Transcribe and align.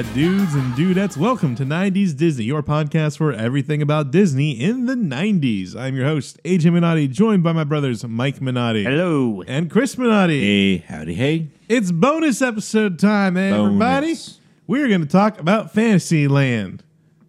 dudes 0.00 0.54
and 0.54 0.72
dudettes? 0.72 1.18
Welcome 1.18 1.54
to 1.56 1.64
90s 1.64 2.16
Disney, 2.16 2.44
your 2.44 2.62
podcast 2.62 3.18
for 3.18 3.30
everything 3.30 3.82
about 3.82 4.10
Disney 4.10 4.52
in 4.52 4.86
the 4.86 4.94
90s. 4.94 5.76
I'm 5.76 5.94
your 5.94 6.06
host, 6.06 6.42
AJ 6.44 6.72
Minotti, 6.72 7.08
joined 7.08 7.42
by 7.42 7.52
my 7.52 7.64
brothers 7.64 8.02
Mike 8.02 8.40
Minotti 8.40 8.84
Hello. 8.84 9.42
and 9.46 9.70
Chris 9.70 9.98
Minotti. 9.98 10.40
Hey, 10.40 10.76
howdy, 10.78 11.12
hey. 11.12 11.48
It's 11.68 11.92
bonus 11.92 12.40
episode 12.40 12.98
time, 12.98 13.36
eh, 13.36 13.50
everybody. 13.54 14.06
Bonus. 14.06 14.38
We're 14.66 14.88
going 14.88 15.02
to 15.02 15.06
talk 15.06 15.38
about 15.38 15.74
Fantasyland, 15.74 16.82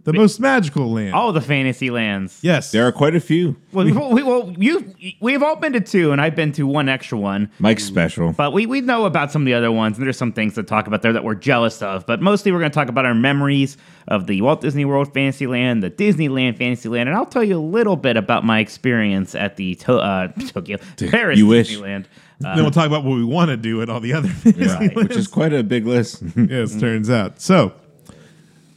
the 0.06 0.14
most 0.14 0.40
magical 0.40 0.92
land. 0.92 1.14
All 1.14 1.32
the 1.32 1.42
fantasy 1.42 1.90
lands. 1.90 2.40
yes. 2.42 2.72
There 2.72 2.86
are 2.88 2.92
quite 2.92 3.16
a 3.16 3.20
few. 3.20 3.56
Well, 3.72 3.86
we, 3.86 4.22
well, 4.24 4.54
you 4.58 4.94
we've 5.22 5.42
all 5.42 5.56
been 5.56 5.74
to 5.74 5.80
two, 5.82 6.12
and 6.12 6.20
I've 6.22 6.36
been 6.36 6.52
to 6.54 6.68
one 6.68 6.90
extra 6.90 7.18
one. 7.18 7.50
Mike's 7.60 7.84
special. 7.86 8.34
But 8.34 8.52
we, 8.54 8.66
we 8.66 8.82
know 8.82 9.06
about 9.06 9.32
some 9.32 9.42
of 9.44 9.46
the 9.46 9.54
other 9.54 9.72
ones, 9.72 9.98
and 9.98 10.06
there's 10.06 10.18
some 10.18 10.34
things 10.34 10.56
to 10.56 10.64
talk 10.64 10.88
about 10.88 11.02
there 11.02 11.14
that 11.14 11.24
we're 11.24 11.36
jealous 11.36 11.82
of. 11.82 12.06
But 12.06 12.22
mostly, 12.22 12.52
we're 12.52 12.60
going 12.60 12.72
to 12.72 12.76
talk 12.76 12.90
about 12.90 13.06
our 13.06 13.16
memories 13.16 13.78
of 14.10 14.28
the 14.28 14.42
Walt 14.42 14.60
Disney 14.62 14.84
World 14.86 15.14
Fantasyland, 15.14 15.82
the 15.82 15.90
Disneyland 15.90 16.58
Fantasyland, 16.58 17.08
and 17.08 17.18
I'll 17.18 17.26
tell 17.26 17.44
you 17.44 17.58
a 17.58 17.62
little 17.64 17.96
bit 17.96 18.18
about 18.18 18.44
my 18.44 18.60
experience 18.60 19.34
at 19.36 19.56
the 19.56 19.76
to- 19.76 19.98
uh, 19.98 20.28
Tokyo 20.48 20.78
Paris 20.98 21.40
you 21.40 21.48
wish. 21.48 21.78
Disneyland. 21.78 22.06
then 22.40 22.58
we'll 22.58 22.72
talk 22.72 22.88
about 22.88 23.06
what 23.06 23.16
we 23.16 23.24
want 23.24 23.50
to 23.50 23.58
do 23.58 23.82
at 23.82 23.90
all 23.90 24.02
the 24.02 24.12
other 24.14 24.28
Fantasylands. 24.44 24.96
Which 24.96 25.16
is 25.16 25.28
quite 25.30 25.54
a 25.54 25.64
big 25.64 25.86
list. 25.88 26.22
yes, 26.36 26.78
turns 26.78 27.10
out. 27.10 27.40
So, 27.40 27.74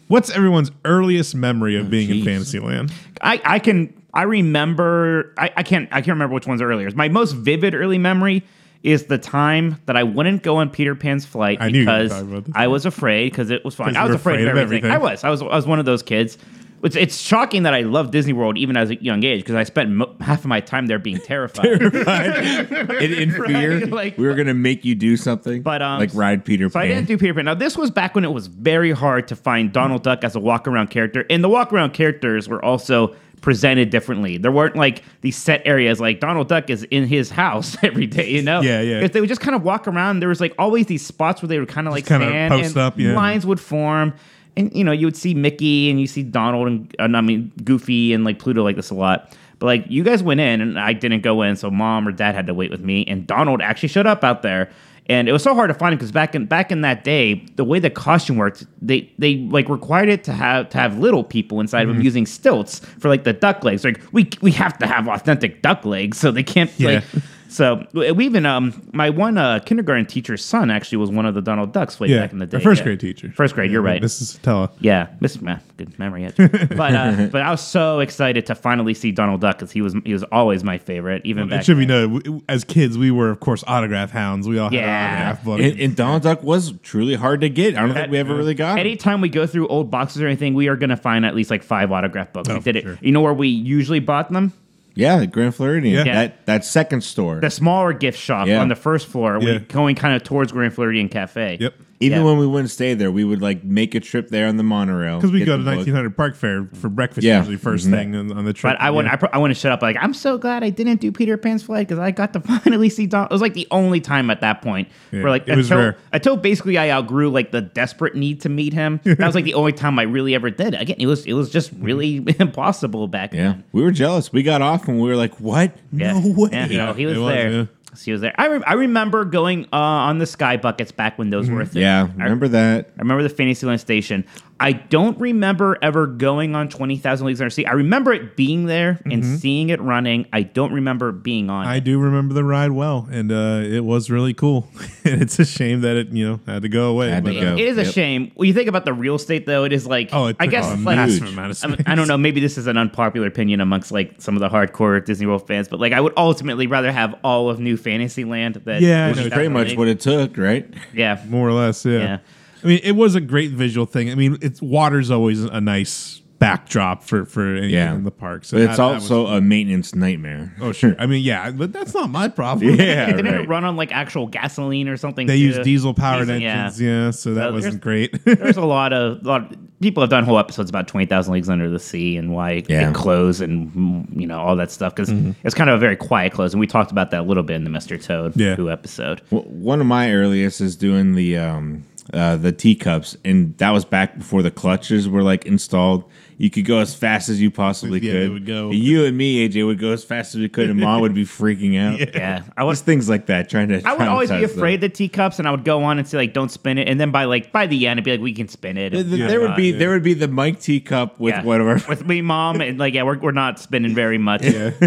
what's 0.09 0.31
everyone's 0.31 0.71
earliest 0.85 1.35
memory 1.35 1.77
of 1.77 1.87
oh, 1.87 1.91
being 1.91 2.11
in. 2.11 2.25
Fantasyland? 2.25 2.93
I, 3.21 3.41
I 3.45 3.59
can 3.59 3.93
I 4.15 4.23
remember 4.23 5.35
I, 5.39 5.51
I 5.57 5.63
can't 5.63 5.89
I 5.91 5.97
can't 5.97 6.09
remember 6.15 6.35
which 6.35 6.47
one's 6.47 6.63
earlier. 6.63 6.91
My 6.93 7.09
most 7.09 7.33
vivid 7.33 7.75
early 7.75 7.99
memory 7.99 8.43
is 8.83 9.07
the 9.07 9.19
time 9.19 9.81
that 9.87 9.97
I 9.97 10.05
wouldn't 10.05 10.43
go 10.43 10.57
on 10.57 10.71
Peter 10.71 10.95
Pan's 10.95 11.27
flight 11.27 11.59
I 11.61 11.71
knew 11.71 11.81
you 11.81 11.87
were 11.87 11.93
because 11.93 12.11
talking 12.13 12.29
about 12.31 12.45
this. 12.45 12.53
I 12.57 12.67
was 12.69 12.87
afraid 12.87 13.31
because 13.33 13.51
it 13.51 13.65
was 13.65 13.75
fun. 13.75 13.89
'Cause 13.89 13.97
I 13.97 14.03
you 14.05 14.09
was 14.09 14.15
were 14.15 14.21
afraid, 14.33 14.47
of 14.47 14.57
everything. 14.57 14.91
I 14.91 14.99
was. 14.99 15.25
I 15.25 15.31
was. 15.31 15.43
I 15.43 15.47
was 15.47 15.67
one 15.67 15.79
of 15.81 15.85
those 15.87 16.03
kids. 16.03 16.39
It's, 16.87 16.97
it's 16.97 17.21
shocking 17.21 17.65
that 17.65 17.75
I 17.75 17.81
love 17.83 18.11
Disney 18.11 18.33
World 18.33 18.57
even 18.57 18.77
as 18.77 18.91
a 18.91 19.03
young 19.03 19.23
age 19.25 19.41
because 19.41 19.55
I 19.55 19.65
spent 19.65 19.91
mo- 19.91 20.15
half 20.21 20.41
of 20.41 20.47
my 20.47 20.61
time 20.61 20.87
there 20.87 20.99
being 20.99 21.19
terrified. 21.19 21.67
in, 21.83 23.13
in 23.13 23.31
fear, 23.47 23.79
Right, 23.81 23.91
like- 23.91 24.19
we 24.19 24.27
were 24.27 24.35
going 24.35 24.47
to 24.47 24.55
make 24.55 24.85
you 24.85 24.95
do 24.95 25.17
something. 25.17 25.63
But, 25.63 25.83
um, 25.83 25.99
like 25.99 26.11
ride 26.15 26.45
Peter 26.45 26.69
So 26.69 26.75
Pan. 26.81 26.83
I 26.83 26.89
didn't 26.95 27.09
do 27.09 27.19
Peter 27.19 27.35
Pan. 27.35 27.45
Now 27.45 27.55
this 27.55 27.77
was 27.77 27.91
back 27.91 28.15
when 28.15 28.25
it 28.25 28.33
was 28.33 28.47
very 28.47 28.93
hard 28.93 29.29
to 29.29 29.37
find 29.37 29.73
Donald 29.73 30.03
Duck 30.03 30.25
as 30.25 30.35
a 30.35 30.41
walk 30.41 30.67
around 30.67 30.89
character, 30.91 31.25
and 31.29 31.43
the 31.45 31.49
walk 31.49 31.73
around 31.73 31.93
characters 31.93 32.49
were 32.49 32.65
also 32.65 33.15
presented 33.43 33.91
differently. 33.91 34.39
There 34.39 34.51
weren't 34.51 34.77
like 34.77 35.03
these 35.21 35.37
set 35.37 35.63
areas 35.67 36.01
like 36.01 36.21
Donald 36.21 36.49
Duck 36.49 36.71
is 36.71 36.85
in 36.85 37.07
his 37.07 37.31
house 37.31 37.77
every 37.83 38.07
day, 38.07 38.31
you 38.31 38.43
know? 38.43 38.61
Yeah, 38.63 38.81
yeah. 38.81 39.01
If 39.03 39.13
they 39.13 39.21
would 39.21 39.29
just 39.29 39.43
kind 39.43 39.55
of 39.55 39.63
walk 39.63 39.87
around, 39.87 40.21
there 40.21 40.29
was 40.29 40.41
like 40.41 40.55
always 40.59 40.87
these 40.87 41.05
spots 41.07 41.43
where 41.43 41.49
they 41.49 41.59
would 41.59 41.69
kind 41.69 41.87
of 41.87 41.93
like 41.93 42.07
kinda 42.07 42.27
stand 42.27 42.51
post 42.53 42.69
and 42.69 42.77
up, 42.79 42.99
yeah. 42.99 43.15
lines 43.15 43.45
would 43.47 43.61
form. 43.61 44.15
And 44.57 44.75
you 44.75 44.85
know, 44.85 44.93
you 44.93 45.07
would 45.07 45.17
see 45.17 45.35
Mickey 45.35 45.91
and 45.91 46.01
you 46.01 46.07
see 46.07 46.23
Donald 46.23 46.67
and, 46.67 46.95
and 46.99 47.17
I 47.17 47.21
mean 47.21 47.53
Goofy 47.65 48.13
and 48.13 48.25
like 48.25 48.39
Pluto 48.39 48.63
like 48.65 48.77
this 48.77 48.91
a 48.91 48.95
lot. 48.95 49.37
But 49.59 49.67
like 49.67 49.85
you 49.89 50.03
guys 50.05 50.23
went 50.23 50.41
in 50.41 50.61
and 50.61 50.79
I 50.79 50.93
didn't 50.93 51.23
go 51.23 51.43
in, 51.43 51.57
so 51.57 51.71
mom 51.71 52.07
or 52.07 52.13
dad 52.13 52.35
had 52.35 52.47
to 52.47 52.55
wait 52.55 52.71
with 52.71 52.81
me. 52.81 53.05
And 53.07 53.27
Donald 53.27 53.61
actually 53.63 53.89
showed 53.89 54.07
up 54.07 54.23
out 54.23 54.43
there, 54.43 54.71
and 55.09 55.29
it 55.29 55.33
was 55.33 55.43
so 55.43 55.55
hard 55.55 55.69
to 55.69 55.75
find 55.75 55.93
him 55.95 55.99
because 55.99 56.13
back 56.13 56.35
in 56.35 56.45
back 56.45 56.71
in 56.71 56.83
that 56.83 57.05
day, 57.05 57.43
the 57.57 57.65
way 57.65 57.79
the 57.79 57.89
costume 57.89 58.37
worked, 58.37 58.67
they 58.83 59.11
they 59.19 59.37
like 59.37 59.69
required 59.71 60.11
it 60.11 60.25
to 60.25 60.33
have 60.33 60.69
to 60.71 60.79
have 60.79 60.99
little 60.99 61.25
people 61.25 61.61
inside 61.61 61.83
Mm-hmm. 61.83 61.91
of 61.91 61.97
them 61.97 62.05
using 62.05 62.27
stilts 62.27 62.81
for 62.81 63.09
like 63.09 63.25
the 63.25 63.33
duck 63.33 63.65
legs. 63.65 63.83
Like 63.85 64.03
we 64.13 64.29
we 64.43 64.51
have 64.53 64.77
to 64.79 64.87
have 64.87 65.09
authentic 65.09 65.63
duck 65.63 65.85
legs, 65.87 66.19
so 66.19 66.31
they 66.31 66.43
can't 66.43 66.71
Yeah. 66.79 66.89
like. 66.89 67.05
So 67.49 67.87
we 67.95 68.25
even 68.27 68.45
um 68.47 68.89
my 68.93 69.11
one 69.11 69.39
uh, 69.39 69.61
kindergarten 69.61 70.07
teacher's 70.07 70.45
son 70.45 70.71
actually 70.71 70.99
was 70.99 71.11
one 71.11 71.27
of 71.27 71.35
the 71.35 71.43
Donald 71.43 71.73
Ducks 71.73 71.99
way 72.01 72.09
Yeah, 72.09 72.21
back 72.23 72.33
in 72.33 72.39
the 72.39 72.47
day. 72.47 72.57
our 72.57 72.61
first 72.63 72.81
yeah. 72.81 72.85
grade 72.85 73.01
teacher. 73.01 73.33
First 73.33 73.55
grade, 73.55 73.71
you're 73.71 73.85
Yeah, 73.85 73.93
right. 73.93 74.03
Mrs. 74.03 74.39
Satella. 74.39 74.71
Yeah, 74.81 75.09
Miss 75.21 75.41
Meh, 75.41 75.59
good 75.77 75.99
memory. 75.99 76.23
Yet. 76.23 76.37
but 76.77 76.95
uh, 76.95 77.29
but 77.31 77.43
I 77.43 77.51
was 77.51 77.61
so 77.61 78.01
excited 78.01 78.47
to 78.47 78.55
finally 78.55 78.95
see 78.95 79.13
Donald 79.13 79.41
Duck 79.41 79.59
because 79.59 79.71
he 79.73 79.81
was 79.81 79.95
he 80.05 80.13
was 80.13 80.23
always 80.25 80.65
my 80.65 80.79
favorite, 80.79 81.23
even 81.25 81.49
back. 81.49 81.61
It 81.61 81.65
should 81.67 81.79
be 81.79 81.87
then. 81.87 82.13
noted, 82.15 82.43
as 82.49 82.65
kids, 82.65 82.99
we 82.99 83.11
were, 83.11 83.31
of 83.31 83.41
course, 83.41 83.63
autograph 83.67 84.11
hounds. 84.11 84.49
We 84.49 84.59
all 84.59 84.69
had 84.71 84.75
Yeah. 84.75 85.07
an 85.07 85.15
autograph 85.29 85.45
book. 85.45 85.61
and, 85.61 85.81
and 85.81 85.97
Donald 85.97 86.23
Duck 86.23 86.43
was 86.43 86.73
truly 86.83 87.15
hard 87.15 87.41
to 87.43 87.49
get. 87.49 87.77
I 87.77 87.81
don't 87.83 87.95
think 87.95 88.11
we 88.11 88.19
ever 88.19 88.35
really 88.35 88.55
got 88.55 88.73
him. 88.73 88.79
Anytime 88.79 89.21
we 89.21 89.29
go 89.29 89.47
through 89.47 89.69
old 89.69 89.91
boxes 89.91 90.21
or 90.21 90.27
anything, 90.27 90.55
we 90.55 90.69
are 90.69 90.77
gonna 90.77 90.97
find 90.97 91.25
at 91.25 91.35
least 91.35 91.51
like 91.51 91.63
five 91.63 91.93
autograph 91.93 92.33
books. 92.33 92.49
Oh, 92.49 92.55
we 92.55 92.61
did 92.61 92.77
it. 92.77 92.83
sure. 92.83 92.99
You 93.01 93.13
know 93.13 93.21
where 93.21 93.35
we 93.35 93.49
usually 93.49 94.01
bought 94.01 94.33
them? 94.33 94.53
Yeah, 94.97 95.25
Grand 95.27 95.55
Floridian. 95.55 96.07
Yeah. 96.07 96.13
That, 96.15 96.47
that 96.47 96.65
second 96.65 97.03
store. 97.03 97.39
The 97.41 97.51
smaller 97.51 97.93
gift 97.93 98.19
shop 98.19 98.49
Yeah. 98.49 98.61
on 98.61 98.69
the 98.69 98.75
first 98.75 99.07
floor, 99.07 99.39
Yeah. 99.41 99.53
we 99.53 99.59
going 99.61 99.95
kind 99.95 100.17
of 100.17 100.25
towards 100.25 100.51
Grand 100.53 100.73
Floridian 100.75 101.09
Cafe. 101.09 101.59
yep. 101.61 101.75
Even 101.99 102.19
yeah. 102.19 102.25
when 102.25 102.37
we 102.39 102.47
wouldn't 102.47 102.71
stay 102.71 102.93
there, 102.95 103.11
we 103.11 103.25
would 103.25 103.41
like 103.41 103.65
make 103.65 103.95
a 103.95 104.01
trip 104.01 104.29
there 104.29 104.49
on 104.49 104.57
the 104.59 104.63
monorail. 104.63 105.17
Because 105.17 105.33
we 105.33 105.45
go 105.45 105.57
to 105.57 105.63
book. 105.63 105.77
1900 105.77 106.17
Park 106.17 106.37
Fair 106.37 106.69
for 106.75 106.89
breakfast 106.91 107.25
Yeah. 107.25 107.39
usually 107.39 107.57
1st 107.57 107.87
Mhm. 107.87 107.91
thing 107.91 108.15
on, 108.17 108.33
on 108.33 108.45
the 108.45 108.53
trip. 108.53 108.75
But 108.75 108.81
I 108.83 108.91
want 108.91 109.07
yeah. 109.07 109.15
I, 109.15 109.17
pro- 109.17 109.29
I 109.33 109.39
want 109.39 109.53
to 109.55 109.59
shut 109.59 109.73
up. 109.73 109.81
Like 109.83 109.97
I'm 110.01 110.13
so 110.13 110.37
glad 110.37 110.63
I 110.63 110.71
didn't 110.71 111.01
do 111.01 111.11
Peter 111.11 111.37
Pan's 111.39 111.63
flight 111.63 111.89
because 111.89 111.99
I 111.99 112.11
got 112.11 112.33
to 112.35 112.41
finally 112.63 112.89
see 112.91 113.07
Don. 113.07 113.25
It 113.25 113.31
was 113.31 113.41
like 113.41 113.55
the 113.55 113.67
only 113.71 114.01
time 114.01 114.29
at 114.31 114.41
that 114.43 114.61
point 114.63 114.89
Yeah, 115.11 115.23
where 115.23 115.31
like 115.31 115.49
it 115.49 115.57
was 115.57 115.71
until, 115.71 115.79
rare. 115.85 115.97
until 116.13 116.37
basically 116.37 116.77
I 116.79 116.91
outgrew 116.91 117.31
like 117.31 117.51
the 117.51 117.63
desperate 117.63 118.15
need 118.15 118.43
to 118.43 118.49
meet 118.49 118.73
him. 118.75 119.01
that 119.05 119.19
was 119.19 119.35
like 119.35 119.45
the 119.45 119.55
only 119.55 119.73
time 119.73 119.99
I 119.99 120.03
really 120.03 120.35
ever 120.35 120.51
did. 120.51 120.75
Again, 120.75 120.97
it 120.99 121.07
was 121.07 121.25
it 121.27 121.33
was 121.33 121.51
just 121.51 121.73
really 121.81 122.17
impossible 122.39 123.09
back 123.09 123.33
Yeah. 123.33 123.43
then. 123.53 123.65
We 123.73 123.83
were 123.83 123.91
jealous. 123.91 124.33
We 124.33 124.43
got 124.43 124.61
off 124.63 124.87
and 124.89 125.01
we 125.01 125.09
were 125.09 125.17
like, 125.17 125.41
what? 125.41 125.73
Yeah. 125.93 126.13
No 126.19 126.35
way. 126.37 126.51
Yeah, 126.53 126.67
no, 126.87 126.93
he 126.93 127.07
was, 127.07 127.19
was, 127.19 127.33
there. 127.35 127.69
Yeah. 128.01 128.05
He 128.05 128.13
was 128.13 128.21
there. 128.21 128.35
I, 128.37 128.47
re- 128.47 128.63
I 128.67 128.75
remember 128.75 129.25
going 129.25 129.65
uh, 129.73 129.77
on 129.77 130.19
the 130.19 130.27
sky 130.27 130.57
buckets 130.57 130.93
back 130.93 131.19
when 131.19 131.31
those 131.31 131.49
were 131.51 131.61
a 131.63 131.67
thing. 131.67 131.83
Mm-hmm. 131.83 132.17
Yeah, 132.19 132.23
I- 132.23 132.25
remember 132.25 132.49
that? 132.49 132.91
I 132.97 133.01
remember 133.03 133.23
the 133.23 133.29
Fantasyland 133.29 133.81
station. 133.81 134.25
I 134.59 134.73
don't 134.73 135.19
remember 135.21 135.77
ever 135.83 136.07
going 136.07 136.55
on 136.55 136.71
20,000 136.71 137.27
Leagues 137.27 137.43
Under 137.43 137.51
Sea. 137.51 137.67
I 137.67 137.73
remember 137.73 138.13
it 138.15 138.37
being 138.37 138.65
there 138.65 138.99
and 139.05 139.23
seeing 139.23 139.69
it 139.69 139.81
running. 139.83 140.27
I 140.33 140.45
don't 140.45 140.73
remember 140.73 141.13
being 141.13 141.51
on 141.51 141.65
Mm-hmm. 141.67 141.73
I 141.73 141.77
it. 141.77 141.85
do 141.85 141.99
remember 141.99 142.33
the 142.33 142.43
ride 142.45 142.71
well, 142.73 143.07
and 143.11 143.31
uh, 143.31 143.61
it 143.63 143.85
was 143.85 144.11
really 144.11 144.33
cool. 144.33 144.67
and 145.05 145.21
it's 145.21 145.39
a 145.39 145.45
shame 145.45 145.83
that 145.83 145.97
it, 145.97 146.09
you 146.09 146.27
know, 146.27 146.41
had 146.47 146.63
to 146.63 146.69
go 146.71 146.89
away. 146.91 147.11
To 147.15 147.21
but, 147.21 147.37
uh, 147.37 147.41
go. 147.41 147.53
It 147.55 147.61
is 147.61 147.77
a 147.77 147.85
shame. 147.85 148.33
When 148.35 148.49
you 148.49 148.55
think 148.55 148.69
about 148.69 148.85
the 148.87 148.95
real 148.95 149.17
estate, 149.17 149.45
though, 149.45 149.65
it 149.65 149.73
is 149.75 149.87
like, 149.87 150.09
Oh, 150.13 150.29
it 150.29 150.37
I 150.41 150.47
guess, 150.47 150.67
a 150.67 150.77
like, 150.77 150.97
massive 150.97 151.29
amount 151.29 151.51
of 151.53 151.65
I, 151.65 151.75
space. 151.75 151.87
I 151.87 151.95
don't 151.95 152.09
know. 152.09 152.17
Maybe 152.17 152.41
this 152.41 152.57
is 152.57 152.67
an 152.67 152.79
unpopular 152.79 153.27
opinion 153.27 153.61
amongst 153.61 153.93
like 153.93 154.15
some 154.23 154.37
of 154.37 154.41
the 154.41 154.49
hardcore 154.49 155.05
Disney 155.05 155.27
World 155.27 155.47
fans, 155.47 155.69
but 155.69 155.81
like 155.81 155.93
I 155.93 156.01
would 156.01 156.15
ultimately 156.17 156.67
rather 156.67 156.91
have 156.91 157.15
all 157.23 157.51
of 157.51 157.61
New 157.61 157.77
Fantasyland 157.77 158.55
than 158.65 158.83
Yeah, 158.83 159.07
I 159.07 159.11
Which 159.11 159.19
is 159.19 159.29
pretty 159.33 159.49
much 159.49 159.77
what 159.77 159.89
it 159.89 160.01
took, 160.01 160.39
right? 160.39 160.67
Yeah, 160.95 161.23
More 161.29 161.47
or 161.47 161.53
less, 161.53 161.85
yeah. 161.85 161.99
Yeah. 161.99 162.19
I 162.63 162.67
mean, 162.67 162.81
it 162.83 162.93
was 162.93 163.15
a 163.15 163.21
great 163.21 163.51
visual 163.53 163.87
thing. 163.87 164.11
I 164.11 164.15
mean, 164.15 164.39
it's 164.43 164.61
water's 164.63 165.11
always 165.11 165.43
a 165.45 165.61
nice 165.61 166.23
backdrop 166.39 167.03
for 167.03 167.25
for 167.25 167.53
anything 167.57 167.71
Yeah. 167.71 167.95
in 167.95 168.05
the 168.05 168.11
park. 168.11 168.45
So 168.45 168.59
But 168.59 168.65
it's 168.65 168.77
that- 168.77 168.89
that 168.89 168.95
was- 168.97 169.11
also 169.11 169.27
a 169.35 169.41
maintenance 169.41 169.95
nightmare. 169.95 170.55
oh 170.61 170.71
sure. 170.73 170.95
I 170.99 171.07
mean, 171.07 171.25
yeah, 171.25 171.51
but 171.51 171.73
that's 171.73 171.95
not 171.95 172.11
my 172.11 172.29
problem. 172.29 172.75
Yeah, 172.75 173.07
didn't 173.17 173.25
right. 173.33 173.41
it 173.41 173.49
run 173.49 173.65
on 173.65 173.77
like 173.77 173.91
actual 173.91 174.27
gasoline 174.27 174.87
or 174.89 174.99
something? 174.99 175.27
They 175.27 175.37
use 175.37 175.59
diesel 175.61 175.95
powered 175.95 176.27
Diesel, 176.27 176.43
yeah. 176.43 176.65
engines, 176.67 176.81
yeah. 176.83 177.11
So 177.13 177.33
that 177.35 177.49
So 177.49 177.53
wasn't 177.55 177.83
there's- 177.83 178.11
great. 178.23 178.25
There's 178.39 178.59
a 178.59 178.65
lot 178.67 178.93
of 178.93 179.25
lot 179.25 179.51
of, 179.51 179.59
people 179.81 180.03
have 180.03 180.11
done 180.11 180.25
whole 180.25 180.39
episodes 180.39 180.69
about 180.69 180.89
twenty 180.89 181.07
thousand 181.07 181.33
leagues 181.33 181.49
under 181.49 181.71
the 181.71 181.79
sea 181.81 182.19
and 182.19 182.31
why 182.35 182.63
Yeah. 182.69 182.91
it 182.91 182.95
closed 182.95 183.41
and 183.41 183.73
mm, 183.73 184.21
you 184.21 184.27
know 184.27 184.39
all 184.39 184.57
that 184.57 184.71
stuff 184.71 184.95
because 184.95 185.09
Mm-hmm. 185.09 185.31
it's 185.43 185.55
kind 185.55 185.71
of 185.71 185.77
a 185.77 185.79
very 185.79 185.97
quiet 185.97 186.33
close 186.35 186.53
and 186.53 186.61
we 186.61 186.67
talked 186.67 186.91
about 186.93 187.13
that 187.13 187.21
a 187.21 187.23
little 187.25 187.45
bit 187.45 187.57
in 187.57 187.65
the 187.65 187.71
Mr. 187.71 188.03
Toad 188.03 188.37
Yeah. 188.37 188.57
Who 188.57 188.69
episode. 188.69 189.23
W- 189.31 189.49
One 189.49 189.81
of 189.81 189.87
my 189.87 190.13
earliest 190.13 190.61
is 190.61 190.77
doing 190.77 191.15
the 191.15 191.39
um, 191.39 191.83
uh, 192.13 192.37
the 192.37 192.53
teacups, 192.53 193.17
and 193.25 193.57
that 193.59 193.71
was 193.71 193.85
back 193.85 194.19
before 194.19 194.43
the 194.43 194.51
clutches 194.51 195.09
were 195.09 195.23
like 195.23 195.47
installed. 195.47 196.05
You 196.39 196.51
could 196.51 196.65
go 196.67 196.79
as 196.81 196.95
fast 196.95 197.29
as 197.29 197.41
you 197.41 197.51
possibly 197.51 197.99
Yeah, 198.01 198.13
could. 198.13 198.23
they 198.23 198.29
would 198.29 198.47
go. 198.47 198.71
You 198.71 199.05
and 199.07 199.17
me, 199.17 199.49
AJ, 199.49 199.65
would 199.67 199.79
go 199.79 199.93
as 199.93 200.05
fast 200.05 200.35
as 200.35 200.41
we 200.41 200.49
could, 200.49 200.69
and 200.71 200.79
Mom 200.79 201.01
would 201.01 201.15
be 201.15 201.25
freaking 201.25 201.79
out. 201.81 201.99
Yeah, 202.17 202.43
I 202.57 202.65
was. 202.65 202.81
Things 202.83 203.09
like 203.09 203.27
that, 203.27 203.49
trying 203.49 203.69
to. 203.69 203.83
I 203.87 203.93
would 203.95 204.07
always 204.09 204.31
be 204.31 204.37
traumatize 204.37 204.41
them. 204.49 204.59
afraid 204.59 204.75
of 204.77 204.81
the 204.83 204.89
teacups, 204.91 205.39
and 205.39 205.47
I 205.49 205.51
would 205.51 205.65
go 205.65 205.83
on 205.85 205.99
and 205.99 206.07
say 206.07 206.17
like, 206.19 206.33
"Don't 206.33 206.51
spin 206.51 206.79
it," 206.79 206.89
and 206.89 206.99
then 207.01 207.11
by 207.11 207.25
like 207.25 207.53
by 207.53 207.67
the 207.67 207.87
end, 207.87 207.99
I'd 207.99 208.05
be 208.05 208.11
like, 208.13 208.21
"We 208.21 208.33
can 208.33 208.49
spin 208.49 208.77
it." 208.77 208.95
And, 208.95 209.09
Yeah. 209.11 209.27
there 209.27 209.41
would 209.41 209.57
be 209.57 209.71
Yeah. 209.73 209.79
there 209.79 209.91
would 209.91 210.03
be 210.03 210.15
the 210.15 210.29
Mike 210.29 210.61
teacup 210.61 211.19
with 211.21 211.35
yeah. 211.35 211.43
whatever. 211.43 211.81
with 211.89 212.07
me, 212.07 212.21
mom, 212.23 212.61
and 212.61 212.79
like, 212.79 212.95
yeah, 212.95 213.03
we're, 213.03 213.19
we're 213.19 213.33
not 213.33 213.59
spinning 213.59 213.95
very 213.95 214.19
much. 214.19 214.45
Yeah. 214.45 214.71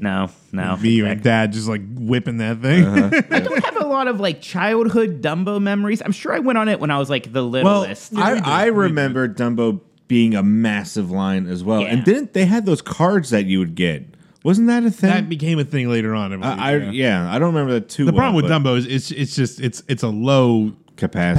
No, 0.00 0.30
no. 0.52 0.76
Me 0.78 1.00
and 1.00 1.22
dad 1.22 1.52
just 1.52 1.68
like 1.68 1.82
whipping 1.94 2.38
that 2.38 2.60
thing. 2.60 2.84
Uh-huh. 2.84 3.22
I 3.30 3.40
don't 3.40 3.64
have 3.64 3.76
a 3.76 3.86
lot 3.86 4.08
of 4.08 4.18
like 4.20 4.40
childhood 4.40 5.20
Dumbo 5.22 5.60
memories. 5.60 6.00
I'm 6.04 6.12
sure 6.12 6.32
I 6.32 6.38
went 6.38 6.58
on 6.58 6.68
it 6.68 6.80
when 6.80 6.90
I 6.90 6.98
was 6.98 7.10
like 7.10 7.32
the 7.32 7.42
littlest. 7.42 8.16
I, 8.16 8.38
I 8.38 8.66
remember 8.66 9.28
Dumbo 9.28 9.80
being 10.08 10.34
a 10.34 10.42
massive 10.42 11.10
line 11.10 11.46
as 11.46 11.64
well, 11.64 11.80
Yeah. 11.82 11.88
and 11.88 12.04
didn't 12.04 12.32
they 12.34 12.44
had 12.46 12.66
those 12.66 12.82
cards 12.82 13.30
that 13.30 13.46
you 13.46 13.58
would 13.58 13.74
get? 13.74 14.04
Wasn't 14.42 14.66
that 14.68 14.84
a 14.84 14.90
thing? 14.90 15.10
that 15.10 15.28
became 15.28 15.58
a 15.58 15.64
thing 15.64 15.88
later 15.88 16.14
on. 16.14 16.32
I, 16.32 16.36
believe, 16.36 16.58
I, 16.58 16.70
I 16.72 16.76
yeah. 16.76 16.90
yeah. 16.90 17.34
I 17.34 17.38
don't 17.38 17.54
remember 17.54 17.72
that 17.74 17.88
too. 17.88 18.04
The 18.04 18.12
problem 18.12 18.34
with 18.34 18.44
Dumbo 18.50 18.76
is 18.76 18.86
it's 18.86 19.10
it's 19.10 19.34
just 19.34 19.60
it's 19.60 19.82
it's 19.88 20.02
a 20.02 20.08
low 20.08 20.72
capacity, 20.96 21.34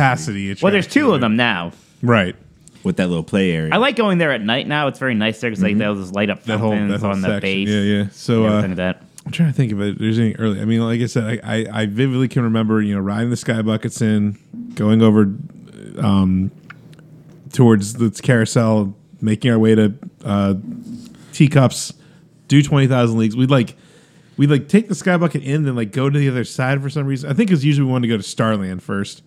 capacity. 0.50 0.60
well, 0.64 0.72
there's 0.72 0.88
two 0.88 1.14
of 1.14 1.22
them 1.22 1.36
now. 1.36 1.72
Right. 2.02 2.36
with 2.84 2.98
that 2.98 3.08
little 3.08 3.24
play 3.24 3.52
area. 3.52 3.74
I 3.74 3.78
like 3.78 3.96
going 3.96 4.18
there 4.18 4.32
at 4.32 4.42
night 4.42 4.68
now. 4.68 4.88
It's 4.88 5.00
very 5.00 5.14
nice 5.16 5.40
there 5.40 5.50
because 5.52 5.64
like 5.64 5.78
they 5.78 5.84
have 5.84 5.98
those 5.98 6.12
light 6.12 6.30
up 6.32 6.40
Mm-hmm. 6.40 6.52
That 6.52 6.58
whole 6.60 6.72
that 6.72 7.00
whole 7.00 7.12
on 7.12 7.22
the 7.22 7.28
section. 7.28 7.42
base. 7.42 7.70
Yeah, 7.70 7.80
yeah. 7.82 8.08
So 8.12 8.46
uh, 8.46 8.68
that. 8.76 9.04
I'm 9.26 9.32
trying 9.32 9.50
to 9.50 9.56
think 9.56 9.72
of 9.72 9.82
it. 9.82 9.98
There's 10.00 10.20
anything 10.20 10.40
early. 10.40 10.60
I 10.62 10.66
mean, 10.66 10.82
like 10.82 11.02
I 11.02 11.06
said, 11.08 11.42
I, 11.44 11.58
I, 11.58 11.66
I 11.82 11.86
vividly 11.88 12.28
can 12.28 12.44
remember, 12.44 12.82
you 12.82 12.94
know, 12.94 13.02
riding 13.02 13.30
the 13.32 13.38
sky 13.38 13.62
buckets 13.64 14.02
in, 14.02 14.38
going 14.76 15.02
over 15.02 15.34
um, 15.98 16.52
towards 17.56 17.94
the 17.94 18.12
carousel, 18.22 18.96
making 19.22 19.50
our 19.50 19.58
way 19.58 19.76
to 19.76 19.94
uh, 20.24 20.56
teacups, 21.32 21.94
do 22.48 22.62
twenty 22.62 22.88
thousand 22.88 23.18
leagues. 23.18 23.36
We'd 23.36 23.50
like 23.50 23.76
we'd 24.38 24.50
like 24.50 24.68
take 24.68 24.90
the 24.90 24.96
sky 24.96 25.18
bucket 25.18 25.44
in, 25.44 25.64
then 25.64 25.76
like 25.76 25.92
go 25.92 26.10
to 26.10 26.20
the 26.20 26.30
other 26.30 26.44
side 26.44 26.82
for 26.82 26.90
some 26.90 27.08
reason. 27.08 27.30
I 27.30 27.34
think 27.34 27.52
it's 27.52 27.64
usually 27.64 27.86
we 27.86 27.92
wanted 27.92 28.08
to 28.08 28.14
go 28.14 28.18
to 28.18 28.24
Starland 28.24 28.84
first. 28.84 29.24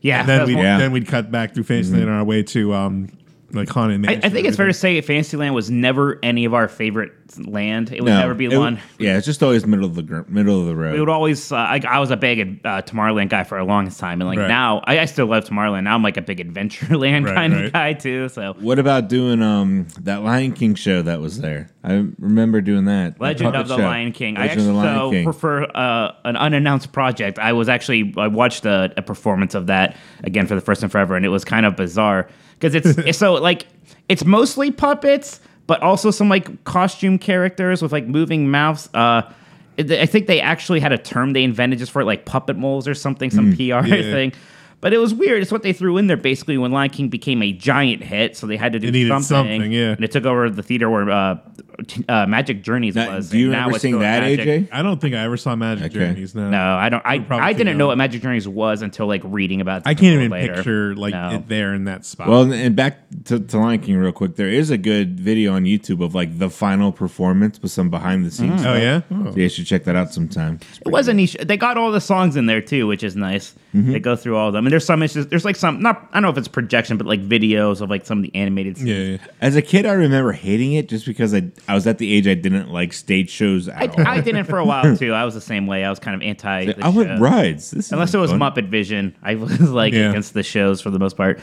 Yeah, 0.00 0.20
And 0.20 0.28
then 0.28 0.46
we 0.46 0.54
yeah. 0.56 0.78
then 0.78 0.92
we'd 0.92 1.06
cut 1.06 1.30
back 1.30 1.54
through 1.54 1.64
Fantasyland 1.64 2.04
on 2.08 2.16
our 2.16 2.24
way 2.24 2.42
to 2.42 2.74
um, 2.74 3.08
like 3.52 3.68
Haunted 3.68 3.94
I, 3.94 3.98
Mansion. 3.98 4.24
I 4.24 4.28
think 4.28 4.46
it's 4.46 4.56
fair 4.56 4.66
to 4.66 4.72
say 4.72 5.00
Fantasyland 5.00 5.54
was 5.54 5.70
never 5.70 6.18
any 6.22 6.44
of 6.44 6.54
our 6.54 6.68
favorite 6.68 7.12
land. 7.46 7.92
It 7.92 8.02
would 8.02 8.08
No, 8.10 8.20
never 8.20 8.34
be 8.34 8.46
it- 8.46 8.56
one. 8.58 8.78
Yeah, 8.98 9.16
it's 9.16 9.26
just 9.26 9.42
always 9.42 9.66
middle 9.66 9.84
of 9.86 9.94
the 9.94 10.02
gr- 10.02 10.20
middle 10.28 10.60
of 10.60 10.66
the 10.66 10.74
road. 10.76 10.94
We 10.94 11.00
would 11.00 11.08
always. 11.08 11.52
Uh, 11.52 11.56
I, 11.56 11.80
I 11.88 11.98
was 11.98 12.10
a 12.10 12.16
big 12.16 12.60
uh, 12.64 12.82
Tomorrowland 12.82 13.28
guy 13.28 13.44
for 13.44 13.58
a 13.58 13.64
longest 13.64 14.00
time, 14.00 14.20
and 14.20 14.28
like 14.28 14.38
Right. 14.38 14.48
now, 14.48 14.80
I, 14.84 14.98
I 15.00 15.04
still 15.04 15.26
love 15.26 15.44
Tomorrowland. 15.44 15.84
Now 15.84 15.94
I'm 15.94 16.02
like 16.02 16.16
a 16.16 16.22
big 16.22 16.38
Adventureland 16.38 17.24
Right, 17.26 17.34
kind 17.34 17.52
right. 17.54 17.64
of 17.66 17.72
guy 17.72 17.92
too. 17.92 18.28
So 18.28 18.54
what 18.60 18.78
about 18.78 19.08
doing 19.08 19.42
um 19.42 19.86
that 20.00 20.22
Lion 20.22 20.52
King 20.52 20.74
show 20.74 21.02
that 21.02 21.20
was 21.20 21.40
there? 21.40 21.68
I 21.86 22.04
remember 22.18 22.60
doing 22.60 22.86
that. 22.86 23.20
Legend 23.20 23.52
puppet 23.52 23.60
of 23.60 23.68
the 23.68 23.76
show. 23.76 23.84
Lion 23.84 24.10
King. 24.10 24.36
I 24.36 24.40
Legend 24.40 24.60
actually 24.60 24.66
the 24.66 24.72
Lion 24.72 24.98
so 24.98 25.10
King. 25.12 25.32
for 25.32 25.76
uh, 25.76 26.12
an 26.24 26.36
unannounced 26.36 26.90
project. 26.90 27.38
I 27.38 27.52
was 27.52 27.68
actually 27.68 28.12
I 28.16 28.26
watched 28.26 28.66
a, 28.66 28.92
a 28.96 29.02
performance 29.02 29.54
of 29.54 29.68
that 29.68 29.96
again 30.24 30.48
for 30.48 30.56
the 30.56 30.60
first 30.60 30.80
time 30.80 30.90
forever, 30.90 31.14
and 31.14 31.24
it 31.24 31.28
was 31.28 31.44
kind 31.44 31.64
of 31.64 31.76
bizarre 31.76 32.28
because 32.58 32.74
it's, 32.74 32.98
it's 33.06 33.18
so 33.18 33.34
like 33.34 33.66
it's 34.08 34.24
mostly 34.24 34.72
puppets, 34.72 35.40
but 35.68 35.80
also 35.80 36.10
some 36.10 36.28
like 36.28 36.64
costume 36.64 37.20
characters 37.20 37.82
with 37.82 37.92
like 37.92 38.06
moving 38.08 38.50
mouths. 38.50 38.90
Uh, 38.92 39.22
I 39.78 40.06
think 40.06 40.26
they 40.26 40.40
actually 40.40 40.80
had 40.80 40.92
a 40.92 40.98
term 40.98 41.34
they 41.34 41.44
invented 41.44 41.78
just 41.78 41.92
for 41.92 42.02
it, 42.02 42.06
like 42.06 42.24
puppet 42.24 42.56
moles 42.56 42.88
or 42.88 42.94
something, 42.94 43.30
some 43.30 43.54
PR 43.54 43.60
yeah. 43.60 43.82
thing. 43.84 44.32
But 44.80 44.92
it 44.92 44.98
was 44.98 45.14
weird. 45.14 45.42
It's 45.42 45.50
what 45.50 45.62
they 45.62 45.72
threw 45.72 45.96
in 45.96 46.06
there 46.06 46.16
basically 46.16 46.58
when 46.58 46.70
Lion 46.70 46.90
King 46.90 47.08
became 47.08 47.42
a 47.42 47.52
giant 47.52 48.02
hit, 48.02 48.36
so 48.36 48.46
they 48.46 48.56
had 48.56 48.72
to 48.72 48.78
do 48.78 49.08
something. 49.08 49.22
something, 49.22 49.72
yeah. 49.72 49.92
And 49.92 50.04
it 50.04 50.12
took 50.12 50.24
over 50.24 50.50
the 50.50 50.62
theater 50.62 50.90
where 50.90 51.10
uh, 51.10 51.38
uh, 52.08 52.26
Magic 52.26 52.62
Journeys 52.62 52.94
Now, 52.94 53.16
was. 53.16 53.30
do 53.30 53.38
you 53.38 53.46
and 53.46 53.52
now 53.52 53.58
remember 53.66 53.78
seeing 53.78 53.98
that, 54.00 54.20
Magic. 54.22 54.46
AJ? 54.46 54.68
I 54.72 54.82
don't 54.82 55.00
think 55.00 55.14
I 55.14 55.24
ever 55.24 55.36
saw 55.36 55.54
Magic 55.56 55.86
Okay. 55.86 55.94
Journeys. 56.06 56.34
No, 56.34 56.50
No, 56.50 56.58
I 56.76 56.88
don't. 56.88 57.02
I, 57.04 57.24
I 57.30 57.52
didn't 57.52 57.76
know 57.78 57.84
young. 57.84 57.88
what 57.88 57.98
Magic 57.98 58.22
Journeys 58.22 58.48
was 58.48 58.82
until 58.82 59.06
like 59.06 59.22
reading 59.24 59.60
about. 59.60 59.82
it 59.82 59.88
I 59.88 59.94
can't 59.94 60.14
even 60.18 60.30
later. 60.30 60.54
picture 60.54 60.94
like 60.94 61.12
No. 61.14 61.30
it 61.30 61.48
there 61.48 61.74
in 61.74 61.84
that 61.84 62.04
spot. 62.04 62.28
Well, 62.28 62.52
and 62.52 62.74
back 62.76 62.98
to, 63.24 63.40
to 63.40 63.58
Lion 63.58 63.80
King 63.80 63.96
real 63.96 64.12
quick. 64.12 64.36
There 64.36 64.48
is 64.48 64.70
a 64.70 64.78
good 64.78 65.18
video 65.20 65.52
on 65.54 65.64
YouTube 65.64 66.04
of 66.04 66.14
like 66.14 66.38
the 66.38 66.50
final 66.50 66.92
performance 66.92 67.60
with 67.60 67.70
some 67.72 67.90
behind 67.90 68.24
the 68.24 68.30
scenes. 68.30 68.64
oh 68.64 68.74
yeah, 68.74 69.02
yeah, 69.10 69.30
So 69.32 69.36
you 69.36 69.48
should 69.48 69.66
check 69.66 69.84
that 69.84 69.96
out 69.96 70.12
sometime. 70.12 70.60
It 70.84 70.90
was 70.90 71.08
a 71.08 71.14
niche. 71.14 71.36
They 71.42 71.56
got 71.56 71.76
all 71.76 71.92
the 71.92 72.00
songs 72.00 72.36
in 72.36 72.46
there 72.46 72.60
too, 72.60 72.86
which 72.86 73.02
is 73.02 73.16
nice. 73.16 73.54
Mm-hmm. 73.74 73.92
They 73.92 74.00
go 74.00 74.16
through 74.16 74.36
all 74.36 74.48
of 74.48 74.54
them, 74.54 74.66
and 74.66 74.72
there's 74.72 74.84
some. 74.86 75.02
Issues, 75.02 75.26
there's 75.26 75.44
like 75.44 75.56
some. 75.56 75.80
Not. 75.80 76.08
I 76.10 76.14
don't 76.14 76.22
know 76.22 76.30
if 76.30 76.38
it's 76.38 76.48
projection, 76.48 76.96
but 76.96 77.06
like 77.06 77.20
videos 77.20 77.80
of 77.82 77.90
like 77.90 78.06
some 78.06 78.18
of 78.18 78.22
the 78.24 78.34
animated. 78.34 78.78
Scenes. 78.78 78.88
yeah, 78.88 78.96
yeah. 78.96 79.18
As 79.42 79.54
a 79.56 79.60
kid, 79.62 79.84
I 79.84 79.92
remember 79.92 80.32
hating 80.32 80.72
it 80.72 80.88
just 80.88 81.04
because 81.04 81.34
I 81.34 81.50
I 81.68 81.74
was 81.74 81.86
at 81.86 81.98
the 81.98 82.12
age 82.12 82.26
I 82.28 82.34
didn't 82.34 82.70
like 82.70 82.92
stage 82.92 83.30
shows 83.30 83.68
at 83.68 83.98
all. 83.98 84.06
I, 84.06 84.16
I 84.16 84.20
didn't 84.20 84.44
for 84.44 84.58
a 84.58 84.64
while 84.64 84.96
too. 84.96 85.12
I 85.12 85.24
was 85.24 85.34
the 85.34 85.40
same 85.40 85.66
way. 85.66 85.84
I 85.84 85.90
was 85.90 85.98
kind 85.98 86.14
of 86.14 86.22
anti. 86.22 86.66
the 86.66 86.84
I 86.84 86.88
want 86.90 87.08
show. 87.08 87.18
rides. 87.18 87.70
This 87.72 87.90
Unless 87.92 88.10
it 88.14 88.18
isn't 88.18 88.20
was 88.20 88.30
fun. 88.30 88.40
Muppet 88.40 88.68
Vision, 88.68 89.16
I 89.22 89.34
was 89.34 89.60
like 89.60 89.92
Yeah. 89.92 90.10
against 90.10 90.34
the 90.34 90.42
shows 90.42 90.80
for 90.80 90.90
the 90.90 90.98
most 90.98 91.16
part. 91.16 91.40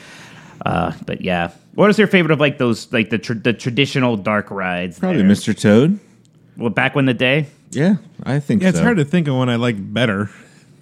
Uh, 0.66 0.94
but 1.06 1.22
yeah, 1.22 1.52
what 1.76 1.90
is 1.90 1.98
your 1.98 2.08
favorite 2.08 2.32
of 2.32 2.40
like 2.40 2.58
those 2.58 2.92
like 2.94 3.10
the 3.10 3.18
tr- 3.18 3.34
the 3.34 3.54
traditional 3.54 4.16
dark 4.16 4.50
rides? 4.50 5.00
Probably 5.00 5.22
there? 5.22 5.30
Mr. 5.30 5.60
Toad. 5.60 6.00
Well, 6.58 6.70
back 6.70 6.96
when 6.96 7.06
the 7.06 7.14
day. 7.14 7.48
Yeah, 7.72 7.96
I 8.24 8.40
think 8.40 8.62
Yeah, 8.62 8.70
it's 8.70 8.80
hard 8.80 8.98
to 8.98 9.06
think 9.06 9.28
of 9.28 9.36
one 9.36 9.50
I 9.50 9.56
like 9.58 9.76
better. 9.94 10.30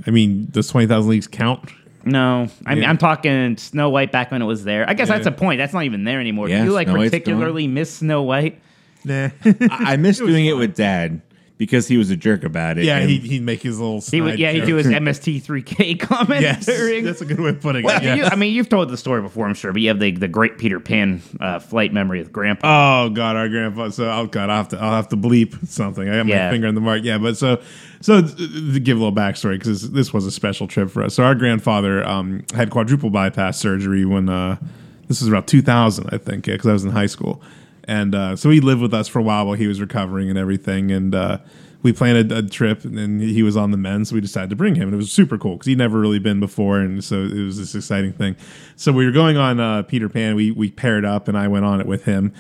I 0.06 0.12
mean, 0.12 0.48
does 0.52 0.68
twenty 0.68 0.88
thousand 0.88 1.10
leagues 1.10 1.28
count? 1.28 1.72
No, 2.04 2.48
I 2.66 2.74
mean 2.76 2.84
Yeah. 2.84 2.90
I'm 2.90 2.98
talking 2.98 3.56
Snow 3.58 3.90
White 3.90 4.12
back 4.12 4.30
when 4.32 4.42
it 4.42 4.46
was 4.46 4.64
there. 4.66 4.88
I 4.90 4.94
guess 4.94 5.08
Yeah. 5.08 5.16
that's 5.16 5.28
a 5.28 5.32
point. 5.32 5.58
That's 5.60 5.74
not 5.74 5.84
even 5.86 6.04
there 6.04 6.20
anymore. 6.20 6.50
Yeah, 6.50 6.60
Do 6.60 6.66
you 6.66 6.72
like 6.74 6.88
Snow 6.88 6.98
particularly 6.98 7.68
miss 7.68 7.94
Snow 7.96 8.24
White? 8.24 8.60
Nah. 9.04 9.30
I, 9.46 9.94
I 9.94 9.98
miss 9.98 10.18
doing 10.20 10.46
it 10.46 10.54
with 10.58 10.76
Dad 10.76 11.22
because 11.58 11.88
he 11.88 11.96
was 11.96 12.10
a 12.10 12.16
jerk 12.16 12.44
about 12.44 12.80
it. 12.80 12.86
yeah, 12.86 12.98
and- 12.98 13.08
he'd, 13.10 13.22
he'd 13.22 13.44
make 13.44 13.62
his 13.62 13.80
little. 13.80 14.02
He 14.02 14.20
would, 14.20 14.30
snide 14.32 14.40
yeah, 14.40 14.52
he'd 14.52 14.66
do 14.66 14.82
jokes. 14.82 14.86
his 14.86 14.96
MST3K 15.46 16.00
comment 16.00 16.42
Yes, 16.42 16.66
during. 16.66 17.04
that's 17.04 17.22
a 17.22 17.26
good 17.26 17.40
way 17.40 17.50
of 17.50 17.62
putting 17.62 17.84
Well, 17.86 17.98
it. 17.98 18.04
Yeah. 18.04 18.16
you, 18.16 18.24
I 18.24 18.36
mean, 18.36 18.52
you've 18.54 18.68
told 18.70 18.90
the 18.90 18.98
story 18.98 19.22
before, 19.22 19.46
I'm 19.48 19.54
sure, 19.54 19.72
but 19.72 19.80
you 19.82 19.90
have 19.90 20.00
the, 20.00 20.10
the 20.12 20.28
great 20.28 20.58
Peter 20.58 20.80
Pan 20.80 21.22
uh, 21.40 21.60
flight 21.60 21.94
memory 21.94 22.18
with 22.18 22.32
Grandpa. 22.32 23.04
Oh 23.06 23.10
God, 23.12 23.36
our 23.36 23.48
grandpa. 23.48 23.90
So 23.90 24.10
oh 24.12 24.26
God, 24.26 24.50
I'll 24.50 24.58
have 24.58 24.70
to 24.70 24.80
I'll 24.80 24.96
have 24.96 25.10
to 25.10 25.18
bleep 25.18 25.68
something. 25.68 26.10
I 26.10 26.18
got 26.18 26.26
Yeah. 26.26 26.46
my 26.48 26.52
finger 26.52 26.68
on 26.68 26.74
the 26.74 26.82
mark. 26.82 27.02
Yeah, 27.04 27.20
but 27.20 27.38
so 27.38 27.62
so 28.02 28.22
th- 28.24 28.36
to 28.74 28.80
give 28.80 28.98
a 28.98 29.00
little 29.00 29.16
backstory 29.16 29.60
because 29.60 29.82
this, 29.84 29.90
this 29.92 30.14
was 30.14 30.26
a 30.26 30.32
special 30.32 30.68
trip 30.68 30.90
for 30.90 31.04
us. 31.04 31.14
So 31.14 31.24
our 31.24 31.36
grandfather 31.36 32.04
um, 32.08 32.44
had 32.56 32.72
quadruple 32.72 33.12
bypass 33.12 33.60
surgery 33.60 34.04
when 34.06 34.30
uh, 34.30 34.58
this 35.08 35.22
was 35.22 35.28
about 35.28 35.46
2000, 35.46 36.10
I 36.12 36.18
think, 36.18 36.46
because 36.46 36.66
I 36.66 36.74
was 36.74 36.84
in 36.86 36.90
high 36.92 37.06
school, 37.06 37.40
and 37.86 38.16
uh, 38.16 38.36
so 38.36 38.50
he 38.50 38.62
lived 38.62 38.82
with 38.82 38.94
us 38.94 39.08
for 39.08 39.20
a 39.20 39.24
while 39.24 39.46
while 39.46 39.56
he 39.56 39.68
was 39.68 39.82
recovering 39.82 40.30
and 40.30 40.38
everything, 40.38 40.92
and. 40.92 41.16
Uh, 41.16 41.38
we 41.84 41.92
planned 41.92 42.32
a, 42.32 42.38
a 42.38 42.42
trip, 42.44 42.84
and 42.86 43.22
he 43.22 43.42
was 43.42 43.58
on 43.58 43.72
the 43.72 43.78
men, 43.78 44.06
so 44.06 44.14
we 44.14 44.22
decided 44.22 44.52
to 44.52 44.56
bring 44.56 44.76
him, 44.76 44.84
and 44.84 44.94
it 44.94 44.98
was 44.98 45.12
super 45.12 45.38
cool 45.38 45.54
because 45.54 45.66
he'd 45.66 45.78
never 45.78 46.00
really 46.00 46.20
been 46.20 46.40
before, 46.40 46.80
and 46.80 47.04
so 47.04 47.24
it 47.24 47.44
was 47.44 47.58
this 47.58 47.74
exciting 47.74 48.14
thing. 48.14 48.36
So 48.76 48.92
we 48.92 49.06
were 49.06 49.12
going 49.12 49.38
on 49.38 49.60
uh, 49.60 49.82
Peter 49.84 50.08
Pan. 50.08 50.36
We 50.36 50.52
we 50.52 50.70
paired 50.70 51.06
up, 51.06 51.28
and 51.28 51.36
I 51.38 51.48
went 51.48 51.66
on 51.66 51.82
it 51.82 51.88
with 51.88 52.06
him, 52.06 52.34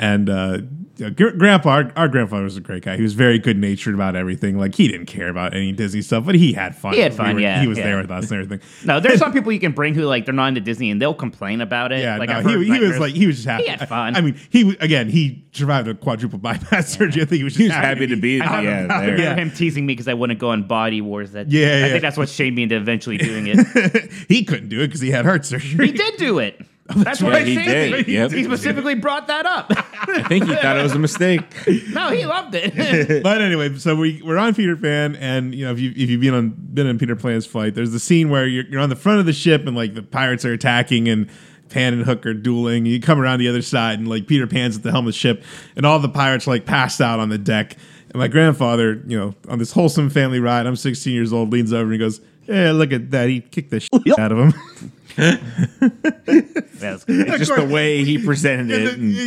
and 0.00 0.28
uh, 0.28 0.58
Uh, 1.00 1.10
gr- 1.10 1.30
grandpa, 1.30 1.70
our, 1.70 1.92
our 1.96 2.08
grandfather 2.08 2.44
was 2.44 2.56
a 2.56 2.60
great 2.60 2.82
guy. 2.84 2.96
He 2.96 3.02
was 3.02 3.14
very 3.14 3.38
good 3.38 3.56
natured 3.56 3.94
about 3.94 4.16
everything. 4.16 4.58
Like 4.58 4.74
he 4.74 4.86
didn't 4.88 5.06
care 5.06 5.28
about 5.28 5.54
any 5.54 5.72
Disney 5.72 6.02
stuff, 6.02 6.24
but 6.26 6.34
he 6.34 6.52
had 6.52 6.74
fun. 6.76 6.94
He 6.94 7.00
had 7.00 7.12
We 7.12 7.16
fun, 7.16 7.34
were- 7.36 7.40
yeah, 7.40 7.60
he 7.60 7.66
was 7.66 7.78
yeah. 7.78 7.84
there 7.84 7.96
with 7.98 8.10
us 8.10 8.30
and 8.30 8.42
everything. 8.42 8.66
No, 8.84 9.00
there's 9.00 9.18
some 9.18 9.32
people 9.34 9.52
you 9.52 9.60
can 9.60 9.72
bring 9.72 9.94
who 9.94 10.02
like 10.04 10.24
they're 10.24 10.34
not 10.34 10.48
into 10.48 10.60
Disney 10.60 10.90
and 10.90 11.00
they'll 11.00 11.14
complain 11.14 11.60
about 11.60 11.92
it. 11.92 12.00
Yeah, 12.00 12.16
like 12.18 12.28
no, 12.28 12.40
he, 12.40 12.64
he 12.64 12.80
was 12.80 12.98
like 12.98 13.14
he 13.14 13.26
was 13.26 13.36
just 13.36 13.48
happy. 13.48 13.64
He 13.64 13.68
had 13.70 13.88
fun. 13.88 14.14
I, 14.14 14.18
I 14.18 14.22
mean, 14.22 14.38
he 14.50 14.76
again 14.80 15.08
he 15.08 15.44
survived 15.52 15.88
a 15.88 15.94
quadruple 15.94 16.38
bypass 16.40 16.88
surgery. 16.90 17.22
I 17.22 17.24
think 17.24 17.38
he 17.38 17.44
was 17.44 17.52
just 17.54 17.60
he 17.60 17.68
was 17.68 17.74
happy 17.76 18.06
to 18.06 18.16
be. 18.16 18.40
I 18.40 18.62
Yeah, 18.62 18.86
I 18.90 19.06
there. 19.06 19.12
remember 19.16 19.40
him 19.42 19.50
teasing 19.50 19.86
me 19.86 19.92
because 19.94 20.08
I 20.08 20.14
wouldn't 20.14 20.38
go 20.40 20.50
on 20.50 20.66
Body 20.66 21.00
Wars. 21.00 21.32
That 21.32 21.50
Yeah, 21.50 21.82
I 21.86 21.88
think 21.90 22.02
that's 22.02 22.16
what 22.16 22.28
shamed 22.28 22.56
me 22.56 22.62
into 22.64 22.76
eventually 22.76 23.16
doing 23.18 23.46
it. 23.48 24.10
he 24.28 24.44
couldn't 24.44 24.68
do 24.68 24.80
it 24.80 24.88
because 24.88 25.00
he 25.00 25.10
had 25.10 25.24
heart 25.24 25.44
surgery. 25.44 25.86
he 25.86 25.92
did 25.92 26.16
do 26.16 26.38
it. 26.38 26.60
That's 26.96 27.22
why 27.22 27.30
right, 27.30 27.46
he 27.46 27.54
shamed 27.54 27.66
did. 27.66 28.06
me. 28.06 28.14
Yep. 28.14 28.30
He 28.32 28.44
specifically 28.44 28.94
brought 28.94 29.28
that 29.28 29.46
up. 29.46 29.66
I 29.70 30.22
think 30.28 30.44
he 30.44 30.54
thought 30.54 30.76
it 30.76 30.82
was 30.82 30.94
a 30.94 30.98
mistake. 30.98 31.42
no, 31.90 32.10
he 32.10 32.26
loved 32.26 32.54
it. 32.54 33.22
but 33.22 33.40
anyway, 33.40 33.76
so 33.78 33.96
we 33.96 34.22
we're 34.22 34.38
on 34.38 34.54
Peter 34.54 34.76
Pan, 34.76 35.16
and 35.16 35.54
you 35.54 35.64
know 35.64 35.72
if 35.72 35.78
you 35.78 35.90
if 35.90 36.10
you've 36.10 36.20
been 36.20 36.34
on 36.34 36.50
been 36.50 36.86
on 36.86 36.98
Peter 36.98 37.16
Pan's 37.16 37.46
flight, 37.46 37.74
there's 37.74 37.92
the 37.92 38.00
scene 38.00 38.30
where 38.30 38.46
you're, 38.46 38.64
you're 38.66 38.80
on 38.80 38.88
the 38.88 38.96
front 38.96 39.20
of 39.20 39.26
the 39.26 39.32
ship 39.32 39.66
and 39.66 39.76
like 39.76 39.94
the 39.94 40.02
pirates 40.02 40.44
are 40.44 40.52
attacking 40.52 41.08
and. 41.08 41.30
Pan 41.68 41.92
and 41.92 42.02
Hook 42.02 42.26
are 42.26 42.34
dueling. 42.34 42.84
You 42.84 43.00
come 43.00 43.20
around 43.20 43.38
the 43.38 43.46
other 43.46 43.62
side, 43.62 44.00
and 44.00 44.08
like 44.08 44.26
Peter 44.26 44.48
Pan's 44.48 44.78
at 44.78 44.82
the 44.82 44.90
helm 44.90 45.06
of 45.06 45.12
the 45.12 45.16
ship, 45.16 45.44
and 45.76 45.86
all 45.86 46.00
the 46.00 46.08
pirates 46.08 46.48
like 46.48 46.66
passed 46.66 47.00
out 47.00 47.20
on 47.20 47.28
the 47.28 47.38
deck. 47.38 47.76
And 48.08 48.16
my 48.16 48.26
grandfather, 48.26 49.00
you 49.06 49.16
know, 49.16 49.36
on 49.48 49.60
this 49.60 49.70
wholesome 49.70 50.10
family 50.10 50.40
ride, 50.40 50.66
I'm 50.66 50.74
16 50.74 51.14
years 51.14 51.32
old, 51.32 51.52
leans 51.52 51.72
over 51.72 51.84
and 51.84 51.92
he 51.92 51.98
goes, 51.98 52.20
"Yeah, 52.48 52.72
look 52.72 52.92
at 52.92 53.12
that. 53.12 53.28
He 53.28 53.40
kicked 53.40 53.70
the 53.70 53.78
shit 53.78 54.18
out 54.18 54.32
of 54.32 54.38
him." 54.38 54.92
That's 56.80 57.04
great. 57.04 57.26
Just 57.38 57.54
the 57.54 57.68
way 57.70 58.04
he 58.04 58.18
presented 58.24 58.70
it. 58.70 58.84
then, 58.84 58.94
and- 58.94 59.14
y- 59.14 59.20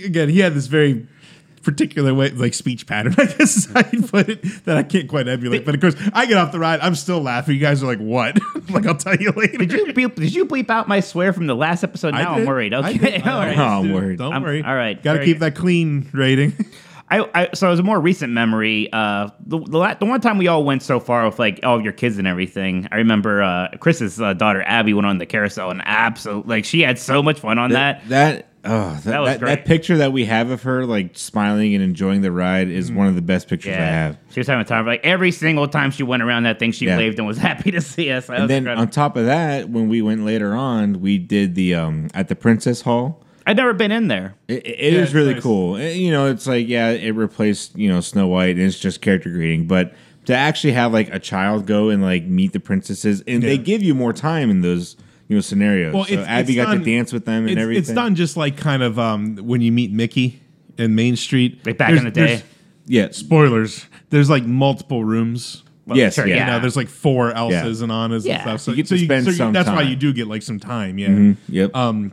y- 0.00 0.06
again, 0.06 0.28
he 0.28 0.38
had 0.40 0.54
this 0.54 0.66
very 0.66 1.06
particular 1.62 2.14
way, 2.14 2.30
like 2.30 2.54
speech 2.54 2.86
pattern, 2.86 3.14
I 3.18 3.26
guess 3.26 3.56
is 3.56 3.66
how 3.72 3.82
you 3.92 4.02
put 4.02 4.28
it, 4.30 4.42
that 4.64 4.76
I 4.78 4.82
can't 4.82 5.08
quite 5.08 5.28
emulate. 5.28 5.64
But 5.66 5.74
of 5.74 5.80
course, 5.80 5.94
I 6.14 6.26
get 6.26 6.36
off 6.38 6.52
the 6.52 6.58
ride, 6.58 6.80
I'm 6.80 6.94
still 6.94 7.20
laughing. 7.20 7.54
You 7.54 7.60
guys 7.60 7.82
are 7.82 7.86
like, 7.86 7.98
"What?" 7.98 8.38
like, 8.70 8.86
I'll 8.86 8.96
tell 8.96 9.16
you 9.16 9.30
later. 9.32 9.58
Did 9.58 9.72
you 9.72 9.86
bleep, 9.86 10.14
did 10.14 10.34
you 10.34 10.46
bleep 10.46 10.70
out 10.70 10.88
my 10.88 11.00
swear 11.00 11.32
from 11.32 11.46
the 11.46 11.54
last 11.56 11.84
episode? 11.84 12.14
I 12.14 12.22
Now 12.22 12.34
I'm 12.36 12.46
worried. 12.46 12.72
Okay, 12.72 12.96
did. 12.98 13.22
I 13.26 13.30
all 13.32 13.40
right. 13.40 13.58
Oh, 13.58 13.62
always 13.62 13.90
I'm 13.90 13.94
worried. 13.94 14.18
Don't 14.18 14.32
I'm- 14.32 14.42
worry. 14.42 14.62
all 14.62 14.74
right, 14.74 15.02
Got 15.02 15.14
to 15.14 15.24
keep 15.24 15.38
good. 15.38 15.52
that 15.54 15.54
clean 15.58 16.08
rating. 16.12 16.52
I, 17.10 17.28
I 17.34 17.48
so 17.54 17.66
it 17.66 17.70
was 17.70 17.80
a 17.80 17.82
more 17.82 18.00
recent 18.00 18.32
memory. 18.32 18.88
Uh, 18.92 19.30
the 19.44 19.58
the, 19.58 19.96
the 20.00 20.06
one 20.06 20.20
time 20.20 20.38
we 20.38 20.46
all 20.48 20.64
went 20.64 20.82
so 20.82 21.00
far 21.00 21.24
with 21.26 21.38
like 21.38 21.60
all 21.64 21.76
of 21.76 21.82
your 21.82 21.92
kids 21.92 22.18
and 22.18 22.26
everything. 22.26 22.86
I 22.92 22.96
remember 22.96 23.42
uh, 23.42 23.68
Chris's 23.80 24.20
uh, 24.20 24.32
daughter 24.34 24.62
Abby 24.62 24.94
went 24.94 25.06
on 25.06 25.18
the 25.18 25.26
carousel 25.26 25.70
and 25.70 25.82
absolutely 25.84 26.48
like 26.56 26.64
she 26.64 26.80
had 26.82 26.98
so 26.98 27.22
much 27.22 27.40
fun 27.40 27.58
on 27.58 27.70
that. 27.70 28.08
That 28.08 28.46
oh, 28.64 28.90
that, 28.94 29.04
That 29.04 29.20
was 29.20 29.28
that, 29.30 29.40
great. 29.40 29.48
that 29.48 29.64
picture 29.64 29.96
that 29.96 30.12
we 30.12 30.24
have 30.26 30.50
of 30.50 30.62
her 30.62 30.86
like 30.86 31.16
smiling 31.18 31.74
and 31.74 31.82
enjoying 31.82 32.20
the 32.20 32.30
ride 32.30 32.68
is 32.68 32.92
one 32.92 33.08
of 33.08 33.14
the 33.16 33.22
best 33.22 33.48
pictures 33.48 33.72
I 33.74 33.80
have. 33.80 34.16
she 34.30 34.38
was 34.40 34.46
having 34.46 34.64
time. 34.66 34.86
Like 34.86 35.00
every 35.04 35.32
single 35.32 35.66
time 35.66 35.90
she 35.90 36.02
went 36.04 36.22
around 36.22 36.44
that 36.44 36.58
thing, 36.60 36.70
she 36.72 36.86
Yeah. 36.86 36.96
waved 36.96 37.18
and 37.18 37.26
was 37.26 37.38
happy 37.50 37.72
to 37.72 37.80
see 37.80 38.10
us. 38.12 38.26
That 38.28 38.40
And 38.40 38.50
then 38.50 38.58
incredible. 38.58 38.82
on 38.82 38.88
top 38.90 39.16
of 39.16 39.26
that, 39.26 39.68
when 39.68 39.88
we 39.88 40.00
went 40.00 40.24
later 40.24 40.54
on, 40.54 41.00
we 41.00 41.18
did 41.18 41.54
the 41.56 41.74
um 41.74 42.08
at 42.14 42.28
the 42.28 42.36
Princess 42.36 42.82
Hall. 42.82 43.20
I'd 43.50 43.56
never 43.56 43.72
been 43.74 43.90
in 43.90 44.06
there. 44.08 44.34
It, 44.48 44.64
it 44.66 44.78
is 44.80 44.94
Yeah, 44.94 45.02
it's 45.02 45.12
really 45.12 45.34
nice. 45.34 45.42
cool. 45.42 45.80
You 45.80 46.10
know, 46.12 46.26
it's 46.26 46.46
like 46.46 46.68
yeah, 46.68 46.90
it 46.90 47.10
replaced 47.10 47.76
you 47.76 47.88
know 47.90 48.00
Snow 48.00 48.28
White, 48.28 48.56
and 48.56 48.60
it's 48.60 48.78
just 48.78 49.00
character 49.00 49.28
greeting. 49.30 49.66
But 49.66 49.92
to 50.26 50.34
actually 50.36 50.72
have 50.74 50.92
like 50.92 51.12
a 51.12 51.18
child 51.18 51.66
go 51.66 51.88
and 51.88 52.00
like 52.02 52.24
meet 52.24 52.52
the 52.52 52.60
princesses, 52.60 53.22
and 53.26 53.42
they 53.42 53.58
give 53.58 53.82
you 53.82 53.94
more 53.94 54.12
time 54.12 54.50
in 54.50 54.60
those 54.60 54.96
you 55.28 55.36
know 55.36 55.40
scenarios. 55.40 55.92
Well, 55.94 56.04
so 56.04 56.12
it's- 56.12 56.28
Abby 56.28 56.52
it's 56.52 56.56
got 56.64 56.70
done- 56.72 56.78
to 56.78 56.84
dance 56.84 57.12
with 57.12 57.24
them 57.24 57.42
and 57.42 57.50
it's, 57.50 57.60
everything. 57.60 57.80
it's 57.82 57.92
done 57.92 58.14
just 58.14 58.36
like 58.36 58.56
kind 58.56 58.82
of 58.82 58.98
um, 58.98 59.36
when 59.36 59.60
you 59.60 59.72
meet 59.72 59.90
Mickey 59.90 60.40
in 60.78 60.94
Main 60.94 61.16
Street. 61.16 61.66
Like 61.66 61.76
back 61.76 61.88
There's- 61.88 61.98
in 62.00 62.04
the 62.04 62.10
day. 62.12 62.42
Yeah, 62.86 63.08
Spoilers. 63.10 63.86
There's 64.10 64.30
like 64.30 64.44
multiple 64.44 65.04
rooms. 65.04 65.62
yes, 65.92 66.14
sure, 66.14 66.26
yeah. 66.26 66.46
You 66.46 66.52
know, 66.52 66.60
there's 66.60 66.76
like 66.76 66.88
four 66.88 67.32
Elsas 67.32 67.82
and 67.82 67.90
Annas 67.92 68.24
Yeah. 68.26 68.34
and 68.34 68.42
stuff. 68.42 68.60
So 68.60 68.70
You 68.72 68.76
get 68.78 68.88
so 68.88 68.96
to 68.96 69.04
spend 69.04 69.24
so 69.26 69.32
some 69.32 69.52
that's 69.52 69.68
why 69.68 69.82
you 69.82 69.94
do 69.96 70.12
get 70.12 70.26
like 70.28 70.42
some 70.42 70.58
time. 70.58 70.98
Yeah. 70.98 71.34
Yep. 71.48 71.74
Um, 71.76 72.12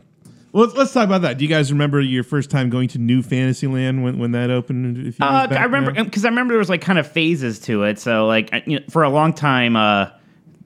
well, 0.52 0.64
let's, 0.64 0.76
let's 0.76 0.92
talk 0.92 1.04
about 1.04 1.22
that. 1.22 1.38
Do 1.38 1.44
you 1.44 1.48
guys 1.50 1.70
remember 1.72 2.00
your 2.00 2.24
first 2.24 2.50
time 2.50 2.70
going 2.70 2.88
to 2.88 2.98
New 2.98 3.22
Fantasyland 3.22 4.02
when, 4.02 4.18
when 4.18 4.32
that 4.32 4.50
opened? 4.50 5.08
A 5.08 5.12
few 5.12 5.24
Uh, 5.24 5.46
back 5.46 5.58
I 5.60 5.64
remember 5.64 6.04
because 6.04 6.24
I 6.24 6.28
remember 6.28 6.52
there 6.54 6.58
was 6.58 6.68
like 6.70 6.80
kind 6.82 6.98
of 6.98 7.10
phases 7.10 7.58
to 7.60 7.84
it. 7.84 7.98
So 7.98 8.26
like 8.26 8.52
I- 8.52 8.62
you 8.66 8.78
know, 8.80 8.84
for 8.90 9.02
a 9.02 9.10
long 9.10 9.32
time, 9.32 9.76
uh, 9.76 10.08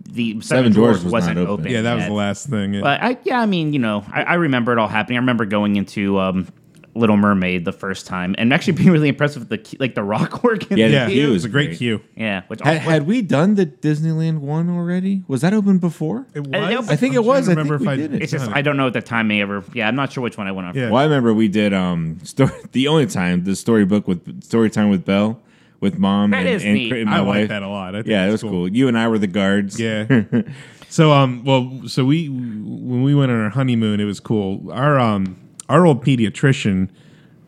the 0.04 0.32
Seven, 0.32 0.42
Seven 0.42 0.72
Dwarfs, 0.72 1.00
Dwarfs 1.00 1.04
was 1.04 1.12
wasn't 1.12 1.36
not 1.36 1.42
open. 1.46 1.60
open. 1.66 1.72
Yeah, 1.72 1.82
that 1.82 1.94
was 1.94 2.04
the 2.06 2.12
last 2.12 2.48
thing. 2.48 2.74
Yeah. 2.74 2.80
But 2.82 3.02
I, 3.02 3.16
yeah, 3.24 3.40
I 3.40 3.46
mean, 3.46 3.72
you 3.72 3.78
know, 3.78 4.04
I, 4.12 4.22
I 4.24 4.34
remember 4.34 4.72
it 4.72 4.78
all 4.78 4.88
happening. 4.88 5.16
I 5.16 5.20
remember 5.20 5.44
going 5.46 5.76
into 5.76 6.18
um, 6.18 6.48
Little 6.94 7.16
Mermaid 7.16 7.64
the 7.64 7.72
first 7.72 8.06
time 8.06 8.34
and 8.36 8.52
actually 8.52 8.74
being 8.74 8.90
really 8.90 9.08
impressed 9.08 9.38
with 9.38 9.48
the 9.48 9.76
like 9.80 9.94
the 9.94 10.02
rock 10.04 10.42
work. 10.44 10.70
In 10.70 10.76
Yeah, 10.76 10.86
the 10.88 10.92
the 10.92 10.98
yeah, 10.98 11.06
queue 11.08 11.22
it 11.22 11.26
is 11.28 11.32
was 11.32 11.44
a 11.46 11.48
great 11.48 11.66
great. 11.68 11.78
queue. 11.78 12.00
yeah. 12.16 12.42
Which 12.48 12.60
Had, 12.60 12.78
had 12.78 13.06
we 13.06 13.22
done 13.22 13.54
the 13.54 13.64
Disneyland 13.66 14.38
one 14.40 14.68
already? 14.68 15.22
Was 15.26 15.40
that 15.40 15.54
open 15.54 15.78
before? 15.78 16.26
It 16.34 16.40
was. 16.46 16.52
I 16.52 16.92
I 16.92 16.96
think 16.96 17.14
it 17.14 17.18
I'm 17.18 17.24
trying 17.24 17.26
was. 17.26 17.44
to 17.46 17.50
I 17.52 17.54
remember 17.54 17.78
think 17.78 17.80
if 17.80 17.86
we 17.86 17.92
I 17.92 17.96
did 18.08 18.14
it. 18.14 18.22
it's 18.22 18.32
just 18.32 18.50
I 18.50 18.60
don't 18.62 18.76
know 18.76 18.86
at 18.88 18.92
the 18.92 19.00
time 19.00 19.28
may 19.28 19.40
ever. 19.40 19.64
Yeah, 19.72 19.88
I'm 19.88 19.96
not 19.96 20.12
sure 20.12 20.22
which 20.22 20.36
one 20.36 20.46
I 20.48 20.52
went 20.52 20.68
on. 20.68 20.74
Yeah. 20.76 20.90
Well, 20.90 21.00
I 21.00 21.04
remember 21.04 21.32
we 21.32 21.48
did 21.48 21.72
um 21.72 22.18
story 22.24 22.52
the 22.72 22.88
only 22.88 23.06
time 23.06 23.44
the 23.44 23.56
storybook 23.56 24.06
with 24.06 24.44
story 24.44 24.68
time 24.68 24.90
with 24.90 25.04
Belle 25.04 25.40
with 25.80 25.98
mom 25.98 26.30
That 26.32 26.40
and, 26.40 26.48
is 26.48 26.62
and, 26.64 26.74
neat. 26.74 26.90
Cra- 26.90 27.00
and 27.00 27.08
I 27.10 27.12
my 27.12 27.18
like 27.20 27.26
wife. 27.26 27.48
that 27.48 27.62
a 27.62 27.68
lot. 27.68 27.94
I 27.94 27.98
think 28.00 28.08
Yeah, 28.08 28.26
it 28.26 28.32
it's 28.34 28.42
was 28.42 28.50
cool. 28.50 28.68
You 28.68 28.88
and 28.88 28.98
I 28.98 29.08
were 29.08 29.18
the 29.18 29.26
guards. 29.26 29.80
Yeah. 29.80 30.06
so 30.90 31.10
um 31.12 31.42
well 31.44 31.82
so 31.86 32.04
we 32.04 32.28
when 32.28 33.02
we 33.02 33.14
went 33.14 33.32
on 33.32 33.40
our 33.40 33.48
honeymoon 33.50 33.98
it 33.98 34.04
was 34.04 34.20
cool. 34.20 34.70
Our 34.70 35.00
um 35.00 35.38
our 35.72 35.86
old 35.86 36.04
pediatrician 36.04 36.88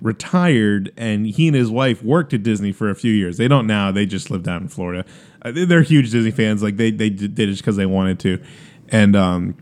retired 0.00 0.92
and 0.96 1.26
he 1.26 1.46
and 1.46 1.56
his 1.56 1.70
wife 1.70 2.02
worked 2.02 2.34
at 2.34 2.42
Disney 2.42 2.72
for 2.72 2.90
a 2.90 2.94
few 2.94 3.12
years. 3.12 3.36
They 3.36 3.48
don't 3.48 3.66
now, 3.66 3.90
they 3.90 4.06
just 4.06 4.30
live 4.30 4.42
down 4.42 4.62
in 4.62 4.68
Florida. 4.68 5.04
Uh, 5.42 5.50
they- 5.52 5.64
they're 5.64 5.82
huge 5.82 6.10
Disney 6.10 6.30
fans 6.30 6.62
like 6.62 6.76
they 6.76 6.90
they 6.90 7.10
did 7.10 7.38
it 7.38 7.46
just 7.46 7.64
cuz 7.64 7.76
they 7.76 7.86
wanted 7.86 8.18
to. 8.20 8.38
And 8.88 9.16
um 9.16 9.54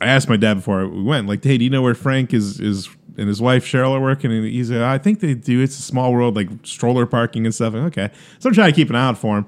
I 0.00 0.06
asked 0.06 0.28
my 0.28 0.36
dad 0.36 0.54
before 0.54 0.86
we 0.86 1.02
went 1.02 1.26
like, 1.26 1.42
"Hey, 1.42 1.58
do 1.58 1.64
you 1.64 1.70
know 1.70 1.82
where 1.82 1.94
Frank 1.94 2.32
is 2.34 2.60
is 2.60 2.88
and 3.16 3.26
his 3.28 3.40
wife 3.40 3.64
Cheryl 3.66 3.90
are 3.92 4.00
working?" 4.00 4.30
And 4.32 4.44
he 4.44 4.62
said, 4.62 4.82
"I 4.82 4.96
think 4.98 5.20
they 5.20 5.34
do. 5.34 5.60
It's 5.60 5.78
a 5.78 5.82
small 5.82 6.12
world, 6.12 6.36
like 6.36 6.48
stroller 6.62 7.04
parking 7.06 7.46
and 7.46 7.54
stuff." 7.54 7.74
okay, 7.74 8.10
so 8.38 8.48
I'm 8.48 8.54
trying 8.54 8.70
to 8.72 8.76
keep 8.76 8.90
an 8.90 8.96
eye 8.96 9.06
out 9.08 9.18
for 9.18 9.38
him, 9.38 9.46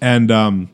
and 0.00 0.30
um, 0.30 0.68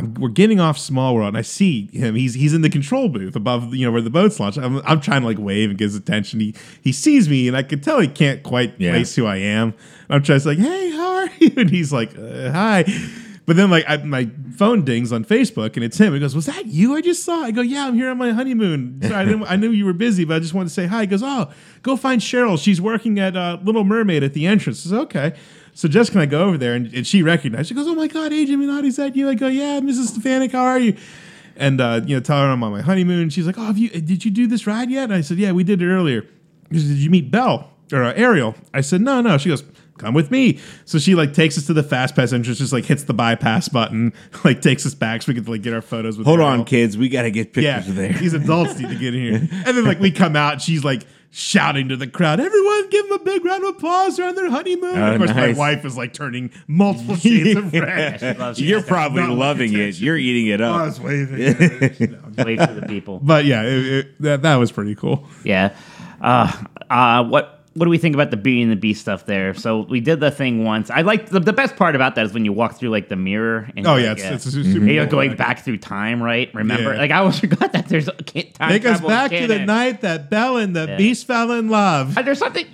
I'm- 0.00 0.14
we're 0.14 0.28
getting 0.28 0.60
off 0.60 0.78
Small 0.78 1.14
World, 1.14 1.28
and 1.28 1.36
I 1.36 1.42
see 1.42 1.88
him. 1.92 2.14
He's 2.14 2.34
he's 2.34 2.54
in 2.54 2.62
the 2.62 2.70
control 2.70 3.08
booth 3.08 3.36
above, 3.36 3.74
you 3.74 3.84
know, 3.86 3.92
where 3.92 4.02
the 4.02 4.10
boats 4.10 4.40
launched 4.40 4.58
I'm, 4.58 4.80
I'm 4.86 5.00
trying 5.00 5.20
to 5.22 5.26
like 5.26 5.38
wave 5.38 5.70
and 5.70 5.78
get 5.78 5.84
his 5.86 5.96
attention. 5.96 6.40
He 6.40 6.54
he 6.82 6.92
sees 6.92 7.28
me, 7.28 7.48
and 7.48 7.56
I 7.56 7.62
can 7.62 7.80
tell 7.80 8.00
he 8.00 8.08
can't 8.08 8.42
quite 8.42 8.74
Yeah. 8.78 8.90
place 8.92 9.14
who 9.14 9.26
I 9.26 9.36
am. 9.36 9.74
I'm 10.08 10.22
trying 10.22 10.38
to 10.38 10.40
say, 10.40 10.50
like, 10.50 10.58
"Hey, 10.58 10.90
how 10.90 11.14
are 11.16 11.30
you?" 11.38 11.50
And 11.56 11.70
he's 11.70 11.92
like, 11.92 12.16
uh, 12.18 12.50
"Hi." 12.52 12.84
But 13.46 13.56
then, 13.56 13.68
like, 13.68 13.84
I, 13.88 13.96
my 13.96 14.28
phone 14.56 14.84
dings 14.84 15.12
on 15.12 15.24
Facebook, 15.24 15.74
and 15.74 15.82
it's 15.82 15.98
him. 15.98 16.12
He 16.14 16.20
goes, 16.20 16.36
"Was 16.36 16.46
that 16.46 16.66
you? 16.66 16.94
I 16.94 17.00
just 17.00 17.24
saw." 17.24 17.42
I 17.42 17.50
go, 17.50 17.62
"Yeah, 17.62 17.86
I'm 17.86 17.94
here 17.94 18.08
on 18.10 18.16
my 18.18 18.30
honeymoon. 18.30 19.00
Sorry, 19.02 19.14
I, 19.14 19.24
didn't, 19.24 19.42
I 19.44 19.56
knew 19.56 19.70
you 19.70 19.84
were 19.86 19.92
busy, 19.92 20.24
but 20.24 20.36
I 20.36 20.38
just 20.38 20.54
wanted 20.54 20.68
to 20.68 20.74
say 20.74 20.86
hi." 20.86 21.00
He 21.02 21.06
goes, 21.08 21.22
"Oh, 21.22 21.50
go 21.82 21.96
find 21.96 22.20
Cheryl. 22.20 22.62
She's 22.62 22.80
working 22.80 23.18
at 23.18 23.36
uh, 23.36 23.58
Little 23.64 23.82
Mermaid 23.84 24.22
at 24.22 24.34
the 24.34 24.46
entrance." 24.46 24.86
I 24.86 24.90
said, 24.90 24.98
"Okay." 25.00 25.32
So 25.80 25.88
Jessica 25.88 26.18
and 26.18 26.22
I 26.22 26.26
go 26.26 26.44
over 26.44 26.58
there, 26.58 26.74
and, 26.74 26.92
and 26.92 27.06
she 27.06 27.22
recognized. 27.22 27.68
She 27.68 27.74
goes, 27.74 27.86
"Oh 27.86 27.94
my 27.94 28.06
God, 28.06 28.34
Adrian 28.34 28.60
Minotti, 28.60 28.88
is 28.88 28.96
that 28.96 29.16
you?" 29.16 29.30
I 29.30 29.34
go, 29.34 29.46
"Yeah, 29.48 29.80
Mrs. 29.80 30.08
Stefanik, 30.08 30.52
how 30.52 30.62
are 30.64 30.78
you?" 30.78 30.94
And 31.56 31.80
uh, 31.80 32.02
you 32.04 32.16
know, 32.16 32.20
tell 32.20 32.36
her 32.38 32.48
I'm 32.48 32.62
on 32.62 32.70
my 32.72 32.82
honeymoon. 32.82 33.30
She's 33.30 33.46
like, 33.46 33.56
"Oh, 33.56 33.64
have 33.64 33.78
you? 33.78 33.88
Did 33.88 34.22
you 34.24 34.30
do 34.30 34.46
this 34.46 34.66
ride 34.66 34.90
yet?" 34.90 35.04
And 35.04 35.14
I 35.14 35.22
said, 35.22 35.38
"Yeah, 35.38 35.52
we 35.52 35.64
did 35.64 35.80
it 35.80 35.86
earlier." 35.90 36.26
She 36.70 36.80
said, 36.80 36.88
"Did 36.88 36.98
you 36.98 37.08
meet 37.08 37.30
Belle 37.30 37.70
or 37.92 38.04
uh, 38.04 38.12
Ariel?" 38.12 38.54
I 38.74 38.82
said, 38.82 39.00
"No, 39.00 39.22
no." 39.22 39.38
She 39.38 39.48
goes, 39.48 39.64
"Come 39.96 40.12
with 40.12 40.30
me." 40.30 40.58
So 40.84 40.98
she 40.98 41.14
like 41.14 41.32
takes 41.32 41.56
us 41.56 41.64
to 41.68 41.72
the 41.72 41.82
fast 41.82 42.14
pass 42.14 42.34
entrance, 42.34 42.58
just 42.58 42.74
like 42.74 42.84
hits 42.84 43.04
the 43.04 43.14
bypass 43.14 43.70
button, 43.70 44.12
like 44.44 44.60
takes 44.60 44.84
us 44.84 44.94
back 44.94 45.22
so 45.22 45.32
we 45.32 45.34
could 45.34 45.48
like 45.48 45.62
get 45.62 45.72
our 45.72 45.80
photos 45.80 46.18
with. 46.18 46.26
Hold 46.26 46.40
Ariel. 46.40 46.52
on, 46.60 46.64
kids. 46.66 46.98
We 46.98 47.08
got 47.08 47.22
to 47.22 47.30
get 47.30 47.56
Yeah, 47.56 47.76
pictures 47.76 47.88
of 47.88 47.96
there. 47.96 48.12
these 48.12 48.34
adults 48.34 48.78
need 48.78 48.90
to 48.90 48.96
get 48.96 49.14
in 49.14 49.20
here. 49.22 49.48
And 49.66 49.76
then 49.78 49.84
like 49.84 49.98
we 49.98 50.10
come 50.10 50.36
out, 50.36 50.52
and 50.54 50.62
she's 50.62 50.84
like 50.84 51.06
shouting 51.30 51.88
to 51.88 51.96
the 51.96 52.06
crowd, 52.06 52.40
"Everyone, 52.40 52.90
give 52.90 53.08
them 53.08 53.20
a 53.20 53.24
big 53.24 53.44
round 53.44 53.62
of 53.64 53.70
applause! 53.76 54.16
They're 54.16 54.28
on 54.28 54.34
their 54.34 54.50
honeymoon." 54.50 54.98
Oh, 54.98 55.12
of 55.12 55.18
course, 55.18 55.30
nice. 55.30 55.56
my 55.56 55.58
wife 55.58 55.84
is 55.84 55.96
like 55.96 56.12
turning 56.12 56.50
multiple 56.66 57.16
shades 57.16 57.56
of 57.56 57.72
red. 57.72 58.38
loves 58.38 58.58
it. 58.58 58.64
You're 58.64 58.82
probably 58.82 59.26
loving 59.26 59.72
it. 59.72 59.98
You're 60.00 60.16
eating 60.16 60.48
it 60.52 60.60
up. 60.60 60.76
I 60.80 60.84
was 60.86 61.00
waving. 61.00 61.38
Wave 62.44 62.58
to 62.58 62.74
the 62.80 62.86
people. 62.88 63.20
but 63.22 63.44
yeah, 63.44 63.62
it, 63.62 63.86
it, 63.86 64.22
that 64.22 64.42
that 64.42 64.56
was 64.56 64.72
pretty 64.72 64.94
cool. 64.94 65.26
Yeah. 65.44 65.74
Uh, 66.20 66.52
uh, 66.90 67.24
what 67.24 67.59
what 67.74 67.84
do 67.86 67.90
we 67.90 67.98
think 67.98 68.14
about 68.16 68.30
the 68.32 68.36
Beauty 68.36 68.62
and 68.62 68.72
the 68.72 68.76
Beast 68.76 69.00
stuff 69.00 69.26
there? 69.26 69.54
So 69.54 69.82
we 69.82 70.00
did 70.00 70.18
the 70.18 70.30
thing 70.30 70.64
once. 70.64 70.90
I 70.90 71.02
like 71.02 71.28
the, 71.28 71.38
the 71.38 71.52
best 71.52 71.76
part 71.76 71.94
about 71.94 72.16
that 72.16 72.26
is 72.26 72.32
when 72.32 72.44
you 72.44 72.52
walk 72.52 72.74
through 72.78 72.90
like 72.90 73.08
the 73.08 73.14
mirror. 73.16 73.70
And 73.76 73.86
Oh 73.86 73.94
you're 73.94 74.06
yeah, 74.06 74.08
like, 74.10 74.18
it's, 74.18 74.46
it's 74.46 74.54
yeah. 74.56 74.60
a 74.62 74.64
super. 74.64 74.78
And 74.86 74.88
you're 74.90 75.06
going 75.06 75.36
back 75.36 75.60
through 75.64 75.78
time, 75.78 76.20
right? 76.22 76.52
Remember? 76.52 76.92
Yeah. 76.92 76.98
Like 76.98 77.10
I 77.12 77.18
always 77.18 77.38
forgot 77.40 77.72
that 77.72 77.88
there's 77.88 78.08
a 78.08 78.12
can't 78.12 78.52
time 78.54 78.70
Take 78.70 78.84
us 78.86 78.98
travel 78.98 79.08
back 79.08 79.30
to 79.30 79.46
the 79.46 79.60
night 79.60 80.00
that 80.00 80.30
Belle 80.30 80.56
and 80.56 80.74
the 80.74 80.86
Yeah. 80.88 80.96
Beast 80.96 81.26
fell 81.26 81.52
in 81.52 81.68
love. 81.68 82.18
Uh, 82.18 82.22
There's 82.22 82.38
something. 82.38 82.66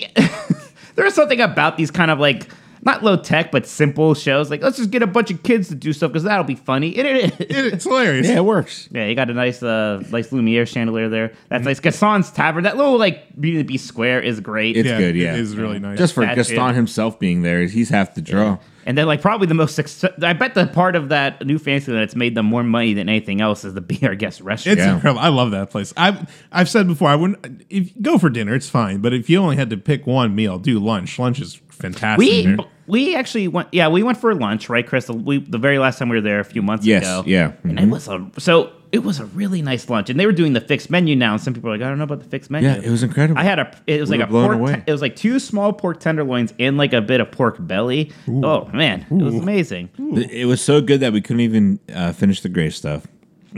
there's 0.95 1.13
something 1.15 1.41
about 1.43 1.77
these 1.77 1.91
kind 1.91 2.11
of 2.11 2.19
like 2.19 2.49
not 2.87 3.03
low 3.03 3.17
tech 3.17 3.51
but 3.53 3.67
simple 3.67 4.15
shows. 4.15 4.51
Like 4.51 4.63
let's 4.63 4.79
just 4.79 4.91
get 4.91 5.03
a 5.03 5.07
bunch 5.07 5.31
of 5.31 5.43
kids 5.43 5.69
to 5.69 5.75
do 5.75 5.93
stuff 5.93 6.11
because 6.13 6.23
that'll 6.23 6.45
be 6.45 6.55
funny. 6.55 6.97
And 6.97 7.07
it 7.07 7.17
is. 7.25 7.41
It- 7.41 7.67
it's 7.75 7.85
hilarious. 7.85 8.27
Yeah, 8.29 8.37
it 8.37 8.45
works. 8.45 8.89
Yeah, 8.93 9.07
you 9.07 9.15
got 9.15 9.29
a 9.29 9.35
nice, 9.35 9.63
uh, 9.63 10.03
nice 10.11 10.33
Lumiere 10.33 10.65
chandelier 10.67 11.09
there. 11.09 11.33
That's 11.49 11.65
nice. 11.65 11.81
Gaston's 11.81 12.31
Tavern, 12.31 12.63
that 12.65 12.77
little 12.77 12.97
like 12.97 13.39
Beauty 13.39 13.59
and 13.59 13.69
the 13.69 13.73
Beast 13.73 13.87
square 13.87 14.23
is 14.23 14.41
great. 14.41 14.77
It's 14.77 14.89
good, 14.89 15.17
yeah. 15.17 15.35
it 15.35 15.41
is 15.41 15.57
really 15.57 15.79
nice. 15.79 15.99
Just 15.99 16.15
for 16.15 16.25
That's 16.25 16.37
Gaston 16.37 16.71
it. 16.71 16.75
himself 16.75 17.19
being 17.19 17.43
there, 17.43 17.63
he's 17.67 17.89
half 17.91 18.15
the 18.15 18.23
draw. 18.23 18.59
And 18.89 18.97
then, 18.97 19.09
like, 19.09 19.21
probably 19.21 19.49
the 19.49 19.55
most 19.55 19.75
success. 19.75 20.13
I 20.23 20.33
bet 20.33 20.55
the 20.55 20.69
part 20.69 20.95
of 20.95 21.09
that 21.09 21.45
new 21.45 21.59
fancy 21.59 21.91
that's 21.91 22.15
made 22.15 22.37
them 22.37 22.47
more 22.47 22.63
money 22.63 22.95
than 22.95 23.09
anything 23.09 23.41
else 23.41 23.65
is 23.65 23.75
the 23.75 23.81
Be 23.81 23.99
Our 24.05 24.15
Guest 24.15 24.41
restaurant. 24.43 24.79
It's 24.79 24.87
Yeah. 24.87 24.95
incredible. 24.95 25.21
I 25.21 25.27
love 25.29 25.51
that 25.51 25.71
place. 25.71 25.93
I've 25.97 26.31
I've 26.53 26.69
said 26.69 26.87
before 26.87 27.09
I 27.09 27.17
wouldn't 27.17 27.65
if 27.69 27.91
go 28.01 28.17
for 28.17 28.31
dinner. 28.31 28.55
It's 28.55 28.69
fine, 28.69 28.99
but 29.01 29.13
if 29.13 29.29
you 29.29 29.39
only 29.39 29.57
had 29.57 29.71
to 29.71 29.77
pick 29.77 30.07
one 30.07 30.37
meal, 30.37 30.61
do 30.61 30.79
lunch. 30.79 31.19
Lunch 31.19 31.41
is 31.41 31.61
fantastic. 31.69 32.19
we 32.19 32.47
there. 32.47 32.57
We 32.87 33.15
actually 33.15 33.49
went. 33.49 33.69
Yeah, 33.73 33.89
we 33.89 34.03
went 34.03 34.19
for 34.19 34.35
lunch, 34.35 34.69
right, 34.69 34.87
Chris? 34.87 35.09
We 35.09 35.39
the 35.39 35.59
very 35.59 35.79
last 35.79 35.99
time 35.99 36.09
we 36.09 36.17
were 36.17 36.21
there 36.23 36.41
a 36.41 36.45
few 36.45 36.63
months 36.63 36.87
Yes, 36.87 37.03
ago. 37.05 37.25
yeah. 37.27 37.53
and 37.65 37.79
it 37.81 37.89
was 37.89 38.09
a 38.09 38.25
so 38.39 38.73
it 38.93 39.01
was 39.03 39.19
a 39.21 39.27
really 39.27 39.63
nice 39.63 39.91
lunch, 39.91 40.09
and 40.11 40.19
they 40.19 40.27
were 40.27 40.33
doing 40.33 40.53
the 40.53 40.61
fixed 40.61 40.91
menu 40.91 41.17
now, 41.17 41.33
and 41.33 41.41
some 41.43 41.53
people 41.53 41.69
are 41.71 41.73
like, 41.77 41.85
I 41.85 41.89
don't 41.89 41.99
know 41.99 42.05
about 42.05 42.21
the 42.21 42.29
fixed 42.29 42.51
menu. 42.51 42.69
Yeah, 42.69 42.77
it 42.77 42.91
was 42.91 43.03
incredible. 43.03 43.39
I 43.41 43.43
had 43.45 43.59
a. 43.59 43.77
It 43.87 44.01
was 44.01 44.11
We 44.11 44.19
like 44.19 44.29
a 44.29 44.31
pork. 44.31 44.55
away. 44.55 44.83
it 44.87 44.93
was 44.93 45.03
like 45.03 45.17
two 45.17 45.39
small 45.39 45.73
pork 45.73 46.01
tenderloins 46.01 46.53
and 46.59 46.77
like 46.79 46.93
a 46.93 47.01
bit 47.03 47.21
of 47.21 47.31
pork 47.33 47.57
belly. 47.59 48.13
Oh 48.29 48.67
man, 48.73 49.05
it 49.11 49.23
was 49.23 49.35
amazing. 49.35 49.91
It 49.99 50.47
was 50.47 50.61
so 50.63 50.81
good 50.81 51.01
that 51.01 51.13
we 51.13 51.21
couldn't 51.21 51.41
even 51.41 51.81
uh, 51.93 52.13
finish 52.13 52.41
the 52.41 52.49
gray 52.49 52.71
stuff. 52.71 53.07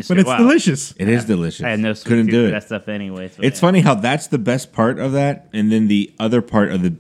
but 0.09 0.17
it's 0.19 0.27
Wow. 0.29 0.39
delicious. 0.39 0.95
It 0.97 1.09
is 1.09 1.25
delicious. 1.25 1.65
I 1.65 1.71
had 1.71 1.81
no 1.81 1.93
sweet 1.93 2.09
couldn't 2.09 2.27
do 2.27 2.47
it. 2.47 2.51
that 2.53 2.63
stuff 2.65 2.89
anyway. 2.89 3.29
so 3.29 3.43
It's 3.43 3.59
yeah. 3.59 3.61
funny 3.61 3.81
how 3.81 3.95
that's 3.97 4.29
the 4.29 4.39
best 4.39 4.73
part 4.73 4.99
of 4.99 5.13
that, 5.13 5.49
and 5.53 5.71
then 5.73 5.89
the 5.89 6.13
other 6.19 6.41
part 6.41 6.71
of 6.71 6.83
the 6.83 6.95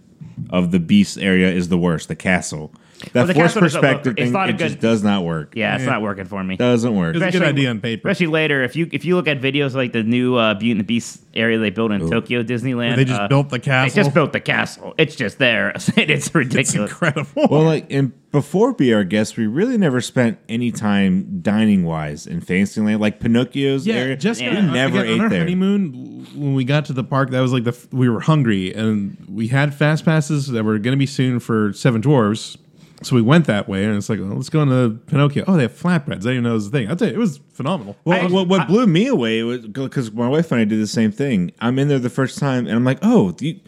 of 0.50 0.70
the 0.70 0.80
beast 0.80 1.18
area 1.18 1.50
is 1.50 1.68
the 1.68 1.78
worst, 1.78 2.08
the 2.08 2.16
castle. 2.16 2.72
That 3.12 3.28
the 3.28 3.34
forced 3.34 3.54
castle 3.54 3.60
doesn't 3.62 3.62
look- 3.62 3.72
perspective 3.92 4.14
it's 4.16 4.22
thing, 4.24 4.32
not 4.32 4.48
a 4.48 4.52
it 4.54 4.58
just 4.58 4.80
does 4.80 5.04
not 5.04 5.24
work. 5.24 5.52
Yeah, 5.54 5.76
it's 5.76 5.84
Yeah. 5.84 5.90
not 5.90 6.02
working 6.02 6.24
for 6.24 6.42
me. 6.42 6.56
Doesn't 6.56 6.96
work. 6.96 7.14
It's 7.14 7.22
a 7.22 7.26
good 7.26 7.34
Especially- 7.36 7.48
idea 7.48 7.70
on 7.70 7.80
paper. 7.80 8.08
Especially 8.08 8.26
later, 8.26 8.64
if 8.64 8.74
you 8.74 8.88
if 8.90 9.04
you 9.04 9.14
look 9.14 9.28
at 9.28 9.40
videos 9.40 9.74
like 9.74 9.92
the 9.92 10.02
new 10.02 10.34
uh, 10.34 10.54
Beauty 10.54 10.72
and 10.72 10.80
the 10.80 10.84
Beast 10.84 11.22
area 11.34 11.58
they 11.58 11.70
built 11.70 11.92
in 11.92 12.10
Tokyo 12.10 12.42
Disneyland, 12.42 12.96
They 12.96 13.04
just 13.04 13.20
uh, 13.20 13.28
built 13.28 13.50
the 13.50 13.60
castle. 13.60 13.94
They 13.94 14.02
just 14.02 14.14
built 14.14 14.32
the 14.32 14.40
castle. 14.40 14.94
It's 14.98 15.14
just 15.14 15.38
there. 15.38 15.70
it's 15.96 16.34
ridiculous. 16.34 16.74
It's 16.74 16.74
incredible. 16.74 17.46
Well, 17.48 17.62
like, 17.62 17.86
and 17.92 18.12
before 18.32 18.72
Be 18.72 18.92
Our 18.92 19.04
Guest, 19.04 19.36
we 19.36 19.46
really 19.46 19.78
never 19.78 20.00
spent 20.00 20.38
any 20.48 20.72
time 20.72 21.40
dining 21.40 21.84
wise 21.84 22.26
in 22.26 22.40
Fantasyland. 22.40 23.00
Like 23.00 23.20
Pinocchio's 23.20 23.86
yeah, 23.86 23.94
area, 23.94 24.16
Jessica, 24.16 24.50
we 24.50 24.56
and 24.56 24.70
I- 24.72 24.74
never 24.74 24.98
again, 24.98 25.12
on 25.12 25.14
ate 25.14 25.20
our 25.22 25.28
there. 25.28 25.38
honeymoon 25.40 26.26
when 26.34 26.54
we 26.54 26.64
got 26.64 26.84
to 26.86 26.92
the 26.92 27.04
park. 27.04 27.30
That 27.30 27.40
was 27.42 27.52
like 27.52 27.62
the 27.62 27.76
we 27.92 28.08
were 28.08 28.20
hungry 28.20 28.74
and 28.74 29.16
we 29.28 29.46
had 29.48 29.72
fast 29.72 30.04
passes 30.04 30.48
that 30.48 30.64
were 30.64 30.78
going 30.80 30.92
to 30.94 30.98
be 30.98 31.06
soon 31.06 31.38
for 31.38 31.72
Seven 31.72 32.02
Dwarves. 32.02 32.56
So 33.02 33.14
we 33.14 33.22
went 33.22 33.46
that 33.46 33.68
way, 33.68 33.84
and 33.84 33.96
it's 33.96 34.08
like, 34.08 34.18
oh, 34.18 34.24
let's 34.24 34.48
go 34.48 34.60
into 34.62 34.98
Pinocchio. 35.06 35.44
Oh, 35.46 35.54
they 35.56 35.62
have 35.62 35.72
flatbreads. 35.72 36.08
I 36.08 36.14
didn't 36.16 36.32
even 36.32 36.42
know 36.44 36.50
it 36.50 36.54
was 36.54 36.66
a 36.66 36.70
thing. 36.70 36.88
I'll 36.90 36.96
tell 36.96 37.06
you, 37.08 37.14
it 37.14 37.18
was 37.18 37.38
phenomenal. 37.52 37.96
Well, 38.04 38.26
I- 38.26 38.28
what, 38.28 38.48
what 38.48 38.60
I- 38.62 38.64
blew 38.66 38.86
me 38.88 39.06
away 39.06 39.42
was 39.44 39.66
because 39.68 40.10
my 40.10 40.28
wife 40.28 40.50
and 40.50 40.60
I 40.60 40.64
did 40.64 40.80
the 40.80 40.86
same 40.88 41.12
thing. 41.12 41.52
I'm 41.60 41.78
in 41.78 41.86
there 41.88 42.00
the 42.00 42.10
first 42.10 42.38
time, 42.38 42.66
and 42.66 42.74
I'm 42.74 42.84
like, 42.84 42.98
oh, 43.02 43.30
do 43.32 43.46
you- 43.48 43.60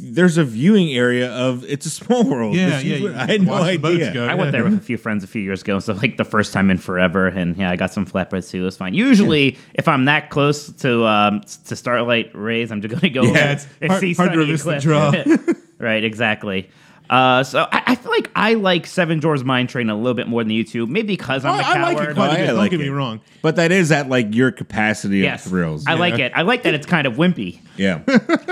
there's 0.00 0.38
a 0.38 0.44
viewing 0.44 0.90
area 0.90 1.28
of 1.30 1.64
It's 1.64 1.84
a 1.84 1.90
Small 1.90 2.22
World. 2.24 2.54
yeah, 2.54 2.70
This 2.70 2.84
yeah. 2.84 2.94
is 2.94 3.00
you 3.02 3.06
what- 3.08 3.16
I 3.16 3.26
had 3.26 3.42
no 3.42 3.50
watch 3.52 3.66
the 3.72 3.76
boats 3.78 3.94
idea. 3.96 4.14
go, 4.14 4.24
I 4.24 4.28
yeah. 4.28 4.34
went 4.36 4.52
there 4.52 4.64
with 4.64 4.74
a 4.74 4.80
few 4.80 4.96
friends 4.96 5.22
a 5.24 5.26
few 5.26 5.42
years 5.42 5.60
ago, 5.60 5.80
so 5.80 5.92
like 5.92 6.16
the 6.16 6.24
first 6.24 6.52
time 6.54 6.70
in 6.70 6.78
forever, 6.78 7.26
and 7.26 7.56
yeah, 7.58 7.70
I 7.70 7.76
got 7.76 7.92
some 7.92 8.06
flatbreads 8.06 8.48
too. 8.50 8.62
It 8.62 8.64
was 8.64 8.76
fine. 8.76 8.94
Usually, 8.94 9.58
if 9.74 9.86
I'm 9.88 10.04
that 10.06 10.30
close 10.30 10.70
to 10.72 11.04
um 11.04 11.40
to 11.66 11.74
Starlight 11.76 12.30
Rays, 12.32 12.70
I'm 12.72 12.80
just 12.80 12.92
going 12.92 13.00
to 13.02 13.10
go. 13.10 13.22
Yeah, 13.24 13.38
and- 13.38 13.50
it's 13.58 13.66
and 13.82 13.90
hard- 13.90 14.00
see 14.00 14.14
hard 14.14 14.32
to 14.32 14.36
Sonny 14.38 14.50
resist 14.52 14.84
the 14.84 14.92
Eclipse. 15.26 15.44
draw. 15.46 15.54
right, 15.86 16.04
exactly. 16.04 16.70
Uh, 17.10 17.42
so 17.42 17.66
I, 17.72 17.82
I 17.86 17.94
feel 17.94 18.10
like 18.10 18.30
I 18.36 18.54
like 18.54 18.86
Seven 18.86 19.18
Dwarfs 19.20 19.42
Mine 19.42 19.66
Train 19.66 19.88
a 19.88 19.96
little 19.96 20.14
bit 20.14 20.28
more 20.28 20.42
than 20.44 20.50
you 20.50 20.62
two. 20.64 20.86
Maybe 20.86 21.08
because 21.16 21.44
I'm 21.44 21.54
I, 21.54 21.58
a 21.58 21.60
I 21.60 21.74
coward. 21.74 21.94
like 21.96 22.08
it 22.10 22.14
quite 22.14 22.26
Oh, 22.26 22.30
a 22.30 22.32
I 22.32 22.36
bit. 22.36 22.46
Don't 22.48 22.56
like 22.56 22.70
get 22.70 22.80
it. 22.80 22.82
me 22.84 22.88
wrong. 22.90 23.20
But 23.42 23.56
that 23.56 23.72
is 23.72 23.90
at 23.92 24.08
like 24.08 24.34
your 24.34 24.52
capacity 24.52 25.18
yes, 25.18 25.44
of 25.46 25.50
thrills. 25.50 25.86
I 25.86 25.94
like 25.94 26.18
Yeah. 26.18 26.26
it. 26.26 26.32
I 26.34 26.42
like 26.42 26.64
that 26.64 26.74
it's 26.74 26.86
kind 26.86 27.06
of 27.06 27.14
wimpy. 27.14 27.60
Yeah, 27.76 28.02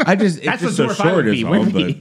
I 0.07 0.17
just 0.17 0.39
it's 0.39 0.47
That's 0.47 0.63
just 0.63 0.77
the 0.79 0.89
so 0.95 1.03
short 1.03 1.17
would 1.27 1.29
is 1.29 1.45
all. 1.45 1.65
But 1.71 1.97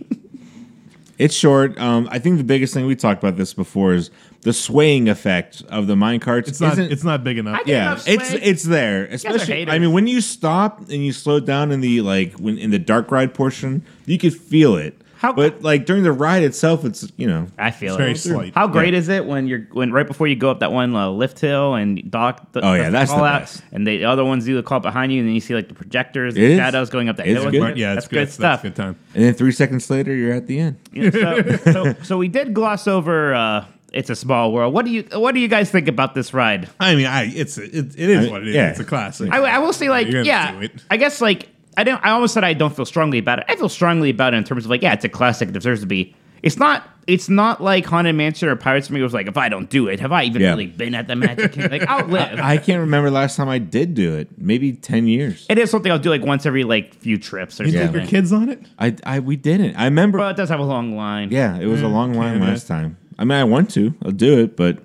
it's 1.17 1.33
short. 1.35 1.79
Um, 1.79 2.07
I 2.11 2.19
think 2.19 2.37
the 2.37 2.43
biggest 2.43 2.73
thing 2.73 2.85
we 2.85 2.95
talked 2.95 3.23
about 3.23 3.37
this 3.37 3.53
before 3.53 3.93
is 3.93 4.11
the 4.41 4.51
swaying 4.53 5.07
effect 5.09 5.63
of 5.69 5.87
the 5.87 5.95
mine 5.95 6.19
carts. 6.19 6.49
It's 6.49 6.59
not. 6.61 6.77
It's 6.77 7.03
not 7.03 7.23
big 7.23 7.37
enough. 7.37 7.59
I 7.59 7.63
yeah, 7.69 7.91
enough 7.93 8.07
it's 8.07 8.31
it's 8.33 8.63
there. 8.63 9.05
Especially, 9.05 9.67
I 9.69 9.79
mean, 9.79 9.93
when 9.93 10.07
you 10.07 10.19
stop 10.21 10.79
and 10.81 11.05
you 11.05 11.13
slow 11.13 11.39
down 11.39 11.71
in 11.71 11.79
the 11.81 12.01
like 12.01 12.33
when 12.33 12.57
in 12.57 12.71
the 12.71 12.79
dark 12.79 13.11
ride 13.11 13.33
portion, 13.33 13.83
you 14.05 14.17
could 14.17 14.35
feel 14.35 14.75
it. 14.75 15.01
How- 15.17 15.33
but 15.33 15.61
like 15.61 15.85
during 15.85 16.03
the 16.03 16.11
ride 16.11 16.43
itself, 16.43 16.83
it's 16.85 17.11
you 17.17 17.27
know 17.27 17.47
I 17.57 17.71
feel 17.71 17.93
It's 17.93 17.97
very 17.97 18.11
it. 18.11 18.17
slight. 18.17 18.53
How 18.55 18.67
great 18.67 18.93
is 18.93 19.09
it 19.09 19.25
when 19.25 19.47
you're 19.47 19.61
when 19.71 19.91
right 19.91 20.05
before 20.05 20.27
you 20.27 20.35
go 20.35 20.49
up 20.51 20.59
that 20.59 20.71
one 20.71 20.95
uh, 20.95 21.09
lift 21.09 21.39
hill 21.39 21.73
and 21.75 22.09
Doc? 22.11 22.51
The, 22.51 22.65
Oh, 22.65 22.73
yeah, 22.73 22.83
does 22.83 22.91
that's 22.93 23.11
call 23.11 23.19
the 23.21 23.25
out, 23.25 23.41
best. 23.41 23.63
And 23.71 23.85
the 23.87 24.05
other 24.05 24.23
ones 24.25 24.45
do 24.45 24.55
the 24.55 24.63
call 24.63 24.79
behind 24.79 25.11
you, 25.11 25.19
and 25.19 25.27
then 25.27 25.33
you 25.35 25.41
see 25.41 25.55
like 25.55 25.67
the 25.67 25.73
projectors, 25.73 26.35
It 26.35 26.43
and 26.43 26.51
is. 26.53 26.57
shadows 26.57 26.89
going 26.89 27.09
up 27.09 27.17
that 27.17 27.27
It's 27.27 27.41
hill. 27.41 27.51
good. 27.51 27.77
Yeah, 27.77 27.93
that's 27.95 28.07
good 28.07 28.15
good 28.25 28.29
stuff. 28.31 28.61
That's 28.61 28.75
good 28.75 28.75
time. 28.75 28.95
and 29.13 29.23
then 29.23 29.33
three 29.33 29.51
seconds 29.51 29.89
later, 29.89 30.13
you're 30.13 30.33
at 30.33 30.47
the 30.47 30.59
end. 30.59 30.77
Yeah, 30.93 31.09
so, 31.09 31.55
so, 31.71 31.93
so 32.03 32.17
we 32.17 32.27
did 32.27 32.53
gloss 32.53 32.87
over. 32.87 33.33
Uh, 33.33 33.65
it's 33.93 34.09
a 34.09 34.15
small 34.15 34.51
world. 34.51 34.73
What 34.73 34.83
do 34.83 34.91
you 34.91 35.05
What 35.13 35.33
do 35.33 35.39
you 35.39 35.47
guys 35.47 35.71
think 35.71 35.87
about 35.87 36.13
this 36.15 36.33
ride? 36.33 36.67
I 36.81 36.95
mean, 36.95 37.05
I 37.05 37.27
it's 37.33 37.57
it, 37.57 37.73
it 37.73 37.97
is 37.97 38.27
I- 38.27 38.31
what 38.31 38.41
it 38.41 38.49
is. 38.49 38.55
yeah. 38.55 38.69
It's 38.71 38.79
a 38.81 38.83
classic. 38.83 39.31
I, 39.31 39.37
I 39.37 39.59
will 39.59 39.71
say, 39.71 39.89
like, 39.89 40.07
You're 40.07 40.23
yeah. 40.23 40.67
I 40.91 40.97
guess, 40.97 41.21
like, 41.21 41.47
I 41.77 41.83
don't. 41.83 42.03
I 42.05 42.11
almost 42.11 42.33
said 42.33 42.43
I 42.43 42.53
don't 42.53 42.75
feel 42.75 42.85
strongly 42.85 43.17
about 43.19 43.39
it. 43.39 43.45
I 43.47 43.55
feel 43.55 43.69
strongly 43.69 44.09
about 44.09 44.33
it 44.33 44.37
in 44.37 44.43
terms 44.43 44.65
of 44.65 44.71
like, 44.71 44.81
yeah, 44.81 44.93
it's 44.93 45.05
a 45.05 45.09
classic. 45.09 45.49
It 45.49 45.53
deserves 45.53 45.81
to 45.81 45.87
be. 45.87 46.15
It's 46.43 46.57
not. 46.57 46.89
It's 47.07 47.29
not 47.29 47.61
like 47.61 47.85
Haunted 47.85 48.15
Mansion 48.15 48.49
or 48.49 48.55
Pirates. 48.55 48.87
For 48.87 48.93
me, 48.93 48.99
it 48.99 49.03
was 49.03 49.13
like, 49.13 49.27
if 49.27 49.37
I 49.37 49.47
don't 49.47 49.69
do 49.69 49.87
it, 49.87 49.99
have 49.99 50.11
I 50.11 50.23
even 50.23 50.41
Yeah. 50.41 50.49
really 50.49 50.65
been 50.65 50.95
at 50.95 51.07
the 51.07 51.15
Magic 51.15 51.53
Kingdom? 51.53 51.71
Like, 51.71 51.87
I'll 51.87 52.07
live. 52.07 52.39
I 52.39 52.57
can't 52.57 52.79
remember 52.79 53.11
last 53.11 53.35
time 53.35 53.47
I 53.47 53.59
did 53.59 53.93
do 53.93 54.15
it. 54.15 54.29
Maybe 54.39 54.73
ten 54.73 55.05
years. 55.07 55.45
it 55.49 55.59
is 55.59 55.69
something 55.69 55.91
I'll 55.91 55.99
do 55.99 56.09
like 56.09 56.23
once 56.23 56.47
every 56.47 56.63
like 56.63 56.95
few 56.95 57.17
trips 57.19 57.61
or 57.61 57.65
you 57.65 57.71
something. 57.73 57.91
take 57.93 58.01
your 58.01 58.09
kids 58.09 58.33
on 58.33 58.49
it? 58.49 58.61
I, 58.79 58.95
I 59.03 59.19
we 59.19 59.35
didn't. 59.35 59.75
I 59.75 59.85
remember. 59.85 60.17
Well, 60.17 60.29
it 60.29 60.37
does 60.37 60.49
have 60.49 60.59
a 60.59 60.63
long 60.63 60.95
line. 60.97 61.29
yeah, 61.31 61.59
it 61.59 61.67
was 61.67 61.81
a 61.81 61.85
mm, 61.85 61.93
long 61.93 62.13
line 62.15 62.41
yeah. 62.41 62.47
last 62.47 62.67
time. 62.67 62.97
I 63.19 63.23
mean, 63.23 63.37
I 63.37 63.43
want 63.43 63.69
to. 63.71 63.93
I'll 64.03 64.11
do 64.11 64.39
it, 64.39 64.57
but 64.57 64.79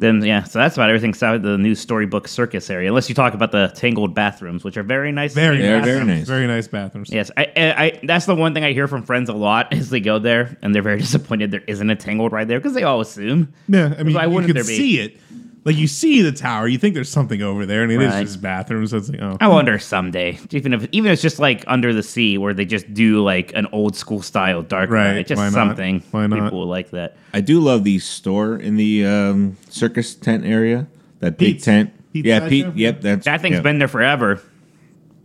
Then 0.00 0.24
yeah, 0.24 0.44
so 0.44 0.58
that's 0.58 0.76
about 0.76 0.88
everything 0.88 1.12
south 1.12 1.42
the 1.42 1.58
new 1.58 1.74
storybook 1.74 2.26
circus 2.26 2.70
area. 2.70 2.88
Unless 2.88 3.10
you 3.10 3.14
talk 3.14 3.34
about 3.34 3.52
the 3.52 3.70
tangled 3.74 4.14
bathrooms, 4.14 4.64
which 4.64 4.78
are 4.78 4.82
very 4.82 5.12
nice. 5.12 5.34
Very, 5.34 5.58
clean 5.58 5.66
They're 5.68 5.76
nice. 5.80 5.86
very 5.86 6.04
nice. 6.04 6.26
Very 6.26 6.46
nice 6.46 6.68
bathrooms. 6.68 7.10
Yes, 7.12 7.30
I, 7.36 7.52
I, 7.54 7.84
I. 7.84 8.00
That's 8.02 8.24
the 8.24 8.34
one 8.34 8.54
thing 8.54 8.64
I 8.64 8.72
hear 8.72 8.88
from 8.88 9.02
friends 9.02 9.28
a 9.28 9.34
lot 9.34 9.72
is 9.74 9.90
they 9.90 10.00
go 10.00 10.18
there 10.18 10.56
and 10.62 10.74
they're 10.74 10.82
very 10.82 10.98
disappointed 11.06 11.50
there 11.50 11.62
isn't 11.66 11.90
a 11.90 11.96
tangled 11.96 12.32
right 12.32 12.48
there 12.48 12.58
because 12.58 12.72
they 12.72 12.82
all 12.82 13.00
assume. 13.02 13.52
Yeah, 13.68 13.94
I 13.98 14.02
mean, 14.02 14.14
Why 14.14 14.24
you 14.24 14.30
wouldn't 14.30 14.46
can 14.46 14.54
there 14.54 14.64
be? 14.64 14.76
see 14.76 15.00
it. 15.00 15.18
Like 15.64 15.76
you 15.76 15.88
see 15.88 16.22
the 16.22 16.32
tower, 16.32 16.66
you 16.68 16.78
think 16.78 16.94
there's 16.94 17.10
something 17.10 17.42
over 17.42 17.66
there, 17.66 17.82
and 17.82 17.92
it 17.92 18.00
is 18.00 18.08
Right. 18.12 18.22
just 18.24 18.40
bathrooms. 18.40 18.90
So 18.92 18.96
it's 18.96 19.10
like, 19.10 19.20
oh, 19.20 19.36
I 19.42 19.48
wonder 19.48 19.78
someday, 19.78 20.38
even 20.52 20.72
if 20.72 20.88
even 20.92 21.10
if 21.10 21.14
it's 21.14 21.22
just 21.22 21.38
like 21.38 21.64
under 21.66 21.92
the 21.92 22.02
sea 22.02 22.38
where 22.38 22.54
they 22.54 22.64
just 22.64 22.92
do 22.94 23.22
like 23.22 23.52
an 23.54 23.66
old 23.70 23.94
school 23.94 24.22
style 24.22 24.62
dark 24.62 24.88
Right, 24.88 25.16
ride, 25.16 25.26
just 25.26 25.38
why 25.38 25.44
not? 25.46 25.52
something 25.52 26.02
Why 26.12 26.26
not? 26.26 26.44
people 26.44 26.60
will 26.60 26.66
like 26.66 26.90
that. 26.92 27.16
I 27.34 27.42
do 27.42 27.60
love 27.60 27.84
the 27.84 27.98
store 27.98 28.56
in 28.56 28.76
the 28.76 29.04
um, 29.04 29.58
circus 29.68 30.14
tent 30.14 30.46
area. 30.46 30.86
That 31.18 31.36
big 31.36 31.56
Pete's. 31.56 31.64
tent. 31.66 31.92
Pete's 32.14 32.26
yeah, 32.26 32.38
Sideshow? 32.38 32.70
Pete. 32.70 32.76
Yep, 32.80 33.00
that's 33.02 33.24
That 33.26 33.40
thing's 33.42 33.56
yeah. 33.56 33.60
been 33.62 33.78
there 33.78 33.86
forever. 33.88 34.40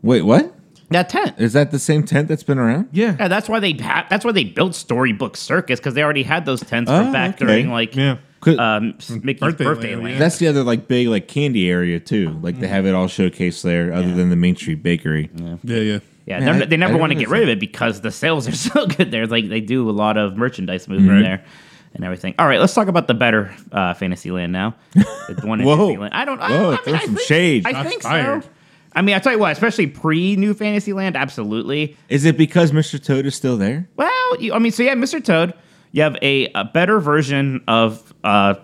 Wait, 0.01 0.21
what? 0.23 0.53
That 0.89 1.09
tent. 1.09 1.35
Is 1.39 1.53
that 1.53 1.71
the 1.71 1.79
same 1.79 2.03
tent 2.03 2.27
that's 2.27 2.43
been 2.43 2.59
around? 2.59 2.89
yeah, 2.91 3.15
Yeah, 3.19 3.27
that's 3.29 3.47
why 3.49 3.59
they 3.61 3.71
ha- 3.71 4.05
that's 4.09 4.23
why 4.25 4.33
they 4.33 4.43
built 4.43 4.75
Storybook 4.75 5.35
Circus 5.37 5.79
because 5.79 5.93
they 5.93 6.03
already 6.03 6.21
had 6.23 6.45
those 6.45 6.59
tents 6.59 6.91
from 6.91 7.07
Oh, 7.07 7.11
back 7.13 7.35
okay. 7.35 7.45
during 7.45 7.71
like 7.71 7.95
yeah. 7.95 8.17
Could- 8.45 8.59
um, 8.59 8.93
Mickey's 9.23 9.39
Birthday 9.41 9.63
birthday, 9.65 9.91
land, 9.95 10.03
land. 10.03 10.21
That's 10.21 10.37
the 10.37 10.47
other 10.47 10.63
like 10.63 10.87
big 10.87 11.07
like 11.07 11.27
candy 11.27 11.69
area 11.69 11.99
too. 11.99 12.29
Like 12.41 12.59
they 12.59 12.67
have 12.67 12.85
it 12.85 12.93
all 12.95 13.07
showcased 13.07 13.61
there, 13.63 13.91
other 13.91 14.13
than 14.13 14.29
the 14.29 14.35
Main 14.35 14.55
Street 14.55 14.81
Bakery. 14.83 15.29
yeah, 15.35 15.55
yeah. 15.63 15.77
Yeah, 15.83 15.99
Yeah, 16.25 16.39
they're- 16.39 16.63
I- 16.63 16.65
they 16.65 16.77
never 16.77 16.93
I 16.93 16.97
want 16.97 17.11
to 17.11 17.19
get 17.19 17.27
rid 17.29 17.43
of 17.43 17.49
it 17.49 17.59
because 17.59 18.01
the 18.01 18.11
sales 18.11 18.47
are 18.47 18.51
so 18.55 18.87
good 18.87 19.11
there. 19.11 19.27
Like 19.27 19.49
they 19.49 19.61
do 19.61 19.89
a 19.89 19.91
lot 19.91 20.17
of 20.17 20.37
merchandise 20.37 20.87
movement 20.87 21.11
Right. 21.11 21.21
there 21.23 21.45
and 21.93 22.03
everything. 22.03 22.33
All 22.39 22.47
right, 22.47 22.59
let's 22.59 22.73
talk 22.73 22.87
about 22.87 23.07
the 23.07 23.13
better 23.13 23.53
uh, 23.71 23.93
Fantasyland 23.93 24.51
now. 24.53 24.75
The 25.27 25.41
one 25.47 25.59
in 25.59 25.65
Whoa. 25.65 25.77
Disneyland. 25.89 26.09
I 26.11 26.23
don't. 26.23 26.39
I, 26.39 26.49
Whoa, 26.51 26.67
I 26.67 26.69
mean, 26.69 26.77
throw 26.83 26.93
I 26.93 26.99
some 26.99 27.15
think, 27.15 27.27
shade. 27.27 27.65
I 27.67 27.71
Shots 27.71 27.89
think 27.89 28.01
fired. 28.03 28.43
so. 28.43 28.49
I 28.93 29.01
mean, 29.01 29.15
I 29.15 29.19
tell 29.19 29.33
you 29.33 29.39
what, 29.39 29.51
especially 29.51 29.87
pre 29.87 30.35
New 30.35 30.53
Fantasyland, 30.53 31.17
absolutely. 31.17 31.97
Is 32.09 32.25
it 32.25 32.37
because 32.37 32.71
Mr. 32.71 33.03
Toad 33.03 33.25
is 33.25 33.33
still 33.35 33.57
there? 33.57 33.89
Well, 33.97 34.39
you, 34.39 34.53
I 34.53 34.59
mean, 34.59 34.71
so 34.71 34.83
yeah, 34.83 34.93
Mr. 34.93 35.21
Toad, 35.23 35.53
you 35.91 36.01
have 36.03 36.15
a, 36.21 36.49
a 36.53 36.63
better 36.63 36.99
version 36.99 37.61
of 37.67 38.13
uh, 38.25 38.55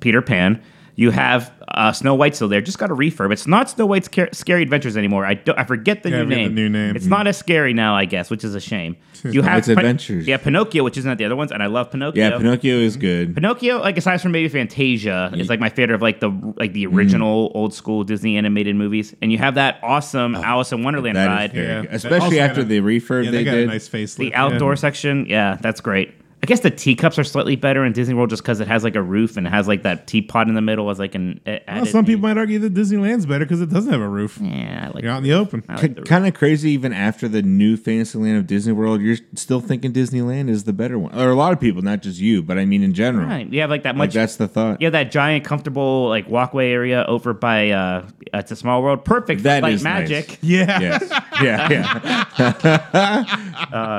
Peter 0.00 0.22
Pan. 0.22 0.62
You 0.96 1.10
have 1.10 1.52
uh, 1.66 1.90
Snow 1.90 2.14
White 2.14 2.36
still 2.36 2.46
there. 2.46 2.60
Just 2.60 2.78
got 2.78 2.88
a 2.88 2.94
refurb. 2.94 3.32
It's 3.32 3.48
not 3.48 3.68
Snow 3.68 3.84
White's 3.84 4.06
Car- 4.06 4.28
Scary 4.30 4.62
Adventures 4.62 4.96
anymore. 4.96 5.26
I 5.26 5.34
don't, 5.34 5.58
I 5.58 5.64
forget 5.64 6.04
the 6.04 6.10
Yeah, 6.10 6.18
new 6.18 6.24
forget 6.26 6.36
the 6.38 6.44
name. 6.44 6.54
new 6.54 6.68
name. 6.68 6.94
It's 6.94 7.06
not 7.06 7.26
as 7.26 7.36
scary 7.36 7.72
now, 7.74 7.96
I 7.96 8.04
guess, 8.04 8.30
which 8.30 8.44
is 8.44 8.54
a 8.54 8.60
shame. 8.60 8.94
You 9.24 9.42
have 9.42 9.54
White's 9.54 9.66
Adventures. 9.68 10.28
Yeah, 10.28 10.36
Pinocchio, 10.36 10.84
which 10.84 10.96
isn't 10.98 11.10
at 11.10 11.18
the 11.18 11.24
other 11.24 11.34
ones, 11.34 11.50
and 11.50 11.64
I 11.64 11.66
love 11.66 11.90
Pinocchio. 11.90 12.22
Yeah, 12.22 12.36
Pinocchio 12.38 12.76
is 12.76 12.96
good. 12.96 13.34
Pinocchio, 13.34 13.80
like 13.80 13.98
aside 13.98 14.20
from 14.20 14.30
maybe 14.30 14.48
Fantasia, 14.48 15.32
is 15.34 15.48
like 15.48 15.58
my 15.58 15.68
favorite 15.68 15.96
of 15.96 16.02
like 16.02 16.20
the 16.20 16.28
like 16.56 16.74
the 16.74 16.84
Mm. 16.86 16.94
original 16.94 17.50
old 17.56 17.74
school 17.74 18.04
Disney 18.04 18.36
animated 18.36 18.76
movies. 18.76 19.12
And 19.20 19.32
you 19.32 19.38
have 19.38 19.56
that 19.56 19.80
awesome 19.82 20.36
Alice 20.36 20.70
in 20.70 20.84
Wonderland 20.84 21.16
Oh, 21.16 21.22
That 21.22 21.26
is 21.32 21.36
ride. 21.38 21.52
very 21.54 21.66
Yeah. 21.66 21.80
good. 21.80 21.90
They 21.90 21.94
also 21.94 22.08
Especially 22.08 22.38
after 22.40 22.60
a- 22.60 22.64
the 22.64 22.78
refurb 22.80 23.24
Yeah, 23.24 23.30
they, 23.32 23.36
they 23.38 23.44
got 23.44 23.50
did. 23.54 23.64
a 23.64 23.72
nice 23.72 23.88
facelift. 23.88 24.16
The 24.18 24.34
outdoor 24.36 24.72
yeah. 24.72 24.76
section, 24.76 25.26
yeah, 25.28 25.56
that's 25.60 25.80
great. 25.80 26.14
I 26.44 26.46
guess 26.46 26.60
the 26.60 26.70
teacups 26.70 27.18
are 27.18 27.24
slightly 27.24 27.56
better 27.56 27.86
in 27.86 27.94
Disney 27.94 28.12
World 28.12 28.28
just 28.28 28.42
because 28.42 28.60
it 28.60 28.68
has 28.68 28.84
like 28.84 28.96
a 28.96 29.02
roof 29.02 29.38
and 29.38 29.46
it 29.46 29.50
has 29.50 29.66
like 29.66 29.82
that 29.84 30.06
teapot 30.06 30.46
in 30.46 30.54
the 30.54 30.60
middle 30.60 30.90
as 30.90 30.98
like 30.98 31.14
an. 31.14 31.40
a- 31.46 31.62
Well, 31.66 31.86
some 31.86 32.04
people 32.04 32.20
might 32.20 32.36
argue 32.36 32.58
that 32.58 32.74
Disneyland's 32.74 33.24
better 33.24 33.46
because 33.46 33.62
it 33.62 33.70
doesn't 33.70 33.90
have 33.90 34.02
a 34.02 34.06
roof. 34.08 34.38
Yeah, 34.42 34.84
I 34.84 34.88
like. 34.92 35.02
You're 35.04 35.12
out 35.12 35.16
in 35.16 35.22
the 35.24 35.32
open. 35.32 35.64
I 35.70 35.80
like 35.80 35.94
the 35.94 36.02
kind 36.02 36.26
of 36.26 36.34
crazy 36.34 36.72
even 36.72 36.92
after 36.92 37.28
the 37.28 37.40
new 37.40 37.78
Fantasyland 37.78 38.36
of 38.36 38.46
Disney 38.46 38.74
World, 38.74 39.00
you're 39.00 39.16
still 39.34 39.62
thinking 39.62 39.94
Disneyland 39.94 40.50
is 40.50 40.64
the 40.64 40.74
better 40.74 40.98
one. 40.98 41.18
Or 41.18 41.30
a 41.30 41.34
lot 41.34 41.54
of 41.54 41.60
people, 41.60 41.80
not 41.80 42.02
just 42.02 42.20
you, 42.20 42.42
but 42.42 42.58
I 42.58 42.66
mean 42.66 42.82
in 42.82 42.92
general. 42.92 43.26
Right, 43.26 43.50
you 43.50 43.62
have 43.62 43.70
like 43.70 43.84
that 43.84 43.96
Like 43.96 44.08
much. 44.08 44.12
that's 44.14 44.36
the 44.36 44.46
thought. 44.46 44.82
you 44.82 44.84
have 44.84 44.92
that 44.92 45.10
giant, 45.10 45.46
comfortable 45.46 46.10
like 46.10 46.28
walkway 46.28 46.70
area 46.72 47.06
over 47.08 47.32
by. 47.32 47.70
uh 47.70 48.06
It's 48.34 48.50
a 48.50 48.56
small 48.56 48.82
world, 48.82 49.06
perfect 49.06 49.40
for 49.40 49.44
That 49.44 49.62
light 49.62 49.72
is 49.72 49.82
nice. 49.82 50.10
magic. 50.10 50.38
Yeah. 50.42 50.78
Yes. 50.78 51.08
yeah, 51.42 51.68
yeah. 51.70 51.94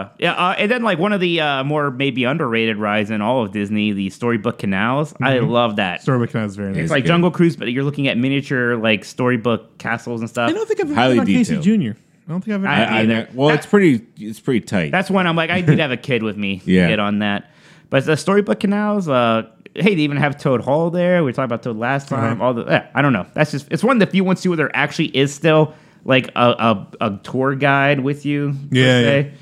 Yeah, 0.20 0.34
uh, 0.34 0.56
and 0.58 0.70
then 0.72 0.84
like 0.84 1.00
one 1.00 1.14
of 1.14 1.20
the 1.20 1.42
uh, 1.42 1.64
more 1.64 1.92
maybe 1.92 2.26
underrated 2.36 2.78
rides 2.78 3.10
in 3.12 3.22
all 3.22 3.44
of 3.44 3.52
Disney, 3.52 3.92
the 3.94 4.10
Storybook 4.10 4.60
Canals. 4.60 5.14
I 5.22 5.40
love 5.40 5.78
that. 5.78 6.02
Storybook 6.02 6.32
Canals 6.32 6.52
is 6.52 6.56
very 6.58 6.72
nice. 6.74 6.82
it's 6.84 6.92
like 6.92 7.04
good. 7.04 7.08
Jungle 7.10 7.32
Cruise, 7.32 7.56
but 7.56 7.72
you're 7.72 7.84
looking 7.84 8.08
at 8.08 8.18
miniature 8.18 8.76
like 8.78 9.06
storybook 9.06 9.78
castles 9.78 10.22
and 10.22 10.30
stuff. 10.30 10.50
I 10.50 10.54
don't 10.54 10.68
think 10.68 10.80
I've 10.82 10.88
ever 10.88 10.96
Highly 10.96 11.14
been 11.16 11.20
on 11.22 11.26
Casey. 11.28 11.58
Jr. 11.60 11.98
I 12.28 12.32
don't 12.32 12.42
think 12.44 12.56
I've 12.56 12.66
ever. 12.66 12.68
I- 12.68 12.84
I, 12.84 12.84
I, 12.84 13.02
either. 13.04 13.30
well, 13.34 13.48
That- 13.50 13.56
it's 13.60 13.66
pretty. 13.66 14.06
It's 14.18 14.40
pretty 14.40 14.62
tight. 14.62 14.92
That's 14.92 15.10
when 15.10 15.28
I'm 15.28 15.36
like, 15.36 15.50
I 15.50 15.62
did 15.62 15.80
have 15.80 15.92
a 15.92 15.98
kid 15.98 16.24
with 16.24 16.38
me. 16.38 16.62
Yeah. 16.66 16.88
Get 16.90 17.00
on 17.00 17.20
that. 17.20 17.52
But 17.90 18.06
the 18.06 18.18
storybook 18.18 18.60
canals, 18.60 19.08
uh, 19.08 19.44
hey, 19.76 19.94
they 19.96 20.02
even 20.02 20.18
have 20.18 20.38
Toad 20.40 20.62
Hall 20.62 20.90
there. 20.90 21.24
We 21.24 21.32
talked 21.34 21.46
about 21.46 21.62
Toad 21.64 21.78
last 21.78 22.08
time. 22.10 22.42
All 22.42 22.54
the, 22.54 22.64
eh, 22.66 22.86
I 22.96 23.02
don't 23.02 23.14
know. 23.14 23.26
That's 23.36 23.52
just, 23.52 23.68
it's 23.72 23.84
one 23.84 23.96
of 23.96 24.00
the 24.00 24.12
few 24.12 24.24
ones 24.24 24.42
too 24.42 24.50
where 24.50 24.58
there 24.58 24.76
actually 24.76 25.16
is 25.16 25.34
still 25.34 25.76
like 26.04 26.30
a, 26.36 26.50
a, 26.50 26.88
a 27.02 27.20
tour 27.24 27.56
guide 27.56 28.00
with 28.00 28.26
you. 28.26 28.54
per 28.54 28.76
Yeah, 28.76 29.02
se. 29.02 29.34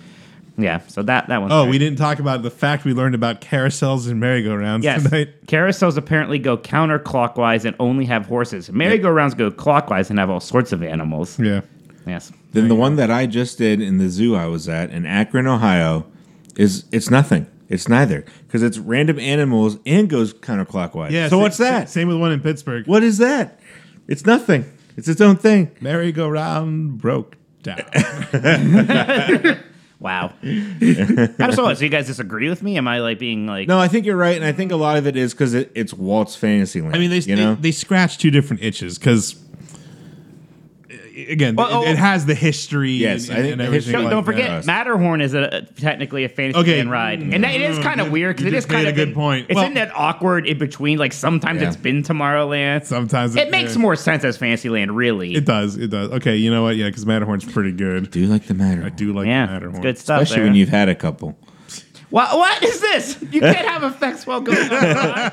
Yeah, 0.57 0.81
so 0.87 1.01
that 1.03 1.27
that 1.29 1.41
one. 1.41 1.51
Oh, 1.51 1.65
we 1.67 1.79
didn't 1.79 1.97
talk 1.97 2.19
about 2.19 2.43
the 2.43 2.51
fact 2.51 2.85
we 2.85 2.93
learned 2.93 3.15
about 3.15 3.41
carousels 3.41 4.07
and 4.09 4.19
merry-go-rounds 4.19 4.83
Yes, 4.85 5.03
tonight. 5.03 5.29
carousels 5.47 5.97
apparently 5.97 6.37
go 6.37 6.57
counterclockwise 6.57 7.65
and 7.65 7.75
only 7.79 8.05
have 8.05 8.27
horses. 8.27 8.71
Merry-go-rounds 8.71 9.33
go 9.33 9.49
clockwise 9.49 10.09
and 10.11 10.19
have 10.19 10.29
all 10.29 10.39
sorts 10.39 10.71
of 10.71 10.83
animals. 10.83 11.39
Yeah. 11.39 11.61
Yes. 12.05 12.31
Then 12.51 12.67
the 12.67 12.75
one 12.75 12.97
that 12.97 13.09
I 13.09 13.25
just 13.25 13.57
did 13.57 13.81
in 13.81 13.97
the 13.97 14.09
zoo 14.09 14.35
I 14.35 14.45
was 14.45 14.69
at 14.69 14.91
in 14.91 15.05
Akron, 15.07 15.47
Ohio, 15.47 16.05
is 16.55 16.85
it's 16.91 17.09
nothing. 17.09 17.47
It's 17.69 17.87
neither 17.89 18.23
because 18.45 18.61
it's 18.61 18.77
random 18.77 19.17
animals 19.17 19.77
and 19.87 20.07
goes 20.07 20.33
counterclockwise. 20.35 21.09
Yeah. 21.11 21.29
So 21.29 21.37
sa- 21.37 21.41
what's 21.41 21.57
that? 21.57 21.89
Same 21.89 22.09
with 22.09 22.17
one 22.19 22.31
in 22.31 22.41
Pittsburgh. 22.41 22.85
What 22.85 23.01
is 23.01 23.17
that? 23.17 23.59
It's 24.07 24.25
nothing. 24.25 24.65
It's 24.97 25.07
its 25.07 25.21
own 25.21 25.37
thing. 25.37 25.71
Merry-go-round 25.81 26.99
broke 26.99 27.37
down. 27.63 27.81
Wow. 30.03 30.33
How 31.39 31.51
so? 31.51 31.73
So 31.73 31.83
you 31.85 31.89
guys 31.89 32.07
disagree 32.07 32.49
with 32.49 32.61
me? 32.61 32.77
Am 32.77 32.89
I 32.89 32.99
like 32.99 33.19
being 33.19 33.47
like? 33.47 33.69
No, 33.69 33.79
I 33.79 33.87
think 33.87 34.05
you're 34.05 34.17
right, 34.17 34.35
and 34.35 34.43
I 34.43 34.51
think 34.51 34.73
a 34.73 34.75
lot 34.75 34.97
of 34.97 35.07
it 35.07 35.15
is 35.15 35.33
because 35.33 35.53
it, 35.53 35.71
it's 35.75 35.93
Walt's 35.93 36.35
Fantasyland. 36.35 36.93
I 36.93 36.99
mean, 36.99 37.09
they 37.09 37.19
you 37.19 37.37
know. 37.37 37.55
they, 37.55 37.61
they 37.61 37.71
scratch 37.71 38.17
two 38.17 38.29
different 38.29 38.61
itches 38.61 38.99
because. 38.99 39.39
Again, 41.15 41.55
Well, 41.55 41.67
it, 41.67 41.87
oh- 41.87 41.91
it 41.91 41.97
has 41.97 42.25
the 42.25 42.33
history. 42.33 42.91
Yes, 42.91 43.29
and, 43.29 43.37
I 43.37 43.41
think 43.41 43.53
and 43.53 43.61
everything 43.61 43.73
history- 43.73 43.91
Don't, 43.93 44.03
like 44.05 44.11
don't 44.11 44.23
forget, 44.23 44.49
Yes. 44.49 44.65
Matterhorn 44.65 45.21
is 45.21 45.33
a, 45.35 45.61
technically 45.77 46.23
a 46.23 46.29
fantasy 46.29 46.59
Okay. 46.59 46.77
land 46.77 46.89
ride, 46.89 47.19
and 47.21 47.43
that, 47.43 47.53
it 47.53 47.61
is 47.61 47.77
mm, 47.77 47.83
kind 47.83 48.01
of 48.01 48.11
weird 48.11 48.35
because 48.35 48.51
it 48.51 48.55
is 48.55 48.65
kind 48.65 48.87
of 48.87 48.93
a 48.93 48.95
good 48.95 49.09
in- 49.09 49.13
point. 49.13 49.45
It's 49.49 49.55
Well- 49.55 49.65
in 49.67 49.75
that 49.75 49.91
awkward 49.95 50.47
in 50.47 50.57
between. 50.57 50.97
Like 50.97 51.13
sometimes 51.13 51.61
Yeah. 51.61 51.67
it's 51.67 51.77
been 51.77 52.01
Tomorrowland. 52.01 52.85
Sometimes 52.85 53.35
it 53.35 53.51
makes 53.51 53.75
yeah. 53.75 53.81
more 53.81 53.95
sense 53.95 54.23
as 54.23 54.37
Fantasyland, 54.37 54.95
really. 54.95 55.35
It 55.35 55.45
does. 55.45 55.77
It 55.77 55.89
does. 55.91 56.09
Okay, 56.13 56.35
you 56.35 56.49
know 56.49 56.63
what? 56.63 56.75
Yeah, 56.77 56.87
because 56.87 57.05
Matterhorn's 57.05 57.45
pretty 57.45 57.71
good. 57.73 58.09
do 58.09 58.19
you 58.19 58.27
like 58.27 58.45
the 58.47 58.53
Matterhorn. 58.55 58.85
I 58.91 58.95
do 58.95 59.13
like 59.13 59.27
yeah, 59.27 59.45
Matterhorn. 59.45 59.75
it's 59.75 59.83
good 59.83 59.97
stuff. 59.99 60.21
especially 60.23 60.41
there. 60.41 60.45
when 60.49 60.55
you've 60.55 60.69
had 60.69 60.89
a 60.89 60.95
couple. 60.95 61.37
What, 62.13 62.37
what 62.37 62.61
is 62.61 62.79
this? 62.79 63.19
You 63.31 63.39
can't 63.41 63.67
have 63.67 63.81
effects 63.81 64.27
while 64.27 64.39
going 64.39 64.55
on. 64.59 64.69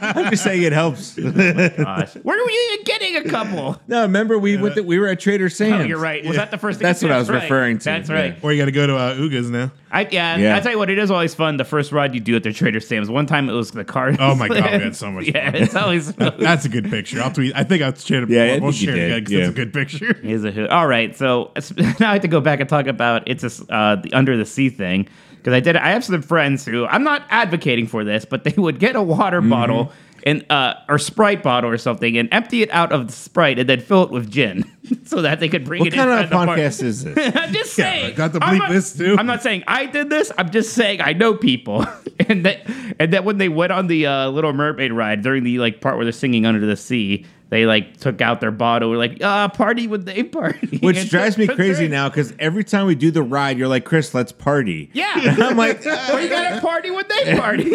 I'm 0.01 0.31
just 0.31 0.43
saying 0.43 0.63
it 0.63 0.73
helps. 0.73 1.15
Gosh. 1.15 2.15
Where 2.15 2.43
were 2.43 2.51
you 2.51 2.79
getting 2.87 3.17
a 3.17 3.25
couple? 3.25 3.79
no, 3.87 4.01
remember 4.01 4.39
we 4.39 4.57
went 4.57 4.77
to, 4.77 4.83
we 4.83 4.99
were 4.99 5.09
at 5.09 5.21
Trader 5.21 5.51
Sam's. 5.51 5.83
Oh, 5.85 5.87
you're 5.87 5.99
right. 5.99 6.25
Was 6.25 6.37
that 6.37 6.51
the 6.51 6.57
first 6.57 6.79
thing? 6.79 6.87
That's 6.87 7.03
what 7.03 7.13
I 7.13 7.19
was 7.19 7.27
That's 7.29 7.35
right. 7.37 7.43
referring 7.43 7.79
to, 7.81 7.85
That's 7.85 8.09
yeah. 8.09 8.15
right. 8.15 8.39
Or 8.43 8.51
you 8.51 8.59
got 8.63 8.65
to 8.65 8.73
go 8.73 8.87
to 8.87 8.97
uh, 8.97 9.15
Oga's 9.19 9.51
now. 9.51 9.71
I, 9.93 10.09
yeah, 10.11 10.37
Yeah. 10.39 10.57
I 10.57 10.61
tell 10.61 10.73
you 10.73 10.79
what, 10.79 10.89
it 10.89 10.99
is 10.99 11.11
always 11.11 11.35
fun. 11.35 11.59
The 11.59 11.65
first 11.67 11.93
ride 11.93 12.15
you 12.15 12.21
do 12.21 12.35
at 12.37 12.45
the 12.45 12.53
Trader 12.55 12.81
Sam's. 12.81 13.11
One 13.11 13.27
time 13.27 13.51
it 13.51 13.53
was 13.53 13.73
the 13.73 13.85
car. 13.85 14.15
Oh 14.19 14.35
my 14.35 14.49
God, 14.49 14.57
we 14.57 14.63
had 14.63 14.97
so 14.97 15.11
much 15.11 15.27
Yeah, 15.27 15.51
fun. 15.51 15.63
it's 15.63 15.75
always. 15.77 16.15
That's 16.15 16.65
a 16.65 16.71
good 16.71 16.89
picture. 16.89 17.21
I'll 17.21 17.31
tweet. 17.31 17.55
I 17.55 17.63
think 17.63 17.83
I'll 17.83 17.95
share 17.95 18.23
it. 18.23 18.31
Yeah, 18.31 18.45
I 18.45 18.59
we'll 18.59 18.71
think 18.73 18.81
you 18.81 18.87
share 18.87 18.97
it 18.97 19.01
did, 19.01 19.13
again 19.13 19.25
'cause 19.25 19.33
yeah. 19.33 19.39
it's 19.41 19.51
a 19.51 19.53
good 19.53 19.73
picture. 19.75 20.19
Is 20.23 20.45
a 20.47 20.51
hoot. 20.51 20.71
All 20.71 20.87
right, 20.87 21.15
so 21.15 21.53
now 22.01 22.09
I 22.09 22.13
have 22.15 22.23
to 22.23 22.29
go 22.29 22.41
back 22.41 22.61
and 22.61 22.69
talk 22.71 22.87
about 22.87 23.25
it's 23.27 23.43
a, 23.43 23.47
s- 23.47 23.63
uh, 23.69 23.97
the 23.97 24.15
under 24.15 24.35
the 24.39 24.47
sea 24.47 24.71
thing 24.71 25.09
because 25.41 25.55
I 25.55 25.61
did. 25.61 25.77
I 25.77 25.91
have 25.91 26.05
some 26.05 26.23
friends 26.23 26.65
who 26.65 26.87
I'm 26.87 27.03
not 27.03 27.23
advocating 27.31 27.87
for 27.87 28.05
this, 28.05 28.25
but 28.25 28.45
they 28.45 28.55
would 28.57 28.79
get 28.79 28.95
a 28.97 29.03
water 29.03 29.41
Mm-hmm. 29.41 29.51
bottle 29.51 29.93
and 30.27 30.45
uh, 30.51 30.75
or 30.89 30.99
Sprite 30.99 31.43
bottle 31.43 31.71
or 31.71 31.79
something 31.79 32.19
and 32.19 32.29
empty 32.31 32.61
it 32.63 32.71
out 32.73 32.93
of 32.93 33.07
the 33.07 33.13
Sprite 33.13 33.59
and 33.59 33.67
then 33.67 33.81
fill 33.81 34.03
it 34.03 34.11
with 34.11 34.31
gin 34.31 34.71
so 35.07 35.23
that 35.23 35.41
they 35.41 35.49
could 35.49 35.65
bring 35.65 35.81
What 35.81 35.89
it 35.89 35.95
kind 35.95 36.11
inside 36.11 36.25
of 36.25 36.31
the 36.31 36.37
podcast 36.37 36.83
is 36.83 37.05
this? 37.05 37.33
I'm 37.37 37.53
just 37.55 37.73
saying. 37.73 38.17
got 38.17 38.35
to 38.35 38.45
I'm 38.45 38.57
bleep 38.57 38.59
not- 38.59 38.71
this 38.71 38.95
too. 38.95 39.17
I'm 39.19 39.25
not 39.27 39.43
saying 39.43 39.65
I 39.67 39.87
did 39.87 40.11
this. 40.11 40.31
I'm 40.37 40.51
just 40.51 40.75
saying 40.75 41.01
I 41.01 41.15
know 41.15 41.35
people, 41.35 41.87
and 42.29 42.45
that 42.45 42.61
and 42.99 43.15
that 43.15 43.25
when 43.25 43.39
they 43.39 43.49
went 43.49 43.73
on 43.73 43.87
the 43.87 44.07
uh, 44.07 44.29
Little 44.29 44.53
Mermaid 44.53 44.93
ride 44.93 45.23
during 45.23 45.43
the 45.43 45.59
like 45.59 45.81
part 45.81 45.97
where 45.97 46.05
they're 46.05 46.13
singing 46.13 46.45
under 46.45 46.65
the 46.67 46.77
sea, 46.77 47.25
they 47.51 47.67
like 47.67 47.97
took 47.99 48.21
out 48.21 48.41
their 48.41 48.51
bottle. 48.51 48.91
We're 48.91 48.97
like, 48.97 49.19
ah, 49.23 49.49
party 49.49 49.87
when 49.87 50.05
they 50.05 50.23
party, 50.23 50.79
Which 50.83 51.11
drives 51.11 51.37
me 51.37 51.47
crazy 51.47 51.89
now 51.89 52.09
because 52.09 52.33
every 52.39 52.65
time 52.65 52.87
we 52.87 52.95
do 52.95 53.11
the 53.11 53.23
ride, 53.23 53.59
you're 53.59 53.69
like, 53.69 53.85
Chris, 53.85 54.15
let's 54.15 54.33
party. 54.33 54.91
Yeah, 54.93 55.13
I'm 55.39 55.57
like, 55.57 55.85
well, 55.85 56.21
you 56.21 56.29
gotta 56.29 56.61
party 56.61 56.91
when 56.91 57.05
they 57.09 57.37
party. 57.37 57.73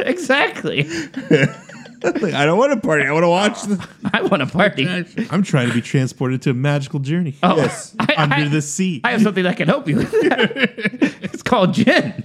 exactly. 0.00 0.86
I 2.02 2.46
don't 2.46 2.56
want 2.58 2.72
to 2.72 2.80
party. 2.80 3.04
I 3.04 3.12
want 3.12 3.24
to 3.24 3.28
watch 3.28 3.62
the. 3.64 3.88
I 4.14 4.22
want 4.22 4.40
to 4.40 4.46
party. 4.46 4.86
I'm 5.30 5.42
trying 5.42 5.68
to 5.68 5.74
be 5.74 5.82
transported 5.82 6.40
to 6.42 6.50
a 6.50 6.54
magical 6.54 6.98
journey 7.00 7.36
Oh, 7.42 7.56
Yes. 7.56 7.94
I, 7.98 8.14
under 8.16 8.34
I- 8.36 8.48
the 8.48 8.62
sea. 8.62 9.00
I 9.04 9.10
have 9.12 9.22
something 9.22 9.44
that 9.44 9.56
can 9.58 9.68
help 9.68 9.86
you 9.88 9.96
with 9.96 10.10
that. 10.10 10.50
it's 11.22 11.42
called 11.42 11.74
gin. 11.74 12.24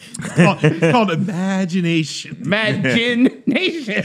It's 0.00 0.34
called, 0.34 0.58
it's 0.62 0.92
called 0.92 1.10
imagination. 1.10 2.36
Mad 2.40 2.82
Gin 2.82 3.42
Nation. 3.46 3.94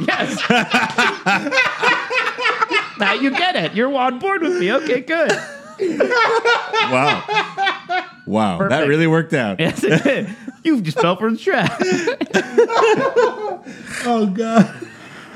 yes. 0.00 0.48
now 2.98 3.14
you 3.14 3.30
get 3.30 3.56
it. 3.56 3.74
You're 3.74 3.92
on 3.94 4.18
board 4.18 4.42
with 4.42 4.58
me. 4.58 4.72
Okay, 4.72 5.00
good. 5.00 5.30
Wow. 6.90 7.24
Wow. 8.26 8.68
That 8.68 8.86
really 8.88 9.06
worked 9.06 9.34
out. 9.34 9.60
Yes, 9.60 9.82
it 9.84 10.02
did. 10.02 10.36
You 10.62 10.80
just 10.80 10.98
fell 10.98 11.16
for 11.16 11.30
the 11.30 11.36
trap. 11.36 11.78
Oh 14.06 14.30
God, 14.32 14.66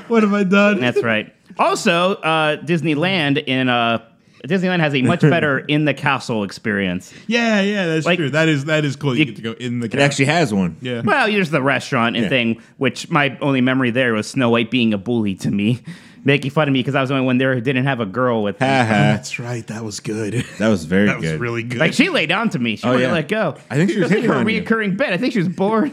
what 0.07 0.23
have 0.23 0.33
I 0.33 0.43
done? 0.43 0.79
That's 0.79 1.03
right. 1.03 1.33
Also, 1.57 2.13
uh, 2.15 2.57
Disneyland 2.57 3.43
in 3.45 3.67
uh, 3.67 4.05
Disneyland 4.47 4.79
has 4.79 4.93
a 4.95 5.01
much 5.01 5.21
better 5.35 5.59
in 5.59 5.85
the 5.85 5.93
castle 5.93 6.43
experience. 6.43 7.13
Yeah, 7.27 7.61
yeah, 7.61 7.85
that's 7.87 8.05
Like- 8.05 8.17
true. 8.19 8.29
That 8.29 8.47
is 8.49 8.65
that 8.65 8.85
is 8.85 8.95
cool. 8.95 9.13
You, 9.15 9.19
You- 9.19 9.25
get 9.25 9.35
to 9.37 9.41
go 9.41 9.51
in 9.53 9.79
the. 9.79 9.87
Castle. 9.89 10.01
It 10.01 10.03
actually 10.03 10.25
has 10.25 10.53
one. 10.53 10.77
yeah. 10.81 11.01
Well, 11.03 11.27
there's 11.31 11.49
the 11.51 11.61
restaurant 11.61 12.15
and 12.15 12.23
Yeah. 12.23 12.29
thing, 12.29 12.61
which 12.77 13.09
my 13.09 13.37
only 13.41 13.61
memory 13.61 13.91
there 13.91 14.13
was 14.13 14.27
Snow 14.27 14.49
White 14.49 14.71
being 14.71 14.93
a 14.93 14.97
bully 14.97 15.35
to 15.35 15.51
me, 15.51 15.81
making 16.23 16.51
fun 16.51 16.67
of 16.67 16.73
me 16.73 16.79
because 16.79 16.95
I 16.95 17.01
was 17.01 17.09
the 17.09 17.15
only 17.15 17.25
one 17.25 17.37
there 17.37 17.53
who 17.53 17.61
didn't 17.61 17.85
have 17.85 17.99
a 17.99 18.05
girl 18.05 18.43
with 18.43 18.59
me. 18.59 18.67
Ha 18.67 18.83
ha. 18.83 18.85
That's 18.89 19.39
right. 19.39 19.65
That 19.67 19.83
was 19.83 19.99
good. 19.99 20.45
That 20.57 20.67
was 20.69 20.85
very 20.85 21.07
That 21.07 21.17
was 21.17 21.25
good. 21.31 21.39
really 21.39 21.63
good. 21.63 21.79
Like 21.79 21.93
she 21.93 22.09
laid 22.09 22.29
down 22.29 22.49
to 22.49 22.59
me. 22.59 22.75
She 22.75 22.85
oh, 22.87 22.91
wouldn't 22.91 23.07
yeah. 23.09 23.13
let 23.13 23.27
go. 23.27 23.55
I 23.69 23.75
think 23.75 23.89
she 23.91 23.99
was 23.99 24.11
It 24.11 24.15
hitting 24.15 24.29
her 24.29 24.35
on 24.37 24.47
you. 24.47 24.61
reoccurring 24.61 24.97
bit. 24.97 25.09
I 25.09 25.17
think 25.17 25.33
she 25.33 25.39
was 25.39 25.49
bored. 25.49 25.91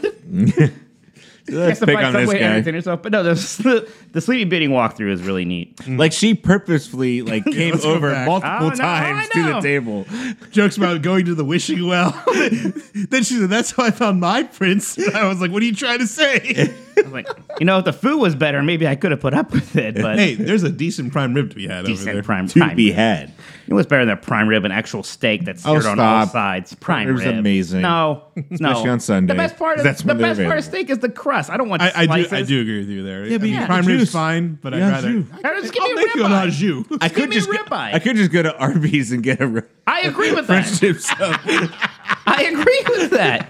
Let's 1.49 1.79
to 1.79 1.85
pick 1.85 1.97
on 1.97 2.11
some 2.11 2.21
this 2.21 2.27
way 2.29 2.33
to 2.35 2.39
guy. 2.39 2.45
entertain 2.45 2.73
herself. 2.73 3.01
But 3.03 3.11
no, 3.13 3.23
the, 3.23 3.91
the 4.11 4.21
sleeping 4.21 4.49
beauty 4.49 4.67
walkthrough 4.67 5.11
is 5.11 5.21
really 5.23 5.45
neat. 5.45 5.75
Mm-hmm. 5.77 5.97
Like 5.97 6.11
she 6.13 6.33
purposefully 6.33 7.21
like 7.21 7.43
came 7.51 7.71
let's 7.71 7.83
go 7.83 7.93
over 7.93 8.11
back. 8.11 8.27
multiple 8.27 8.67
Oh, 8.67 8.69
no, 8.69 8.75
times 8.75 9.29
I 9.29 9.33
to 9.33 9.43
the 9.43 9.49
know. 9.51 9.61
table. 9.61 10.05
Jokes 10.51 10.77
about 10.77 11.01
going 11.01 11.25
to 11.25 11.35
the 11.35 11.45
wishing 11.45 11.85
well. 11.87 12.11
then 12.35 13.23
she 13.23 13.37
said, 13.39 13.49
"That's 13.49 13.71
how 13.71 13.83
I 13.85 13.91
found 13.91 14.19
my 14.19 14.43
prince." 14.43 14.97
And 14.97 15.15
I 15.15 15.27
was 15.27 15.39
like, 15.41 15.51
"What 15.51 15.61
are 15.61 15.65
you 15.65 15.75
trying 15.75 15.99
to 15.99 16.07
say?" 16.07 16.73
I 16.97 17.01
was 17.03 17.11
like, 17.11 17.27
you 17.59 17.65
know, 17.65 17.79
if 17.79 17.85
the 17.85 17.93
food 17.93 18.17
was 18.19 18.35
better, 18.35 18.61
maybe 18.63 18.87
I 18.87 18.95
could 18.95 19.11
have 19.11 19.19
put 19.21 19.33
up 19.33 19.51
with 19.51 19.75
it. 19.75 19.95
But 19.95 20.17
hey, 20.19 20.35
there's 20.35 20.63
a 20.63 20.71
decent 20.71 21.11
prime 21.11 21.33
rib 21.33 21.49
to 21.51 21.55
be 21.55 21.67
had 21.67 21.79
over 21.79 21.87
there. 21.87 21.95
decent 21.95 22.25
prime 22.25 22.45
rib 22.45 22.51
To 22.53 22.59
prime. 22.59 22.75
be 22.75 22.87
rib. 22.89 22.95
had. 22.95 23.33
It 23.67 23.73
was 23.73 23.85
better 23.85 24.05
than 24.05 24.13
a 24.13 24.17
prime 24.21 24.47
rib, 24.47 24.63
an 24.63 24.71
actual 24.71 25.03
steak 25.03 25.43
that's 25.43 25.65
Oh, 25.65 25.73
seared 25.73 25.85
on 25.85 25.99
all 25.99 26.21
stop. 26.25 26.31
sides. 26.31 26.73
Prime 26.75 27.07
rib's 27.07 27.25
rib, 27.25 27.35
amazing. 27.37 27.81
No, 27.81 28.23
no. 28.35 28.43
Especially 28.71 28.89
on 28.89 28.99
Sunday, 29.01 29.33
The 29.33 29.37
best 29.37 29.57
part 29.57 29.75
'cause 29.75 29.81
of 29.81 29.83
that's 29.83 30.01
the 30.03 30.07
when 30.07 30.17
they're 30.19 30.27
best 30.29 30.37
part 30.39 30.57
of 30.57 30.63
available. 30.67 30.71
steak 30.85 30.89
is 30.89 30.99
the 30.99 31.09
crust. 31.09 31.49
I 31.49 31.57
don't 31.57 31.67
want 31.67 31.81
I, 31.81 31.91
I 31.93 32.05
do. 32.05 32.05
slices. 32.23 32.33
I 32.33 32.41
do 32.43 32.61
agree 32.61 32.79
with 32.79 32.89
you 32.89 33.03
there. 33.03 33.25
Yeah, 33.25 33.37
but 33.37 33.43
I 33.43 33.45
you 33.47 33.51
mean, 33.51 33.59
got 33.61 33.67
prime 33.67 33.83
the 33.85 33.91
rib's 33.91 34.01
juice. 34.03 34.11
fine, 34.13 34.57
but 34.61 34.73
I'd 34.73 34.79
rather. 34.79 35.11
juice. 35.11 35.25
Hey, 35.31 35.41
just 35.61 35.73
give 35.73 35.83
I'll 35.83 35.89
me 35.89 35.95
make 35.95 36.15
you 36.15 36.25
an 36.25 36.31
ribeye. 36.31 36.45
au 36.45 36.49
jus. 36.49 36.97
I 37.01 37.09
could 37.09 37.29
me 37.29 37.35
just 37.35 37.49
ribeye. 37.49 37.93
I 37.93 37.99
could 37.99 38.15
just 38.15 38.31
go 38.31 38.41
to 38.43 38.55
Arby's 38.57 39.11
and 39.11 39.21
get 39.21 39.41
a 39.41 39.47
ri- 39.47 39.61
I 39.85 40.01
agree 40.01 40.31
with 40.33 40.45
French 40.45 40.67
that. 40.71 40.79
dip 40.79 40.99
sub. 40.99 41.19
I 42.25 42.43
agree 42.43 42.83
with 42.97 43.11
that. 43.11 43.49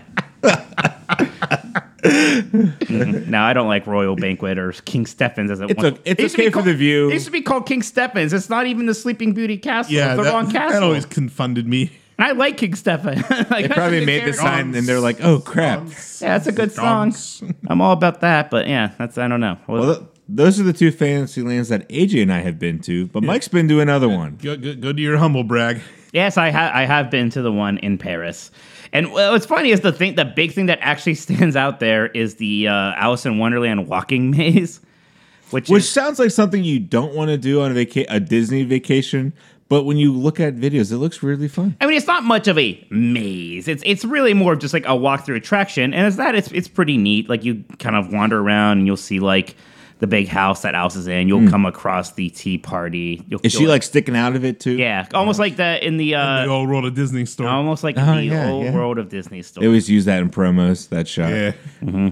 Mhm. 2.03 3.27
no, 3.27 3.41
I 3.41 3.53
don't 3.53 3.67
like 3.67 3.87
Royal 3.87 4.15
Banquet 4.15 4.57
or 4.57 4.71
King 4.71 5.05
Stefan's 5.05 5.51
as 5.51 5.59
it 5.59 5.71
It's 5.71 5.81
was. 5.83 5.93
o- 5.93 5.97
it's 6.05 6.19
It 6.33 6.37
be 6.37 6.43
okay 6.43 6.45
for 6.49 6.53
called- 6.55 6.65
the 6.65 6.73
view. 6.73 7.09
It 7.09 7.13
used 7.13 7.25
to 7.25 7.31
be 7.31 7.41
called 7.41 7.65
King 7.65 7.81
Stefan's. 7.81 8.33
It's 8.33 8.49
not 8.49 8.67
even 8.67 8.85
the 8.85 8.93
Sleeping 8.93 9.33
Beauty 9.33 9.57
castle. 9.57 9.93
Yeah, 9.93 10.09
it's 10.09 10.17
the 10.17 10.23
that, 10.23 10.33
wrong 10.33 10.51
castle. 10.51 10.79
that 10.79 10.83
always 10.83 11.05
confunded 11.05 11.67
me. 11.67 11.91
And 12.19 12.27
I 12.27 12.31
like 12.31 12.57
King 12.57 12.73
Stefan. 12.75 13.17
like, 13.49 13.67
They 13.67 13.67
probably 13.69 14.05
made 14.05 14.25
the 14.25 14.33
sign 14.33 14.73
and 14.73 14.87
they're 14.87 14.99
like, 14.99 15.23
"Oh 15.23 15.39
crap." 15.39 15.83
Yeah, 15.85 15.93
that's 16.37 16.47
a 16.47 16.51
good 16.51 16.71
song. 16.71 17.13
I'm 17.67 17.79
all 17.81 17.93
about 17.93 18.21
that, 18.21 18.49
but 18.49 18.67
yeah, 18.67 18.91
that's 18.97 19.17
I 19.19 19.27
don't 19.27 19.39
know. 19.39 19.57
Well, 19.67 19.81
Well, 19.81 19.95
th- 19.95 20.07
those 20.27 20.59
are 20.59 20.63
the 20.63 20.73
two 20.73 20.91
fantasy 20.91 21.41
lands 21.43 21.69
that 21.69 21.87
AJ 21.89 22.23
and 22.23 22.33
I 22.33 22.39
have 22.39 22.57
been 22.59 22.79
to, 22.79 23.05
but 23.07 23.23
Mike's 23.23 23.47
been 23.47 23.67
to 23.69 23.79
another 23.81 24.09
one. 24.09 24.37
Go, 24.41 24.57
go, 24.57 24.73
go 24.75 24.91
to 24.93 25.01
your 25.01 25.17
humble 25.17 25.43
brag. 25.43 25.79
yes, 26.11 26.37
I 26.37 26.49
have 26.49 26.73
I 26.75 26.85
have 26.85 27.11
been 27.11 27.29
to 27.31 27.41
the 27.43 27.51
one 27.51 27.77
in 27.77 27.97
Paris. 27.99 28.49
And 28.93 29.11
well, 29.11 29.31
what's 29.31 29.45
funny 29.45 29.71
is 29.71 29.81
the 29.81 29.91
thing, 29.91 30.15
the 30.15 30.25
big 30.25 30.51
thing 30.53 30.67
that 30.67 30.79
actually 30.81 31.15
stands 31.25 31.55
out 31.55 31.79
there 31.79 32.07
is 32.07 32.35
the 32.35 32.67
uh, 32.67 32.93
Alice 32.95 33.25
in 33.25 33.37
Wonderland 33.37 33.87
walking 33.87 34.31
maze, 34.37 34.79
which, 35.51 35.69
Which 35.69 35.83
is 35.83 35.89
sounds 35.89 36.19
like 36.19 36.31
something 36.31 36.63
you 36.63 36.79
don't 36.79 37.13
want 37.13 37.29
to 37.29 37.37
do 37.37 37.61
on 37.61 37.71
a 37.71 37.73
vaca- 37.73 38.05
a 38.09 38.19
Disney 38.19 38.63
vacation, 38.63 39.33
but 39.69 39.83
when 39.83 39.97
you 39.97 40.13
look 40.13 40.39
at 40.39 40.55
videos, 40.55 40.91
it 40.91 40.97
looks 40.97 41.21
really 41.21 41.47
fun. 41.47 41.75
I 41.81 41.85
mean, 41.87 41.97
it's 41.97 42.07
not 42.07 42.23
much 42.23 42.47
of 42.47 42.57
a 42.57 42.85
maze. 42.89 43.67
It's 43.67 43.83
it's 43.85 44.05
really 44.05 44.33
more 44.33 44.53
of 44.53 44.59
just 44.59 44.73
like 44.73 44.85
a 44.85 44.89
walkthrough 44.89 45.37
attraction, 45.37 45.93
and 45.93 46.05
as 46.05 46.15
that, 46.17 46.35
it's 46.35 46.51
it's 46.51 46.67
pretty 46.67 46.97
neat. 46.97 47.29
Like 47.29 47.43
you 47.43 47.63
kind 47.79 47.95
of 47.95 48.11
wander 48.13 48.39
around 48.39 48.79
and 48.79 48.87
you'll 48.87 48.97
see 48.97 49.19
like 49.19 49.55
the 49.99 50.07
big 50.07 50.27
house 50.27 50.61
that 50.61 50.75
Alice 50.75 50.95
is 50.95 51.07
in. 51.07 51.27
You'll 51.27 51.41
hmm. 51.41 51.49
come 51.49 51.65
across 51.65 52.13
the 52.13 52.29
tea 52.29 52.57
party. 52.57 53.23
You'll. 53.27 53.39
Is 53.43 53.53
feel 53.53 53.61
she 53.61 53.67
like 53.67 53.83
sticking 53.83 54.15
out 54.15 54.35
of 54.35 54.45
it 54.45 54.59
too? 54.59 54.73
yeah, 54.73 55.07
almost 55.13 55.39
like 55.39 55.57
that 55.57 55.83
in 55.83 55.97
the 55.97 56.15
uh, 56.15 56.45
the 56.45 56.51
old 56.51 56.69
world 56.69 56.85
of 56.85 56.93
Disney 56.93 57.25
store. 57.25 57.47
almost 57.47 57.83
like 57.83 57.97
Oh, 57.97 58.15
the 58.15 58.23
yeah, 58.23 58.49
old 58.49 58.65
yeah. 58.65 58.73
world 58.73 58.97
of 58.97 59.09
Disney 59.09 59.41
store. 59.41 59.61
They 59.61 59.67
always 59.67 59.89
use 59.89 60.05
that 60.05 60.21
in 60.21 60.29
promos. 60.29 60.89
That 60.89 61.07
shot. 61.07 61.31
yeah. 61.31 61.51
Mm-hmm. 61.81 62.09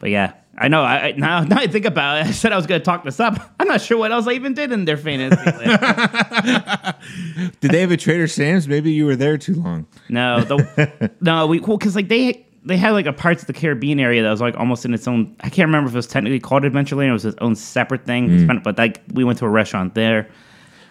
But 0.00 0.10
yeah, 0.10 0.34
I 0.56 0.68
know. 0.68 0.82
I 0.82 1.08
I- 1.08 1.12
now, 1.12 1.42
now 1.42 1.58
I 1.58 1.66
think 1.66 1.84
about 1.84 2.18
it. 2.18 2.26
I 2.28 2.30
said 2.30 2.52
I 2.52 2.56
was 2.56 2.66
going 2.66 2.80
to 2.80 2.84
talk 2.84 3.04
this 3.04 3.20
up. 3.20 3.54
I'm 3.58 3.68
not 3.68 3.80
sure 3.80 3.98
what 3.98 4.12
else 4.12 4.26
I 4.26 4.32
even 4.32 4.54
did 4.54 4.72
in 4.72 4.84
their 4.84 4.96
fantasy. 4.96 5.50
land. 5.50 6.94
Did 7.60 7.70
they 7.70 7.80
have 7.80 7.90
a 7.90 7.96
Trader 7.96 8.26
Sam's? 8.26 8.68
Maybe 8.68 8.92
you 8.92 9.06
were 9.06 9.16
there 9.16 9.38
too 9.38 9.54
long. 9.54 9.86
no, 10.08 10.40
the, 10.42 11.10
no, 11.20 11.46
we 11.46 11.60
cool 11.60 11.76
because 11.76 11.96
like 11.96 12.08
they 12.08 12.46
they 12.64 12.76
had 12.76 12.92
like 12.92 13.06
a 13.06 13.12
parts 13.12 13.42
of 13.42 13.46
the 13.46 13.52
Caribbean 13.52 14.00
area 14.00 14.22
that 14.22 14.30
was 14.30 14.40
like 14.40 14.56
almost 14.56 14.84
in 14.84 14.94
its 14.94 15.06
own. 15.06 15.36
I 15.40 15.50
can't 15.50 15.66
remember 15.66 15.88
if 15.88 15.94
it 15.94 15.98
was 15.98 16.06
technically 16.06 16.40
called 16.40 16.62
Adventureland. 16.62 17.08
It 17.08 17.12
was 17.12 17.24
its 17.26 17.36
own 17.40 17.54
separate 17.56 18.04
thing. 18.06 18.28
Mm. 18.28 18.62
But 18.62 18.78
like 18.78 19.02
we 19.12 19.22
went 19.24 19.38
to 19.40 19.44
a 19.46 19.50
restaurant 19.50 19.94
there. 19.94 20.28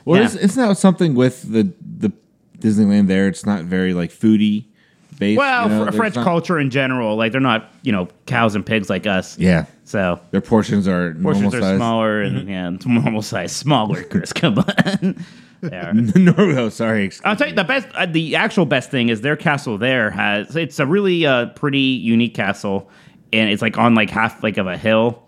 Well, 0.05 0.19
Yeah. 0.19 0.25
is, 0.27 0.35
isn't 0.35 0.67
that 0.67 0.77
something 0.77 1.15
with 1.15 1.41
the 1.51 1.71
the 1.97 2.11
Disneyland 2.59 3.07
there? 3.07 3.27
It's 3.27 3.45
not 3.45 3.63
very 3.65 3.93
like 3.93 4.11
foodie 4.11 4.65
based. 5.17 5.37
Well, 5.37 5.69
you 5.69 5.75
know? 5.77 5.85
fr- 5.91 5.97
French 5.97 6.15
not- 6.15 6.23
culture 6.25 6.59
in 6.59 6.69
general, 6.69 7.15
like 7.15 7.31
they're 7.31 7.41
not 7.41 7.71
you 7.81 7.91
know 7.91 8.07
cows 8.25 8.55
and 8.55 8.65
pigs 8.65 8.89
like 8.89 9.07
us. 9.07 9.37
Yeah, 9.39 9.65
So 9.83 10.19
their 10.31 10.41
portions 10.41 10.87
are 10.87 11.13
portions 11.15 11.43
normal 11.43 11.57
are 11.57 11.61
size. 11.61 11.77
smaller 11.77 12.21
and 12.21 12.37
mm-hmm. 12.37 12.49
yeah, 12.49 12.69
normal 13.01 13.21
size, 13.21 13.51
smaller. 13.51 14.03
Chris, 14.03 14.31
come 14.33 14.59
on. 14.59 15.25
They 15.69 15.77
are. 15.77 15.93
normal. 16.15 16.59
Oh, 16.59 16.69
sorry. 16.69 17.11
I'll 17.23 17.35
tell 17.35 17.47
you 17.47 17.55
the 17.55 17.63
best. 17.63 17.87
Uh, 17.95 18.05
the 18.05 18.35
actual 18.35 18.65
best 18.65 18.91
thing 18.91 19.09
is 19.09 19.21
their 19.21 19.35
castle. 19.35 19.77
There 19.77 20.11
has 20.11 20.55
it's 20.55 20.79
a 20.79 20.85
really 20.85 21.25
uh, 21.25 21.47
pretty 21.47 21.79
unique 21.79 22.33
castle, 22.35 22.89
and 23.31 23.49
it's 23.49 23.61
like 23.61 23.77
on 23.77 23.95
like 23.95 24.09
half 24.09 24.43
like 24.43 24.57
of 24.57 24.67
a 24.67 24.77
hill, 24.77 25.23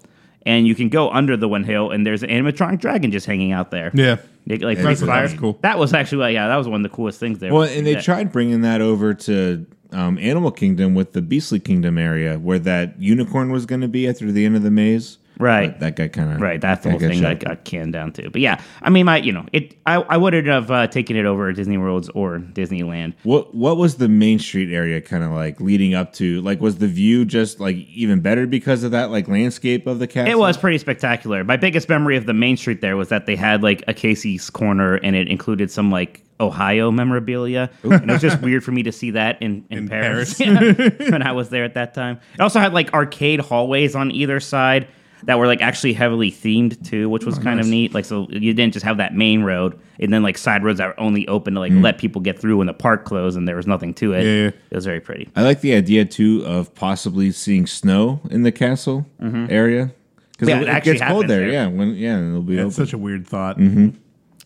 and 0.45 0.67
you 0.67 0.75
can 0.75 0.89
go 0.89 1.09
under 1.09 1.35
the 1.37 1.47
one 1.47 1.63
hill, 1.63 1.91
and 1.91 2.05
there's 2.05 2.23
an 2.23 2.29
animatronic 2.29 2.79
dragon 2.79 3.11
just 3.11 3.25
hanging 3.25 3.51
out 3.51 3.71
there. 3.71 3.91
Yeah. 3.93 4.17
They, 4.47 4.57
like 4.59 4.77
Yeah, 4.77 4.83
breathe 4.83 4.97
that's- 4.99 5.01
fire. 5.01 5.27
that's 5.27 5.39
cool. 5.39 5.57
That 5.61 5.79
was 5.79 5.91
actually 5.93 6.19
like, 6.19 6.33
yeah, 6.35 6.47
that 6.47 6.55
was 6.57 6.67
one 6.67 6.85
of 6.85 6.89
the 6.91 6.95
coolest 6.95 7.19
things 7.19 7.39
there. 7.39 7.51
Well, 7.51 7.63
and 7.63 7.85
they 7.87 7.93
Yeah. 7.93 8.01
tried 8.01 8.31
bringing 8.31 8.61
that 8.61 8.79
over 8.79 9.13
to 9.15 9.65
um, 9.91 10.19
Animal 10.19 10.51
Kingdom 10.51 10.93
with 10.93 11.13
the 11.13 11.21
Beastly 11.23 11.59
Kingdom 11.59 11.97
area, 11.97 12.37
where 12.37 12.59
that 12.59 13.01
unicorn 13.01 13.51
was 13.51 13.65
going 13.65 13.81
to 13.81 13.87
be 13.87 14.07
after 14.07 14.31
the 14.31 14.45
end 14.45 14.55
of 14.55 14.61
the 14.61 14.69
maze. 14.69 15.17
Right. 15.39 15.71
But 15.71 15.79
that 15.79 15.95
got 15.95 16.11
kind 16.13 16.33
of 16.33 16.41
Right, 16.41 16.61
that's 16.61 16.83
the 16.83 16.91
whole 16.91 16.99
thing 16.99 17.21
that 17.21 17.39
got 17.39 17.63
canned 17.65 17.93
down 17.93 18.11
to. 18.13 18.29
But 18.29 18.41
yeah, 18.41 18.61
I 18.81 18.89
mean, 18.89 19.05
my 19.05 19.17
you 19.17 19.31
know, 19.31 19.45
it. 19.51 19.77
I, 19.85 19.95
I 19.95 20.17
wouldn't 20.17 20.47
have 20.47 20.71
uh, 20.71 20.87
taken 20.87 21.15
it 21.15 21.25
over 21.25 21.51
Disney 21.53 21.77
Worlds 21.77 22.09
or 22.09 22.39
Disneyland. 22.39 23.13
What 23.23 23.53
What 23.53 23.77
was 23.77 23.95
the 23.95 24.07
Main 24.07 24.39
Street 24.39 24.73
area 24.73 25.01
kind 25.01 25.23
of 25.23 25.31
like 25.31 25.59
leading 25.59 25.93
up 25.93 26.13
to? 26.13 26.41
Like, 26.41 26.61
was 26.61 26.77
the 26.77 26.87
view 26.87 27.25
just 27.25 27.59
like 27.59 27.75
even 27.75 28.21
better 28.21 28.47
because 28.47 28.83
of 28.83 28.91
that 28.91 29.11
like 29.11 29.27
landscape 29.27 29.87
of 29.87 29.99
the 29.99 30.07
castle? 30.07 30.31
It 30.31 30.37
was 30.37 30.57
pretty 30.57 30.77
spectacular. 30.77 31.43
My 31.43 31.57
biggest 31.57 31.89
memory 31.89 32.17
of 32.17 32.25
the 32.25 32.33
main 32.33 32.57
street 32.57 32.81
there 32.81 32.97
was 32.97 33.09
that 33.09 33.25
they 33.25 33.35
had 33.35 33.63
like 33.63 33.83
a 33.87 33.93
Casey's 33.93 34.49
corner, 34.49 34.95
and 34.95 35.15
it 35.15 35.27
included 35.27 35.71
some 35.71 35.91
like 35.91 36.23
Ohio 36.39 36.91
memorabilia. 36.91 37.69
And 37.83 38.09
it 38.09 38.13
was 38.13 38.21
just 38.21 38.41
weird 38.41 38.63
for 38.63 38.71
me 38.71 38.83
to 38.83 38.91
see 38.91 39.11
that 39.11 39.41
in, 39.41 39.65
in, 39.69 39.79
In 39.79 39.89
Paris, 39.89 40.37
Paris. 40.37 40.93
When 41.11 41.21
I 41.21 41.31
was 41.31 41.49
there 41.49 41.63
at 41.63 41.75
that 41.75 41.93
time. 41.93 42.19
It 42.33 42.41
also 42.41 42.59
had 42.59 42.73
like 42.73 42.93
arcade 42.93 43.39
hallways 43.39 43.95
on 43.95 44.11
either 44.11 44.39
side 44.39 44.87
that 45.25 45.39
were 45.39 45.47
like 45.47 45.61
actually 45.61 45.93
heavily 45.93 46.31
themed 46.31 46.83
too, 46.87 47.09
which 47.09 47.23
Oh, 47.23 47.27
was 47.27 47.39
kind 47.39 47.59
of 47.59 47.67
neat. 47.67 47.93
Like 47.93 48.05
so 48.05 48.27
you 48.29 48.53
didn't 48.53 48.73
just 48.73 48.85
have 48.85 48.97
that 48.97 49.13
main 49.15 49.43
road 49.43 49.79
and 49.99 50.13
then 50.13 50.23
like 50.23 50.37
side 50.37 50.63
roads 50.63 50.77
that 50.77 50.87
were 50.87 50.99
only 50.99 51.27
open 51.27 51.53
to 51.55 51.59
like 51.59 51.71
mm. 51.71 51.83
let 51.83 51.97
people 51.97 52.21
get 52.21 52.39
through 52.39 52.57
when 52.57 52.67
the 52.67 52.73
park 52.73 53.05
closed 53.05 53.37
and 53.37 53.47
there 53.47 53.55
was 53.55 53.67
nothing 53.67 53.93
to 53.95 54.13
it. 54.13 54.23
Yeah, 54.23 54.31
yeah. 54.43 54.47
It 54.69 54.75
was 54.75 54.85
very 54.85 55.01
pretty. 55.01 55.29
I 55.35 55.41
like 55.43 55.61
the 55.61 55.73
idea 55.73 56.05
too 56.05 56.43
of 56.45 56.73
possibly 56.75 57.31
seeing 57.31 57.65
snow 57.67 58.21
in 58.29 58.43
the 58.43 58.51
castle 58.51 59.05
mm-hmm. 59.21 59.47
area 59.49 59.91
because 60.33 60.49
Yeah, 60.49 60.57
it, 60.57 60.61
it 60.63 60.67
it 60.67 60.71
actually 60.71 60.97
gets 60.97 61.11
cold 61.11 61.27
there. 61.27 61.39
there. 61.39 61.49
Yeah, 61.49 61.67
when 61.67 61.95
yeah, 61.95 62.19
it'll 62.19 62.41
be 62.41 62.55
That's 62.55 62.75
open. 62.75 62.85
such 62.85 62.93
a 62.93 62.97
weird 62.97 63.27
thought. 63.27 63.57
Mm-hmm. 63.57 63.89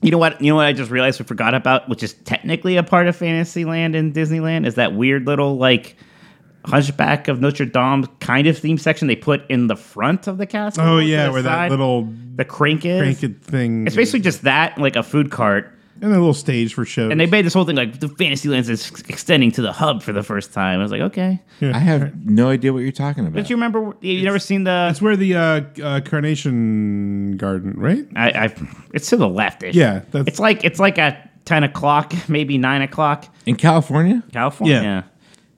You 0.02 0.12
know 0.12 0.18
what? 0.18 0.40
You 0.42 0.50
know 0.52 0.56
what? 0.56 0.66
I 0.66 0.72
just 0.72 0.92
realized 0.92 1.20
we 1.20 1.26
forgot 1.26 1.54
about, 1.54 1.90
which 1.90 2.04
is 2.04 2.14
technically 2.24 2.78
a 2.78 2.84
part 2.84 3.08
of 3.08 3.18
Fantasyland 3.18 3.96
and 3.96 4.14
Disneyland, 4.14 4.66
is 4.66 4.76
that 4.76 4.94
weird 4.94 5.28
little 5.28 5.58
like 5.58 5.98
Hunchback 6.70 7.28
of 7.28 7.42
Notre 7.42 7.66
Dame 7.66 8.06
kind 8.20 8.48
of 8.48 8.58
theme 8.58 8.78
section 8.78 9.08
they 9.08 9.16
put 9.16 9.50
in 9.50 9.68
the 9.68 9.76
front 9.76 10.28
of 10.28 10.38
the 10.38 10.46
castle. 10.46 10.84
Oh 10.84 11.00
yeah, 11.00 11.26
the 11.28 11.32
where 11.32 11.42
that 11.42 11.70
little 11.72 12.08
the 12.36 12.46
crank 12.46 12.86
is. 12.86 13.00
crank 13.02 13.24
it 13.24 13.42
thing. 13.44 13.88
It's 13.88 13.96
basically 13.96 14.22
just 14.22 14.44
that, 14.44 14.78
like 14.78 14.96
a 14.96 15.04
food 15.04 15.32
cart, 15.32 15.74
and 16.02 16.12
a 16.12 16.16
little 16.16 16.34
stage 16.34 16.74
for 16.74 16.86
shows. 16.86 17.12
and 17.12 17.20
they 17.20 17.26
made 17.26 17.46
this 17.46 17.54
whole 17.54 17.66
thing 17.66 17.76
like 17.76 18.00
the 18.00 18.08
Fantasyland 18.08 18.70
is 18.70 18.90
extending 19.10 19.52
to 19.52 19.62
the 19.62 19.74
hub 19.74 20.02
for 20.02 20.14
the 20.14 20.24
first 20.24 20.54
time. 20.54 20.80
I 20.80 20.84
was 20.84 20.92
like, 20.92 21.02
okay, 21.02 21.42
I 21.62 21.80
have 21.80 22.26
no 22.26 22.50
idea 22.50 22.72
what 22.72 22.80
you're 22.80 22.92
talking 22.92 23.26
about. 23.26 23.34
but 23.34 23.50
you 23.50 23.56
remember 23.56 23.94
you 24.02 24.24
never 24.24 24.40
seen 24.40 24.64
the? 24.64 24.88
It's 24.92 25.02
where 25.02 25.18
the 25.18 25.36
uh, 25.36 25.62
uh, 25.84 26.00
Carnation 26.02 27.36
Garden, 27.38 27.74
right? 27.78 28.06
I, 28.16 28.46
I 28.46 28.56
it's 28.94 29.10
to 29.10 29.18
the 29.18 29.28
left. 29.28 29.64
Yeah, 29.64 30.04
that's 30.12 30.28
it's 30.28 30.40
like 30.40 30.64
it's 30.64 30.80
like 30.80 30.98
at 30.98 31.46
ten 31.46 31.64
o'clock, 31.64 32.14
maybe 32.30 32.58
nine 32.58 32.82
o'clock. 32.82 33.28
in 33.46 33.56
California? 33.56 34.24
California. 34.32 34.82
Yeah. 34.82 35.04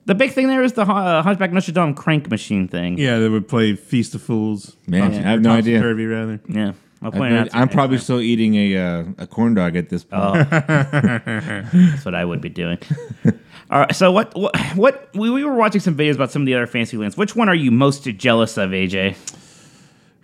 The 0.06 0.14
big 0.16 0.32
thing 0.32 0.48
there 0.48 0.62
is 0.62 0.72
the 0.72 0.82
uh, 0.82 1.22
Hunchback 1.22 1.50
of 1.50 1.54
Notre 1.54 1.72
Dame 1.72 1.94
crank 1.94 2.28
machine 2.30 2.66
thing. 2.68 2.98
yeah. 2.98 3.18
They 3.18 3.28
would 3.28 3.46
play 3.48 3.74
Feast 3.76 4.14
of 4.16 4.22
Fools. 4.22 4.76
Man, 4.86 5.12
I 5.12 5.14
have 5.16 5.40
no 5.42 5.50
Topsy 5.50 5.70
idea. 5.70 5.80
Turvy, 5.80 6.06
rather. 6.06 6.40
Yeah. 6.48 6.72
I'll 7.00 7.08
I've 7.08 7.14
point 7.14 7.32
it 7.32 7.34
no- 7.36 7.40
out. 7.42 7.50
to 7.50 7.56
I'm 7.56 7.68
you. 7.68 7.74
probably 7.74 7.98
still 7.98 8.20
eating 8.20 8.54
a 8.54 8.76
uh, 8.76 9.04
a 9.18 9.26
corn 9.26 9.54
dog 9.54 9.76
at 9.76 9.88
this 9.90 10.04
point. 10.04 10.22
Oh. 10.24 10.32
That's 10.50 12.04
what 12.04 12.14
I 12.14 12.24
would 12.24 12.40
be 12.40 12.48
doing. 12.48 12.78
All 13.70 13.80
right. 13.80 13.94
So 13.94 14.12
what? 14.12 14.34
What? 14.36 14.56
what 14.76 15.08
we, 15.14 15.30
we 15.30 15.44
were 15.44 15.54
watching 15.54 15.80
some 15.80 15.96
videos 15.96 16.14
about 16.14 16.30
some 16.30 16.42
of 16.42 16.46
the 16.46 16.54
other 16.54 16.66
fancy 16.66 16.96
lands. 16.96 17.16
Which 17.16 17.34
one 17.34 17.48
are 17.48 17.54
you 17.54 17.70
most 17.70 18.04
jealous 18.04 18.56
of, 18.56 18.70
AJ? 18.70 19.16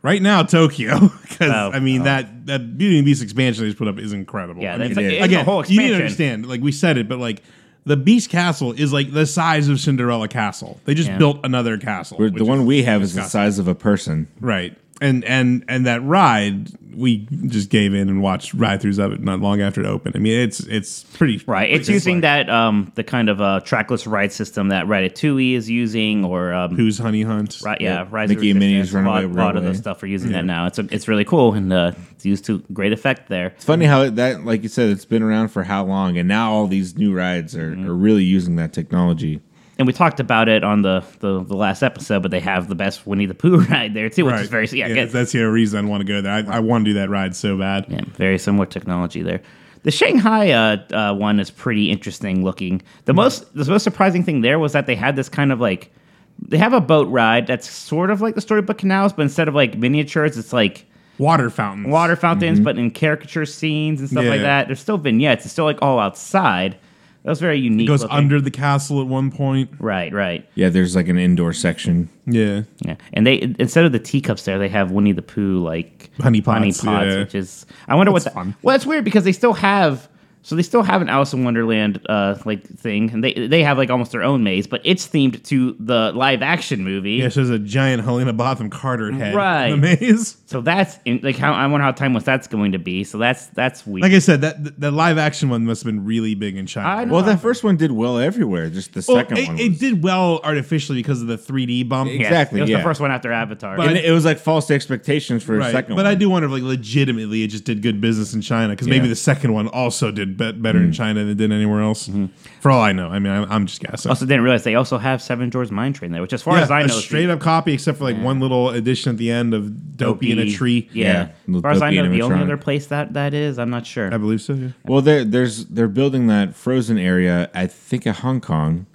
Right 0.02 0.22
now, 0.22 0.44
Tokyo, 0.44 0.98
because 1.22 1.50
Oh, 1.50 1.70
I 1.72 1.80
mean 1.80 2.04
that 2.04 2.46
that 2.46 2.78
Beauty 2.78 2.98
and 2.98 3.06
the 3.06 3.10
Beast 3.10 3.22
expansion 3.22 3.64
they 3.64 3.68
just 3.70 3.78
put 3.78 3.88
up 3.88 3.98
is 3.98 4.12
incredible. 4.12 4.62
Yeah, 4.62 4.74
I 4.74 4.78
that's 4.78 4.96
mean, 4.96 5.06
like, 5.06 5.14
it's 5.16 5.24
again, 5.24 5.40
a 5.40 5.44
whole 5.44 5.64
you 5.66 5.78
need 5.80 5.90
expansion. 5.90 5.96
to 5.98 6.02
understand. 6.04 6.46
Like 6.46 6.60
we 6.60 6.70
said 6.72 6.98
it, 6.98 7.08
but 7.08 7.18
like 7.18 7.42
the 7.84 7.96
Beast 7.96 8.28
Castle 8.30 8.72
is 8.72 8.92
like 8.92 9.12
the 9.12 9.24
size 9.26 9.68
of 9.68 9.80
Cinderella 9.80 10.28
Castle. 10.28 10.80
They 10.84 10.94
just 10.94 11.08
Yeah. 11.08 11.18
built 11.18 11.40
another 11.44 11.78
castle. 11.78 12.18
We're- 12.18 12.30
which 12.30 12.38
the 12.38 12.44
one 12.44 12.66
we 12.66 12.82
have 12.82 13.02
is 13.02 13.14
the 13.14 13.20
disgusting. 13.20 13.38
size 13.40 13.58
of 13.58 13.68
a 13.68 13.74
person. 13.74 14.26
right, 14.40 14.76
and 15.00 15.24
and 15.24 15.64
and 15.68 15.86
that 15.86 16.02
ride 16.02 16.70
we 16.96 17.18
just 17.46 17.70
gave 17.70 17.94
in 17.94 18.08
and 18.08 18.20
watched 18.22 18.52
ride 18.54 18.80
throughs 18.80 18.98
of 18.98 19.12
it 19.12 19.20
not 19.20 19.38
long 19.38 19.60
after 19.60 19.80
it 19.80 19.86
opened. 19.86 20.16
I 20.16 20.18
mean, 20.18 20.36
it's 20.40 20.58
it's 20.60 21.04
pretty 21.04 21.40
Right. 21.46 21.70
It's 21.70 21.88
using 21.88 22.16
slick. 22.16 22.22
that 22.22 22.50
um 22.50 22.90
the 22.96 23.04
kind 23.04 23.28
of 23.28 23.40
uh 23.40 23.60
trackless 23.60 24.04
ride 24.06 24.32
system 24.32 24.68
that 24.70 24.86
Ratatouille 24.86 25.54
is 25.54 25.70
using, 25.70 26.24
or 26.24 26.52
um. 26.52 26.76
Pooh's 26.76 26.98
Hunny 26.98 27.22
Hunt? 27.22 27.60
Right, 27.64 27.80
yeah, 27.80 28.02
Yeah, 28.02 28.06
Rise 28.10 28.30
of 28.30 28.36
Mickey 28.38 28.50
and 28.50 28.58
Minnie's 28.58 28.92
Resistance, 28.92 29.06
a 29.06 29.08
lot, 29.08 29.14
Runaway 29.22 29.36
lot 29.40 29.56
of 29.56 29.62
Railway. 29.62 29.72
the 29.76 29.78
stuff 29.78 30.02
are 30.02 30.06
using 30.08 30.32
that 30.32 30.44
now. 30.44 30.66
It's 30.66 30.78
a, 30.80 30.88
it's 30.90 31.06
really 31.06 31.24
cool 31.24 31.52
and 31.54 31.72
uh, 31.72 31.92
it's 32.10 32.26
used 32.26 32.44
to 32.46 32.58
great 32.72 32.92
effect 32.92 33.28
there. 33.28 33.48
It's 33.48 33.64
funny 33.64 33.84
how 33.86 34.02
it- 34.02 34.16
that, 34.16 34.44
like 34.44 34.64
you 34.64 34.68
said, 34.68 34.88
it's 34.90 35.04
been 35.04 35.22
around 35.22 35.48
for 35.48 35.62
how 35.62 35.84
long, 35.84 36.18
and 36.18 36.26
now 36.26 36.50
all 36.50 36.66
these 36.66 36.96
new 36.96 37.14
rides 37.14 37.54
are, 37.54 37.70
Mm-hmm. 37.72 37.88
are 37.88 37.94
really 37.94 38.24
using 38.24 38.56
that 38.56 38.72
technology. 38.72 39.40
And 39.78 39.86
we 39.86 39.92
talked 39.92 40.18
about 40.20 40.48
it 40.48 40.64
on 40.64 40.82
the, 40.82 41.04
the, 41.20 41.42
the 41.44 41.54
last 41.56 41.82
episode, 41.82 42.20
but 42.22 42.30
they 42.30 42.40
have 42.40 42.68
the 42.68 42.74
best 42.74 43.06
Winnie 43.06 43.26
the 43.26 43.34
Pooh 43.34 43.58
ride 43.70 43.94
there 43.94 44.08
too, 44.10 44.24
which 44.24 44.32
Right. 44.32 44.42
is 44.42 44.48
very 44.48 44.66
yeah, 44.68 44.88
yeah, 44.88 45.04
that's 45.06 45.32
the 45.32 45.42
reason 45.44 45.84
I 45.84 45.88
want 45.88 46.00
to 46.00 46.04
go 46.06 46.20
there. 46.20 46.32
I, 46.32 46.56
I 46.56 46.60
want 46.60 46.84
to 46.84 46.90
do 46.90 46.94
that 46.94 47.08
ride 47.10 47.36
so 47.36 47.56
bad. 47.56 47.86
yeah, 47.88 48.00
very 48.16 48.38
similar 48.38 48.66
technology 48.66 49.22
there. 49.22 49.40
The 49.84 49.92
Shanghai 49.92 50.50
uh, 50.50 50.76
uh, 50.92 51.14
one 51.14 51.38
is 51.38 51.50
pretty 51.50 51.90
interesting 51.90 52.44
looking. 52.44 52.82
The 53.04 53.14
most 53.14 53.54
the 53.54 53.64
most 53.70 53.84
surprising 53.84 54.24
thing 54.24 54.40
there 54.40 54.58
was 54.58 54.72
that 54.72 54.86
they 54.86 54.96
had 54.96 55.14
this 55.14 55.28
kind 55.28 55.52
of 55.52 55.60
like 55.60 55.92
they 56.40 56.58
have 56.58 56.72
a 56.72 56.80
boat 56.80 57.08
ride 57.08 57.46
that's 57.46 57.70
sort 57.70 58.10
of 58.10 58.20
like 58.20 58.34
the 58.34 58.40
Storybook 58.40 58.78
Canals, 58.78 59.12
but 59.12 59.22
instead 59.22 59.46
of 59.48 59.54
like 59.54 59.78
miniatures, 59.78 60.36
it's 60.36 60.52
like 60.52 60.84
Water 61.18 61.48
fountains. 61.50 61.88
water 61.88 62.14
fountains, 62.16 62.60
but 62.60 62.78
in 62.78 62.90
caricature 62.90 63.44
scenes 63.46 64.00
and 64.00 64.08
stuff 64.10 64.24
like 64.24 64.40
that. 64.42 64.66
There's 64.68 64.78
still 64.80 64.98
vignettes. 64.98 65.44
It's 65.44 65.52
still 65.52 65.64
like 65.64 65.78
all 65.82 65.98
outside. 65.98 66.76
That 67.24 67.30
was 67.30 67.40
very 67.40 67.58
unique. 67.58 67.86
It 67.86 67.88
goes 67.88 68.02
looking. 68.02 68.16
under 68.16 68.40
the 68.40 68.50
castle 68.50 69.00
at 69.00 69.06
one 69.06 69.30
point. 69.30 69.70
Right, 69.78 70.12
right. 70.12 70.48
Yeah, 70.54 70.68
there's 70.70 70.94
like 70.96 71.08
an 71.08 71.18
indoor 71.18 71.52
section. 71.52 72.08
Yeah. 72.26 72.62
Yeah, 72.80 72.94
and 73.12 73.26
they 73.26 73.54
instead 73.58 73.84
of 73.84 73.92
the 73.92 73.98
teacups 73.98 74.44
there, 74.44 74.58
they 74.58 74.68
have 74.68 74.92
Winnie 74.92 75.12
the 75.12 75.22
Pooh 75.22 75.58
like 75.62 76.10
Honey 76.20 76.40
pots, 76.40 76.82
yeah. 76.84 77.18
which 77.18 77.34
is 77.34 77.66
I 77.88 77.96
wonder 77.96 78.12
what. 78.12 78.22
That's 78.24 78.34
The, 78.34 78.40
fun. 78.40 78.54
well, 78.62 78.74
it's 78.76 78.86
weird 78.86 79.04
because 79.04 79.24
they 79.24 79.32
still 79.32 79.52
have. 79.54 80.08
So 80.48 80.56
they 80.56 80.62
still 80.62 80.82
have 80.82 81.02
an 81.02 81.10
Alice 81.10 81.34
in 81.34 81.44
Wonderland 81.44 82.00
uh, 82.08 82.34
like 82.46 82.66
thing, 82.66 83.10
and 83.10 83.22
they 83.22 83.34
they 83.48 83.62
have 83.62 83.76
like 83.76 83.90
almost 83.90 84.12
their 84.12 84.22
own 84.22 84.42
maze, 84.42 84.66
but 84.66 84.80
it's 84.82 85.06
themed 85.06 85.42
to 85.44 85.76
the 85.78 86.10
live 86.12 86.40
action 86.40 86.82
movie. 86.82 87.16
Yeah, 87.16 87.28
so 87.28 87.40
there's 87.44 87.50
a 87.50 87.58
giant 87.58 88.02
Helena 88.02 88.32
Bonham 88.32 88.70
Carter 88.70 89.12
head 89.12 89.34
Right. 89.34 89.66
in 89.66 89.80
the 89.82 89.96
maze. 90.00 90.38
So 90.46 90.62
that's 90.62 90.98
in, 91.04 91.20
like 91.22 91.36
how 91.36 91.52
I 91.52 91.66
wonder 91.66 91.84
how 91.84 91.92
timeless 91.92 92.24
that's 92.24 92.46
going 92.46 92.72
to 92.72 92.78
be. 92.78 93.04
So 93.04 93.18
that's 93.18 93.48
that's 93.48 93.86
weird. 93.86 94.04
Like 94.04 94.12
I 94.12 94.20
said, 94.20 94.40
that 94.40 94.64
the, 94.64 94.70
the 94.78 94.90
live 94.90 95.18
action 95.18 95.50
one 95.50 95.66
must 95.66 95.82
have 95.82 95.92
been 95.92 96.06
really 96.06 96.34
big 96.34 96.56
in 96.56 96.64
China. 96.64 96.88
I 96.88 97.04
know. 97.04 97.12
Well, 97.12 97.22
that 97.24 97.40
first 97.42 97.62
one 97.62 97.76
did 97.76 97.92
well 97.92 98.16
everywhere. 98.18 98.70
Just 98.70 98.94
the 98.94 99.04
Well, 99.06 99.18
second 99.18 99.36
it, 99.36 99.48
one. 99.48 99.58
it 99.58 99.78
did 99.78 100.02
well 100.02 100.40
artificially 100.42 101.00
because 101.00 101.20
of 101.20 101.28
the 101.28 101.36
3D 101.36 101.86
bump. 101.90 102.10
Yeah, 102.10 102.20
exactly, 102.20 102.60
It 102.60 102.62
was 102.62 102.70
yeah. 102.70 102.78
the 102.78 102.84
first 102.84 103.02
one 103.02 103.10
after 103.10 103.30
Avatar. 103.30 103.76
But- 103.76 103.88
and 103.88 103.98
it 103.98 104.12
was 104.12 104.24
like 104.24 104.38
false 104.38 104.70
expectations 104.70 105.42
for 105.42 105.60
a 105.60 105.70
second 105.70 105.90
But 105.96 106.04
one. 106.04 106.06
I 106.06 106.14
do 106.14 106.30
wonder 106.30 106.46
if, 106.46 106.52
like, 106.52 106.62
legitimately 106.62 107.42
it 107.42 107.48
just 107.48 107.64
did 107.64 107.82
good 107.82 108.00
business 108.00 108.32
in 108.32 108.40
China 108.40 108.70
because 108.72 108.88
maybe 108.88 109.08
the 109.08 109.14
second 109.16 109.52
one 109.52 109.68
also 109.68 110.10
did 110.10 110.37
be- 110.38 110.52
better 110.52 110.78
in 110.78 110.90
mm. 110.90 110.94
China 110.94 111.20
than 111.20 111.28
it 111.30 111.36
did 111.36 111.52
anywhere 111.52 111.82
else. 111.82 112.08
Mm-hmm. 112.08 112.26
For 112.60 112.70
all 112.70 112.80
I 112.80 112.92
know, 112.92 113.08
I 113.08 113.18
mean, 113.18 113.32
I'm, 113.32 113.50
I'm 113.52 113.66
just 113.66 113.80
guessing. 113.80 114.08
also 114.08 114.24
didn't 114.24 114.42
realize 114.42 114.64
they 114.64 114.74
also 114.74 114.96
have 114.96 115.20
Seven 115.20 115.50
Dwarfs 115.50 115.70
Mine 115.70 115.92
Train 115.92 116.12
there, 116.12 116.22
which 116.22 116.32
as 116.32 116.42
far 116.42 116.56
as 116.56 116.70
I 116.70 116.80
a 116.80 116.86
know, 116.86 116.94
straight 116.94 117.28
up 117.28 117.40
copy, 117.40 117.74
except 117.74 117.98
for 117.98 118.04
like 118.04 118.16
one 118.18 118.40
little 118.40 118.70
addition 118.70 119.10
at 119.12 119.18
the 119.18 119.30
end 119.30 119.52
of 119.52 119.96
Dopey, 119.96 120.30
in 120.32 120.38
a 120.38 120.50
tree. 120.50 120.88
Yeah. 120.92 121.28
Yeah, 121.48 121.56
As 121.56 121.62
far 121.62 121.70
as 121.72 121.82
I 121.82 121.90
Dopey 121.94 121.96
know, 122.08 122.14
the 122.14 122.22
only 122.22 122.36
animatronic. 122.36 122.42
other 122.44 122.56
place 122.56 122.86
that 122.86 123.12
that 123.12 123.34
is, 123.34 123.58
I'm 123.58 123.70
not 123.70 123.84
sure. 123.86 124.12
I 124.14 124.16
believe 124.16 124.40
so. 124.40 124.54
Yeah. 124.54 124.68
Well, 124.84 125.02
there, 125.02 125.24
there's 125.24 125.66
they're 125.66 125.88
building 125.88 126.28
that 126.28 126.54
frozen 126.54 126.98
area. 126.98 127.50
I 127.54 127.66
think 127.66 128.06
at 128.06 128.16
Hong 128.16 128.40
Kong, 128.40 128.86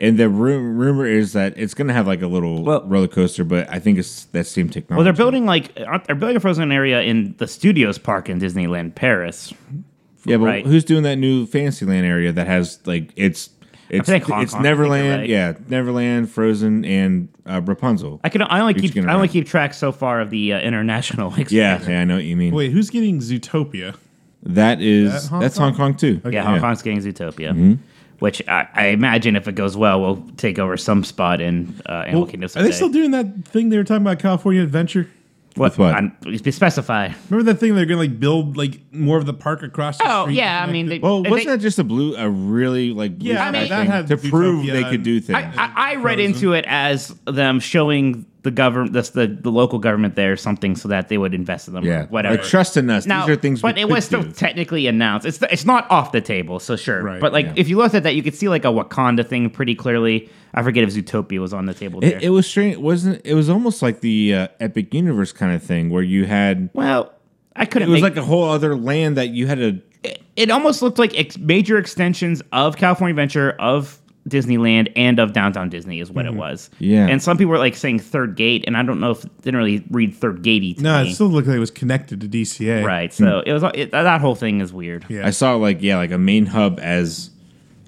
And 0.00 0.18
the 0.18 0.28
ru- 0.28 0.58
rumor 0.58 1.06
is 1.06 1.32
that 1.34 1.54
it's 1.56 1.74
going 1.74 1.86
to 1.88 1.94
have 1.94 2.06
like 2.08 2.22
a 2.22 2.26
little 2.26 2.62
Well- 2.64 2.82
roller 2.86 3.06
coaster, 3.08 3.44
but 3.44 3.68
I 3.70 3.78
think 3.78 3.98
it's 3.98 4.24
that 4.32 4.46
same 4.46 4.68
technology. 4.68 4.96
Well, 4.98 5.04
they're 5.04 5.12
building 5.24 5.46
like 5.46 5.72
aren't- 5.86 6.04
they're 6.06 6.16
building 6.16 6.36
a 6.36 6.40
frozen 6.40 6.72
area 6.72 7.02
in 7.02 7.34
the 7.38 7.46
Studios 7.46 7.98
Park 7.98 8.28
in 8.28 8.40
Disneyland 8.40 8.94
Paris. 8.96 9.52
Yeah, 10.24 10.36
but 10.36 10.44
right. 10.46 10.66
who's 10.66 10.84
doing 10.84 11.02
that 11.04 11.16
new 11.16 11.46
Fantasyland 11.46 12.06
area 12.06 12.32
that 12.32 12.46
has 12.46 12.78
like 12.86 13.10
it's 13.16 13.50
it's 13.88 14.08
Hong 14.08 14.16
it's 14.16 14.26
Kong, 14.26 14.36
I 14.38 14.44
think 14.44 14.52
you're 14.52 14.62
Neverland, 14.62 15.20
right. 15.20 15.28
yeah, 15.28 15.54
Neverland, 15.68 16.30
Frozen, 16.30 16.84
and 16.84 17.28
uh, 17.44 17.60
Rapunzel. 17.64 18.20
I 18.24 18.28
can 18.28 18.42
I 18.42 18.60
only 18.60 18.74
keep 18.74 18.96
I 18.96 19.12
only 19.14 19.28
keep 19.28 19.46
track 19.46 19.74
so 19.74 19.92
far 19.92 20.20
of 20.20 20.30
the 20.30 20.54
uh, 20.54 20.60
international. 20.60 21.34
yeah, 21.48 21.82
yeah, 21.86 22.00
I 22.00 22.04
know 22.04 22.14
what 22.14 22.24
you 22.24 22.36
mean. 22.36 22.54
Wait, 22.54 22.72
who's 22.72 22.88
getting 22.90 23.18
Zootopia? 23.20 23.96
that 24.44 24.80
is 24.80 25.12
That 25.24 25.28
Hong 25.30 25.40
that's 25.40 25.56
Kong? 25.58 25.68
Hong 25.74 25.76
Kong 25.92 25.94
too. 25.96 26.20
yeah. 26.30 26.42
Hong 26.42 26.58
Kong's 26.60 26.82
getting 26.82 27.00
Zootopia, 27.00 27.50
Mm-hmm. 27.50 27.74
which 28.20 28.42
I, 28.48 28.66
I 28.74 28.86
imagine 28.86 29.36
if 29.36 29.46
it 29.46 29.54
goes 29.54 29.76
well, 29.76 30.00
we'll 30.00 30.24
take 30.36 30.58
over 30.58 30.76
some 30.76 31.04
spot 31.04 31.40
in 31.40 31.80
uh, 31.88 31.92
Animal 32.06 32.22
Well, 32.22 32.30
Kingdom. 32.30 32.50
are 32.56 32.62
they 32.62 32.72
still 32.72 32.88
doing 32.88 33.10
that 33.12 33.44
thing 33.44 33.68
they 33.68 33.76
were 33.76 33.84
talking 33.84 34.02
about 34.02 34.18
California 34.20 34.62
Adventure? 34.62 35.08
What? 35.56 35.72
With 35.72 35.78
what? 35.78 35.94
I'm- 35.94 36.16
specify. 36.50 37.10
Remember 37.30 37.52
that 37.52 37.58
thing 37.60 37.74
they're 37.74 37.86
gonna 37.86 38.00
like 38.00 38.18
build 38.20 38.56
like 38.56 38.80
more 38.92 39.18
of 39.18 39.26
the 39.26 39.34
park 39.34 39.62
across 39.62 39.98
the 39.98 40.04
Oh 40.06 40.24
street? 40.24 40.36
yeah, 40.36 40.62
I 40.66 40.70
mean, 40.70 40.86
they, 40.86 40.98
Well, 40.98 41.22
wasn't 41.22 41.46
that 41.48 41.60
just 41.60 41.78
a 41.78 41.84
blue, 41.84 42.14
a 42.16 42.28
really 42.28 42.92
like 42.92 43.18
blue 43.18 43.32
Yeah, 43.32 43.46
I 43.46 43.50
mean- 43.50 43.68
that 43.68 43.80
thing 43.82 43.90
had 43.90 44.06
to 44.08 44.16
prove 44.16 44.64
Zootopia 44.64 44.72
they 44.72 44.84
could 44.84 45.02
do 45.02 45.20
things? 45.20 45.38
I, 45.56 45.72
I, 45.76 45.92
I 45.92 45.94
read 45.96 46.16
Frozen. 46.18 46.34
into 46.34 46.52
it 46.54 46.64
as 46.66 47.14
them 47.26 47.60
showing 47.60 48.26
the 48.42 48.50
government, 48.50 48.92
this, 48.92 49.10
the 49.10 49.26
the 49.26 49.50
local 49.50 49.78
government 49.78 50.16
there 50.16 50.32
or 50.32 50.36
something 50.36 50.74
so 50.74 50.88
that 50.88 51.08
they 51.08 51.16
would 51.16 51.32
invest 51.32 51.68
in 51.68 51.74
them. 51.74 51.84
yeah, 51.84 52.06
whatever. 52.06 52.36
Like 52.36 52.44
trust 52.44 52.76
in 52.76 52.90
us. 52.90 53.06
Now, 53.06 53.26
These 53.26 53.36
are 53.36 53.40
things. 53.40 53.62
but 53.62 53.78
it 53.78 53.88
was 53.88 54.04
still 54.04 54.22
do. 54.22 54.32
technically 54.32 54.86
announced. 54.88 55.26
It's 55.26 55.40
it's 55.42 55.64
not 55.64 55.88
off 55.90 56.12
the 56.12 56.20
table, 56.20 56.58
so 56.58 56.76
sure. 56.76 57.02
Right, 57.02 57.20
but 57.20 57.32
like, 57.32 57.46
yeah. 57.46 57.52
if 57.56 57.68
you 57.68 57.76
looked 57.76 57.94
at 57.94 58.02
that, 58.02 58.14
you 58.14 58.22
could 58.22 58.34
see 58.34 58.48
like 58.48 58.64
a 58.64 58.68
Wakanda 58.68 59.26
thing 59.26 59.48
pretty 59.50 59.74
clearly. 59.74 60.28
I 60.54 60.62
forget 60.62 60.84
if 60.84 60.90
Zootopia 60.90 61.40
was 61.40 61.54
on 61.54 61.66
the 61.66 61.74
table 61.74 62.00
there. 62.00 62.16
It, 62.16 62.24
it 62.24 62.30
was 62.30 62.46
strange. 62.46 62.76
Wasn't 62.76 63.24
it 63.24 63.34
was 63.34 63.48
almost 63.48 63.80
like 63.80 64.00
the 64.00 64.34
uh, 64.34 64.48
Epic 64.60 64.92
Universe 64.92 65.32
kind 65.32 65.54
of 65.54 65.62
thing 65.62 65.90
where 65.90 66.02
you 66.02 66.26
had 66.26 66.68
well, 66.72 67.12
I 67.54 67.64
couldn't. 67.64 67.88
It 67.88 67.92
was 67.92 68.02
make, 68.02 68.16
like 68.16 68.22
a 68.22 68.26
whole 68.26 68.44
other 68.44 68.74
land 68.74 69.16
that 69.16 69.28
you 69.28 69.46
had 69.46 69.58
to. 69.58 69.80
it, 70.02 70.20
it 70.34 70.50
almost 70.50 70.82
looked 70.82 70.98
like 70.98 71.16
ex- 71.16 71.38
major 71.38 71.78
extensions 71.78 72.42
of 72.50 72.76
California 72.76 73.12
Adventure 73.12 73.52
of 73.58 74.01
Disneyland 74.28 74.92
and 74.94 75.18
of 75.18 75.32
Downtown 75.32 75.68
Disney 75.68 75.98
is 76.00 76.10
what 76.10 76.26
it 76.26 76.34
was. 76.34 76.70
Mm-hmm. 76.74 76.84
Yeah. 76.84 77.06
and 77.08 77.20
some 77.22 77.36
people 77.36 77.50
were 77.50 77.58
like 77.58 77.74
saying 77.74 77.98
Third 77.98 78.36
Gate, 78.36 78.64
and 78.66 78.76
I 78.76 78.82
don't 78.82 79.00
know 79.00 79.10
if 79.10 79.22
didn't 79.42 79.58
really 79.58 79.84
read 79.90 80.14
Third 80.14 80.42
Gatey 80.42 80.74
to 80.74 80.82
No, 80.82 81.02
me. 81.02 81.10
it 81.10 81.14
still 81.14 81.26
looked 81.26 81.48
like 81.48 81.56
it 81.56 81.60
was 81.60 81.70
connected 81.72 82.20
to 82.20 82.28
DCA. 82.28 82.84
right. 82.84 83.12
So 83.12 83.42
it 83.44 83.52
was 83.52 83.64
it, 83.74 83.90
that 83.90 84.20
whole 84.20 84.34
thing 84.36 84.60
is 84.60 84.72
weird. 84.72 85.06
Yeah. 85.08 85.26
I 85.26 85.30
saw 85.30 85.54
like 85.56 85.82
yeah, 85.82 85.96
like 85.96 86.12
a 86.12 86.18
main 86.18 86.46
hub 86.46 86.78
as 86.80 87.30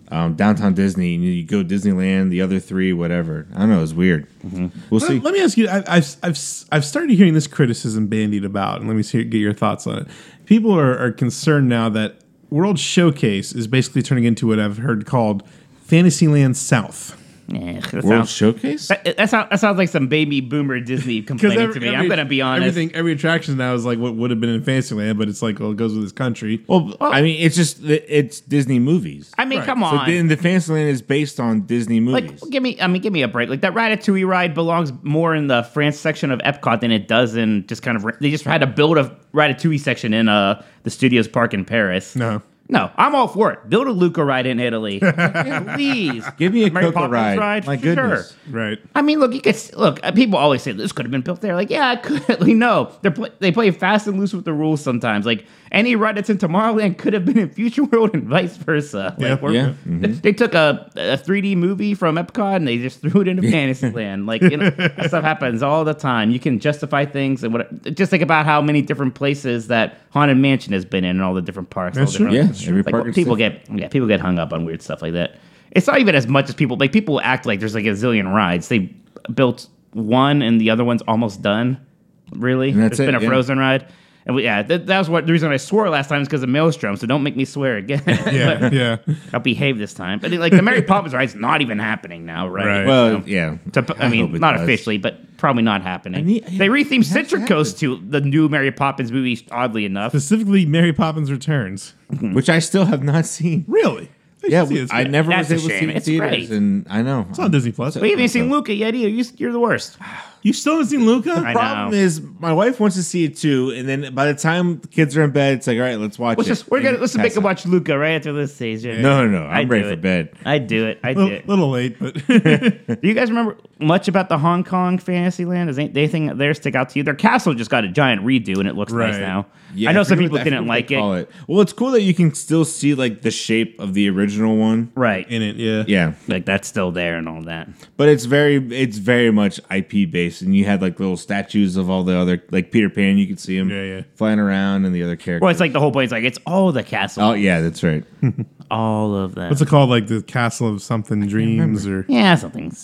um, 0.09 0.35
downtown 0.35 0.75
Disney, 0.75 1.15
and 1.15 1.25
you 1.25 1.45
go 1.45 1.65
Disneyland, 1.65 2.31
the 2.31 2.43
other 2.43 2.59
three, 2.61 2.93
whatever. 2.93 3.47
I 3.55 3.61
don't 3.61 3.71
know. 3.71 3.79
It 3.79 3.83
was 3.83 3.95
weird. 3.95 4.27
Mm-hmm. 4.41 4.67
We'll 4.91 5.01
see. 5.01 5.15
Let, 5.15 5.23
let 5.25 5.35
me 5.35 5.41
ask 5.41 5.57
you. 5.57 5.69
I, 5.69 5.83
I've 5.87 6.17
I've 6.23 6.39
I've 6.73 6.85
started 6.85 7.11
hearing 7.11 7.35
this 7.35 7.47
criticism 7.47 8.09
bandied 8.09 8.45
about, 8.45 8.81
and 8.81 8.89
let 8.89 8.97
me 8.97 9.03
see, 9.03 9.23
get 9.25 9.39
your 9.39 9.55
thoughts 9.55 9.87
on 9.87 9.99
it. 10.01 10.09
People 10.47 10.77
are, 10.79 10.99
are 10.99 11.11
concerned 11.11 11.69
now 11.69 11.89
that 11.89 12.17
World 12.51 12.79
Showcase 12.79 13.53
is 13.53 13.67
basically 13.67 14.03
turning 14.03 14.25
into 14.25 14.47
what 14.47 14.61
I've 14.61 14.77
heard 14.77 15.07
called 15.07 15.43
Fantasyland 15.85 16.57
South. 16.57 17.21
Yeah, 17.47 17.79
that 17.81 17.93
World 18.05 18.27
sounds, 18.27 18.31
Showcase. 18.31 18.89
that, 18.89 19.05
that, 19.19 19.29
sound, 19.29 19.51
that 19.51 19.61
sounds 19.61 19.77
like 19.77 19.91
some 19.91 20.09
baby 20.09 20.41
boomer 20.41 20.81
Disney 20.81 21.21
complaining 21.31 21.59
every- 21.59 21.75
to 21.75 21.81
me. 21.81 21.89
every- 21.89 21.99
I'm 21.99 22.09
gonna 22.09 22.25
be 22.25 22.41
honest. 22.41 22.69
Everything, 22.69 22.95
every 22.97 23.13
attraction 23.13 23.59
now 23.59 23.75
is 23.75 23.85
like 23.85 23.99
what 23.99 24.15
would 24.15 24.31
have 24.31 24.41
been 24.41 24.49
in 24.49 24.63
Fantasyland, 24.63 25.19
but 25.19 25.29
it's 25.29 25.43
like 25.43 25.59
well, 25.61 25.73
it 25.73 25.77
goes 25.77 25.93
with 25.93 26.05
this 26.05 26.13
country. 26.13 26.65
Well, 26.67 26.97
I 27.03 27.21
mean, 27.21 27.37
it's 27.45 27.55
just 27.55 27.85
it's 27.85 28.41
Disney 28.41 28.79
movies. 28.79 29.31
I 29.37 29.45
mean, 29.45 29.59
Right. 29.59 29.67
come 29.67 29.81
so 29.81 29.85
on. 29.89 30.09
then 30.09 30.29
the 30.29 30.39
Fantasyland 30.39 30.89
is 30.89 31.03
based 31.03 31.39
on 31.39 31.67
Disney 31.67 32.01
like, 32.01 32.25
movies. 32.25 32.45
give 32.49 32.63
me, 32.63 32.81
I 32.81 32.87
mean, 32.87 33.03
give 33.03 33.13
me 33.13 33.21
a 33.21 33.29
break. 33.29 33.51
Like 33.51 33.61
that 33.61 33.75
Ratatouille 33.75 34.27
ride 34.27 34.55
belongs 34.55 34.91
more 35.03 35.35
in 35.35 35.49
the 35.49 35.65
France 35.65 35.99
section 35.99 36.31
of 36.31 36.39
Epcot 36.41 36.81
than 36.81 36.93
it 36.93 37.09
does 37.09 37.37
in 37.37 37.67
just 37.67 37.83
kind 37.83 37.99
of. 37.99 38.07
They 38.21 38.31
just 38.31 38.45
had 38.45 38.63
to 38.63 38.67
build 38.67 38.97
a 38.97 39.15
Ratatouille 39.35 39.81
section 39.81 40.15
in 40.15 40.31
uh 40.31 40.65
the 40.85 40.91
Studios 40.91 41.29
Park 41.29 41.53
in 41.53 41.67
Paris. 41.67 42.17
No. 42.17 42.41
No, 42.69 42.91
I'm 42.97 43.15
all 43.15 43.29
for 43.29 43.53
it. 43.53 43.69
Build 43.69 43.87
a 43.87 43.93
Luca 43.93 44.25
ride 44.25 44.47
in 44.47 44.59
Italy, 44.59 44.99
please. 45.75 46.25
Give 46.39 46.53
me 46.53 46.65
a 46.65 46.71
Mary 46.71 46.87
Coco 46.87 47.09
Poppins 47.09 47.39
ride. 47.39 47.67
My 47.67 47.77
Sure. 47.77 47.95
goodness. 47.95 48.37
Right. 48.51 48.79
I 48.95 49.03
mean, 49.03 49.19
look, 49.21 49.33
you 49.35 49.41
could 49.41 49.57
look. 49.77 50.01
uh, 50.03 50.13
People 50.13 50.39
always 50.39 50.63
say 50.63 50.73
this 50.73 50.93
could 50.93 51.05
have 51.05 51.11
been 51.13 51.21
built 51.21 51.41
there. 51.41 51.55
Like, 51.55 51.71
yeah, 51.71 51.93
it 51.93 52.03
could. 52.03 52.23
Like, 52.41 52.55
no, 52.57 52.91
they 53.03 53.11
play, 53.11 53.31
they 53.39 53.53
play 53.53 53.71
fast 53.71 54.07
and 54.07 54.19
loose 54.19 54.33
with 54.33 54.45
the 54.45 54.53
rules 54.53 54.81
sometimes. 54.81 55.27
Like, 55.27 55.47
any 55.75 55.97
ride 55.97 56.17
that's 56.17 56.31
in 56.31 56.39
Tomorrowland 56.39 56.97
could 56.97 57.13
have 57.13 57.25
been 57.27 57.37
in 57.37 57.51
Future 57.51 57.85
World 57.85 58.15
and 58.15 58.23
vice 58.25 58.57
versa. 58.57 59.15
Yeah. 59.19 59.35
Like, 59.35 59.53
Yeah. 59.53 59.75
Mm-hmm. 59.87 60.13
they 60.23 60.33
took 60.33 60.55
a, 60.55 60.91
a 60.97 61.19
3D 61.19 61.57
movie 61.57 61.95
from 61.95 62.17
Epcot 62.17 62.57
and 62.57 62.67
they 62.67 62.79
just 62.79 63.01
threw 63.03 63.21
it 63.21 63.29
into 63.29 63.43
Fantasyland. 63.51 64.27
Like, 64.27 64.41
you 64.41 64.57
know, 64.57 64.71
that 64.71 65.09
stuff 65.09 65.25
happens 65.25 65.63
all 65.63 65.85
the 65.85 65.93
time. 65.95 66.31
You 66.31 66.41
can 66.41 66.59
justify 66.61 67.05
things 67.05 67.45
and 67.45 67.53
what. 67.53 67.95
Just 67.95 68.11
think 68.11 68.23
about 68.23 68.47
how 68.47 68.63
many 68.63 68.81
different 68.81 69.15
places 69.15 69.67
that 69.69 69.99
Haunted 70.11 70.39
Mansion 70.39 70.73
has 70.73 70.85
been 70.85 71.05
in 71.05 71.11
and 71.11 71.23
all 71.23 71.35
the 71.35 71.43
different 71.43 71.71
parks. 71.71 71.97
That's 71.99 72.15
true. 72.15 72.31
different- 72.31 72.61
Yeah, 72.63 72.69
every 72.69 72.83
like, 72.83 72.93
park 72.93 73.15
people 73.15 73.37
get 73.37 73.69
yeah 73.71 73.89
people 73.89 74.09
get 74.09 74.21
hung 74.21 74.39
up 74.39 74.53
on 74.53 74.65
weird 74.65 74.81
stuff 74.81 75.03
like 75.03 75.13
that. 75.13 75.37
It's 75.73 75.87
not 75.87 75.99
even 75.99 76.15
as 76.15 76.27
much 76.29 76.49
as 76.49 76.55
people 76.55 76.77
like. 76.77 76.93
People 76.93 77.21
act 77.21 77.47
like 77.47 77.59
there's 77.61 77.75
like 77.75 77.85
a 77.85 77.91
zillion 77.91 78.33
rides. 78.33 78.69
They 78.69 78.95
built 79.35 79.67
one 79.93 80.41
and 80.43 80.61
the 80.61 80.71
other 80.71 80.85
one's 80.85 81.03
almost 81.03 81.43
done. 81.43 81.85
Really, 82.33 82.71
And 82.71 82.83
that's 82.83 82.97
there's 82.99 83.07
been 83.07 83.15
a 83.15 83.21
yeah. 83.21 83.29
Frozen 83.29 83.59
ride, 83.59 83.87
and 84.27 84.35
we, 84.37 84.45
yeah, 84.45 84.63
that, 84.63 84.87
that 84.87 84.99
was 84.99 85.11
what 85.11 85.27
the 85.27 85.33
reason 85.33 85.53
I 85.53 85.57
swore 85.59 85.89
last 85.91 86.09
time 86.09 86.23
is 86.23 86.29
because 86.29 86.43
of 86.43 86.49
Maelstrom. 86.49 86.97
So 86.97 87.07
don't 87.07 87.23
make 87.23 87.37
me 87.37 87.45
swear 87.45 87.77
again. 87.77 88.03
Yeah. 88.07 88.71
yeah. 88.73 88.97
I'll 89.33 89.41
behave 89.41 89.79
this 89.79 89.93
time. 89.95 90.19
But 90.19 90.33
like 90.33 90.53
the 90.53 90.63
Mary 90.63 90.83
Poppins 90.93 91.13
ride's 91.15 91.35
not 91.35 91.61
even 91.61 91.79
happening 91.79 92.25
now, 92.25 92.49
right? 92.49 92.67
Right. 92.67 92.87
Well, 92.87 93.21
So- 93.21 93.27
yeah. 93.27 93.59
to, 93.73 93.95
I, 93.99 94.09
mean, 94.09 94.33
not 94.39 94.53
does. 94.53 94.63
officially, 94.63 94.97
but 94.99 95.37
probably 95.37 95.63
not 95.63 95.83
happening. 95.83 96.25
need- 96.25 96.45
they 96.47 96.69
rethemed 96.69 97.03
it 97.03 97.07
has 97.07 97.09
to 97.09 97.13
Citric 97.25 97.47
Coast 97.47 97.79
to 97.81 97.97
the 98.09 98.21
new 98.23 98.49
Mary 98.49 98.71
Poppins 98.73 99.13
movie. 99.13 99.47
Oddly 99.51 99.85
enough, 99.85 100.13
Specifically, 100.13 100.65
Mary 100.65 100.93
Poppins 100.93 101.31
Returns. 101.31 101.95
Which 102.21 102.49
I 102.49 102.61
still 102.61 102.87
have 102.87 103.03
not 103.03 103.27
seen. 103.27 103.65
Really? 103.69 104.11
You 104.43 104.51
Yeah, 104.51 104.67
should 104.67 104.89
see 104.91 104.95
I 104.95 105.05
never 105.05 105.31
That's 105.31 105.51
was 105.51 105.63
able 105.65 105.71
to 105.71 105.79
see 105.79 105.85
it 105.85 105.97
in 105.97 106.01
theaters, 106.03 106.31
great. 106.31 106.51
and 106.51 106.87
I 106.91 107.03
know 107.03 107.27
It's 107.31 107.39
on 107.39 107.51
Disney 107.51 107.73
Plus. 107.73 107.97
we 107.97 108.11
haven't 108.11 108.29
seen 108.29 108.51
Luca 108.51 108.75
yet 108.75 108.95
either. 108.95 109.09
You, 109.09 109.25
you're 109.37 109.53
the 109.53 109.61
worst. 109.61 109.97
You 110.45 110.53
still 110.53 110.75
haven't 110.75 110.89
seen 110.89 111.07
Luca? 111.07 111.33
I 111.33 111.53
problem 111.55 111.91
know. 111.93 111.97
is 111.97 112.21
my 112.39 112.53
wife 112.53 112.79
wants 112.79 112.97
to 112.97 113.03
see 113.03 113.25
it 113.25 113.37
too, 113.37 113.71
and 113.75 113.89
then 113.89 114.15
by 114.15 114.27
the 114.31 114.39
time 114.39 114.79
the 114.79 114.89
kids 114.89 115.17
are 115.17 115.23
in 115.25 115.31
bed, 115.31 115.55
it's 115.55 115.67
like, 115.67 115.77
all 115.79 115.83
right, 115.83 115.99
let's 115.99 116.19
watch 116.19 116.37
Let's 116.37 116.49
it. 116.49 116.53
just 116.53 116.71
we're 116.71 116.83
gonna 116.83 116.99
let's 116.99 117.15
pass 117.17 117.23
make 117.23 117.33
it. 117.33 117.35
them 117.37 117.45
watch 117.45 117.65
Luca 117.65 117.97
right 117.99 118.11
after 118.17 118.33
this 118.35 118.55
stage. 118.55 118.85
Yeah. 118.85 119.01
No, 119.01 119.27
no, 119.27 119.41
no. 119.41 119.47
I'm 119.47 119.57
I'd 119.63 119.71
ready 119.71 119.83
do 119.85 119.89
for 119.89 119.93
it. 119.95 120.01
bed. 120.03 120.33
I 120.45 120.59
do 120.59 120.87
it. 120.87 121.01
I 121.03 121.15
do 121.15 121.21
little, 121.21 121.33
it. 121.39 121.49
little 121.49 121.71
late, 121.71 121.99
but 121.99 122.15
Do 122.27 123.09
you 123.09 123.15
guys 123.15 123.31
remember 123.31 123.57
much 123.81 124.07
about 124.07 124.29
the 124.29 124.37
Hong 124.39 124.65
Kong 124.65 124.99
Fantasyland? 124.99 125.69
Does 125.69 125.79
any- 125.79 125.89
anything 125.97 126.37
there 126.37 126.53
stick 126.55 126.75
out 126.75 126.91
to 126.91 126.99
you? 126.99 127.03
Their 127.05 127.15
castle 127.15 127.55
just 127.55 127.71
got 127.71 127.85
a 127.85 127.89
giant 127.89 128.23
redo 128.23 128.59
and 128.59 128.69
it 128.69 128.77
looks 128.77 128.93
nice 128.93 129.15
Right. 129.15 129.21
now. 129.23 129.47
Yeah, 129.77 129.91
I 129.91 129.93
know 129.93 130.05
some 130.05 130.19
forget 130.19 130.25
people 130.31 130.35
what- 130.37 130.41
I 130.43 130.45
didn't 130.45 130.67
what 130.67 130.69
like 130.69 130.89
they 130.89 130.95
it. 130.97 130.99
call 130.99 131.25
Well, 131.49 131.61
it's 131.63 131.73
cool 131.73 131.91
that 131.93 132.03
you 132.03 132.15
can 132.15 132.33
still 132.35 132.65
see 132.67 132.95
like 132.95 133.23
the 133.23 133.31
shape 133.33 133.81
of 133.81 133.95
the 133.95 134.09
original 134.11 134.57
one. 134.57 134.93
Right. 134.95 135.29
in 135.29 135.43
it, 135.43 135.57
yeah. 135.57 135.85
Yeah, 135.89 136.13
Like 136.29 136.45
that's 136.45 136.69
still 136.69 136.93
there 136.93 137.17
and 137.17 137.29
all 137.29 137.43
that. 137.45 137.69
but 137.97 138.09
it's 138.09 138.27
very 138.27 138.57
it's 138.71 138.99
very 138.99 139.31
much 139.33 139.59
IP 139.75 140.11
based, 140.11 140.34
and 140.43 140.55
you 140.57 140.65
had 140.65 140.81
like 140.83 140.99
little 141.01 141.17
statues 141.17 141.77
of 141.77 141.89
all 141.91 142.03
the 142.05 142.17
other 142.17 142.43
like 142.51 142.71
Peter 142.73 142.89
Pan. 142.91 143.19
You 143.19 143.27
could 143.27 143.41
see 143.41 143.57
him 143.57 143.71
Yeah, 143.71 143.83
yeah. 143.83 144.03
flying 144.15 144.39
around, 144.39 144.85
and 144.85 144.95
the 144.95 145.03
other 145.03 145.17
characters. 145.17 145.43
Well, 145.43 145.51
it's 145.51 145.61
like 145.61 145.73
the 145.73 145.81
whole 145.81 145.93
point. 145.93 146.05
It's 146.05 146.13
like 146.13 146.25
it's 146.25 146.39
all 146.47 146.73
the 146.73 146.83
castle. 146.83 147.23
oh 147.25 147.33
yeah, 147.35 147.61
that's 147.61 147.83
right. 147.83 148.05
all 148.71 149.15
of 149.15 149.35
them. 149.35 149.51
What's 149.51 149.61
it 149.63 149.69
called? 149.69 149.91
Like 149.91 150.07
the 150.07 150.23
Castle 150.23 150.69
of 150.69 150.83
Something 150.83 151.27
Dreams 151.27 151.87
or 151.87 152.05
Yeah, 152.09 152.35
something. 152.35 152.75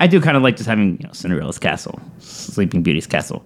I 0.00 0.06
do 0.06 0.20
kind 0.20 0.36
of 0.36 0.42
like 0.42 0.56
just 0.56 0.68
having 0.68 0.98
you 1.00 1.06
know, 1.06 1.12
Cinderella's 1.12 1.58
castle, 1.58 1.98
Sleeping 2.18 2.82
Beauty's 2.82 3.06
castle. 3.06 3.44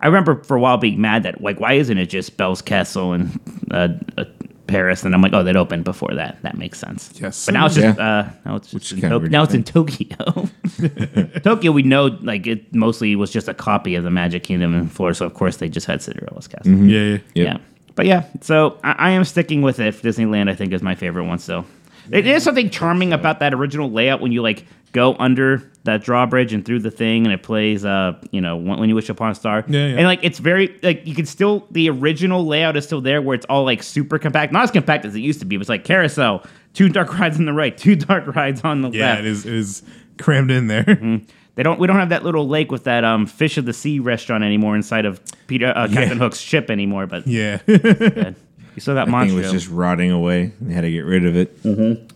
I 0.00 0.06
remember 0.06 0.42
for 0.44 0.56
a 0.56 0.60
while 0.60 0.76
being 0.76 1.00
mad 1.00 1.22
that 1.22 1.40
like 1.40 1.60
why 1.60 1.74
isn't 1.74 1.96
it 1.96 2.06
just 2.06 2.36
Belle's 2.36 2.60
castle 2.62 3.12
and 3.12 3.40
uh, 3.70 3.88
uh, 4.18 4.24
Paris? 4.66 5.02
And 5.04 5.14
I'm 5.14 5.20
like, 5.22 5.32
oh, 5.32 5.42
that 5.42 5.56
opened 5.56 5.84
before 5.84 6.14
that. 6.14 6.40
That 6.42 6.56
makes 6.56 6.78
sense. 6.78 7.10
Yes, 7.20 7.46
but 7.46 7.52
now 7.54 7.66
it's 7.66 7.74
just 7.74 7.98
Yeah. 7.98 8.04
uh, 8.04 8.30
now 8.44 8.56
it's 8.56 8.70
just 8.70 8.92
in 8.92 9.00
kinda 9.00 9.18
Tok- 9.20 9.30
now 9.30 9.42
it's 9.42 9.54
in. 9.54 9.64
Tokyo. 9.64 10.48
Tokyo, 11.42 11.72
we 11.72 11.82
know 11.82 12.06
like 12.22 12.46
it 12.46 12.74
mostly 12.74 13.14
was 13.16 13.30
just 13.30 13.48
a 13.48 13.54
copy 13.54 13.94
of 13.94 14.04
the 14.04 14.10
Magic 14.10 14.42
Kingdom 14.44 14.74
in 14.74 14.88
Florida, 14.88 15.14
so 15.16 15.26
of 15.26 15.34
course 15.34 15.56
they 15.58 15.68
just 15.68 15.86
had 15.86 16.02
Cinderella's 16.02 16.48
castle. 16.48 16.72
Mm-hmm. 16.72 16.88
yeah, 16.88 16.98
yeah. 17.00 17.10
Yep. 17.10 17.20
Yeah. 17.34 17.56
But 17.96 18.06
yeah, 18.06 18.24
so 18.40 18.78
I, 18.82 18.92
I 18.92 19.10
am 19.10 19.24
sticking 19.24 19.62
with 19.62 19.78
it. 19.80 19.94
Disneyland, 19.96 20.50
I 20.50 20.54
think, 20.54 20.72
is 20.72 20.82
my 20.82 20.94
favorite 20.94 21.24
one. 21.26 21.38
So 21.38 21.64
it 22.10 22.26
is 22.26 22.42
something 22.42 22.70
charming 22.70 23.12
about 23.12 23.38
that 23.40 23.54
original 23.54 23.90
layout 23.90 24.20
when 24.20 24.32
you 24.32 24.42
like 24.42 24.66
go 24.94 25.14
under 25.18 25.70
that 25.82 26.02
drawbridge 26.02 26.54
and 26.54 26.64
through 26.64 26.78
the 26.78 26.90
thing, 26.90 27.26
and 27.26 27.32
it 27.34 27.42
plays, 27.42 27.84
uh, 27.84 28.18
you 28.30 28.40
know, 28.40 28.56
when, 28.56 28.78
when 28.78 28.88
you 28.88 28.94
wish 28.94 29.10
upon 29.10 29.30
a 29.30 29.34
star. 29.34 29.62
Yeah, 29.68 29.88
yeah. 29.88 29.96
And 29.96 30.04
like 30.06 30.20
it's 30.22 30.38
very 30.38 30.74
like 30.82 31.06
you 31.06 31.14
can 31.14 31.26
still 31.26 31.66
the 31.72 31.90
original 31.90 32.46
layout 32.46 32.74
is 32.78 32.86
still 32.86 33.02
there 33.02 33.20
where 33.20 33.34
it's 33.34 33.44
all 33.50 33.64
like 33.64 33.82
super 33.82 34.18
compact, 34.18 34.50
not 34.52 34.62
as 34.64 34.70
compact 34.70 35.04
as 35.04 35.14
it 35.14 35.20
used 35.20 35.40
to 35.40 35.44
be. 35.44 35.56
It 35.56 35.58
was 35.58 35.68
like 35.68 35.84
carousel, 35.84 36.42
two 36.72 36.88
dark 36.88 37.18
rides 37.18 37.38
on 37.38 37.44
the 37.44 37.52
right, 37.52 37.76
two 37.76 37.96
dark 38.10 38.34
rides 38.34 38.62
on 38.64 38.80
the 38.80 38.90
Yeah, 38.90 39.10
left. 39.10 39.20
it 39.20 39.26
is 39.26 39.44
it 39.44 39.52
is 39.52 39.82
crammed 40.18 40.50
in 40.50 40.68
there. 40.68 40.84
Mm-hmm. 40.84 41.24
They 41.56 41.62
don't. 41.62 41.78
We 41.78 41.86
don't 41.86 41.96
have 41.96 42.08
that 42.08 42.24
little 42.24 42.48
lake 42.48 42.72
with 42.72 42.84
that 42.84 43.04
um, 43.04 43.26
fish 43.26 43.58
of 43.58 43.64
the 43.66 43.72
sea 43.72 43.98
restaurant 43.98 44.42
anymore 44.42 44.74
inside 44.76 45.04
of 45.04 45.20
Peter 45.48 45.66
uh, 45.76 45.86
Captain 45.88 46.18
Hook's 46.18 46.38
ship 46.40 46.70
anymore. 46.70 47.06
But 47.06 47.26
Yeah. 47.26 47.58
good. 47.66 48.34
you 48.74 48.80
still 48.80 48.94
got 48.94 49.08
I 49.08 49.26
it 49.26 49.32
was 49.32 49.52
just 49.52 49.68
rotting 49.68 50.10
away. 50.10 50.52
They 50.60 50.72
had 50.72 50.80
to 50.80 50.90
get 50.90 51.04
rid 51.04 51.24
of 51.26 51.36
it. 51.36 51.56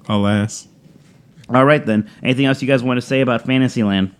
Alas. 0.09 0.68
All 1.49 1.65
right 1.65 1.85
then. 1.85 2.11
Anything 2.23 2.47
else 2.47 2.61
you 2.63 2.69
guys 2.69 2.83
want 2.83 2.99
to 2.99 3.07
say 3.07 3.21
about 3.21 3.47
Fantasyland? 3.47 4.15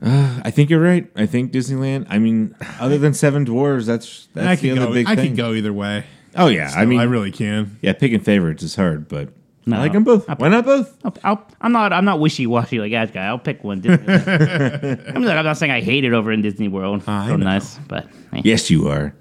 Uh, 0.00 0.40
I 0.44 0.50
think 0.50 0.70
you're 0.70 0.80
right. 0.80 1.10
I 1.16 1.26
think 1.26 1.52
Disneyland. 1.52 2.06
I 2.08 2.18
mean, 2.18 2.54
other 2.78 2.98
than 2.98 3.14
Seven 3.14 3.44
Dwarves, 3.44 3.86
that's 3.86 4.28
that's 4.34 4.46
I 4.46 4.54
the 4.54 4.68
could 4.70 4.78
other 4.78 4.86
go. 4.88 4.92
big 4.94 5.06
I 5.08 5.16
thing. 5.16 5.30
could 5.30 5.36
go 5.36 5.52
either 5.54 5.72
way. 5.72 6.04
Oh 6.36 6.46
yeah, 6.46 6.70
I 6.76 6.84
mean, 6.84 7.00
I 7.00 7.04
really 7.04 7.32
can. 7.32 7.78
yeah, 7.82 7.94
picking 7.94 8.20
favorites 8.20 8.62
is 8.62 8.76
hard, 8.76 9.08
but 9.08 9.30
No. 9.66 9.76
I 9.76 9.80
like 9.80 9.92
them 9.92 10.04
both. 10.04 10.28
Why 10.38 10.48
not 10.48 10.64
both? 10.64 10.96
I'll, 11.04 11.16
I'll, 11.24 11.46
I'm 11.60 11.72
not. 11.72 11.92
I'm 11.92 12.04
not 12.04 12.20
wishy 12.20 12.46
washy 12.46 12.78
like 12.78 12.92
that 12.92 13.12
guy. 13.12 13.26
I'll 13.26 13.40
pick 13.40 13.64
one. 13.64 13.82
I'm, 13.88 15.22
like, 15.24 15.36
I'm 15.36 15.44
not 15.44 15.56
saying 15.56 15.72
I 15.72 15.80
hate 15.80 16.04
it 16.04 16.12
over 16.12 16.30
in 16.30 16.42
Disney 16.42 16.68
World. 16.68 17.02
Ah, 17.08 17.24
I 17.24 17.28
so 17.28 17.36
know. 17.36 17.44
nice, 17.44 17.78
but 17.88 18.06
hey. 18.32 18.42
Yes, 18.44 18.70
you 18.70 18.86
are. 18.88 19.14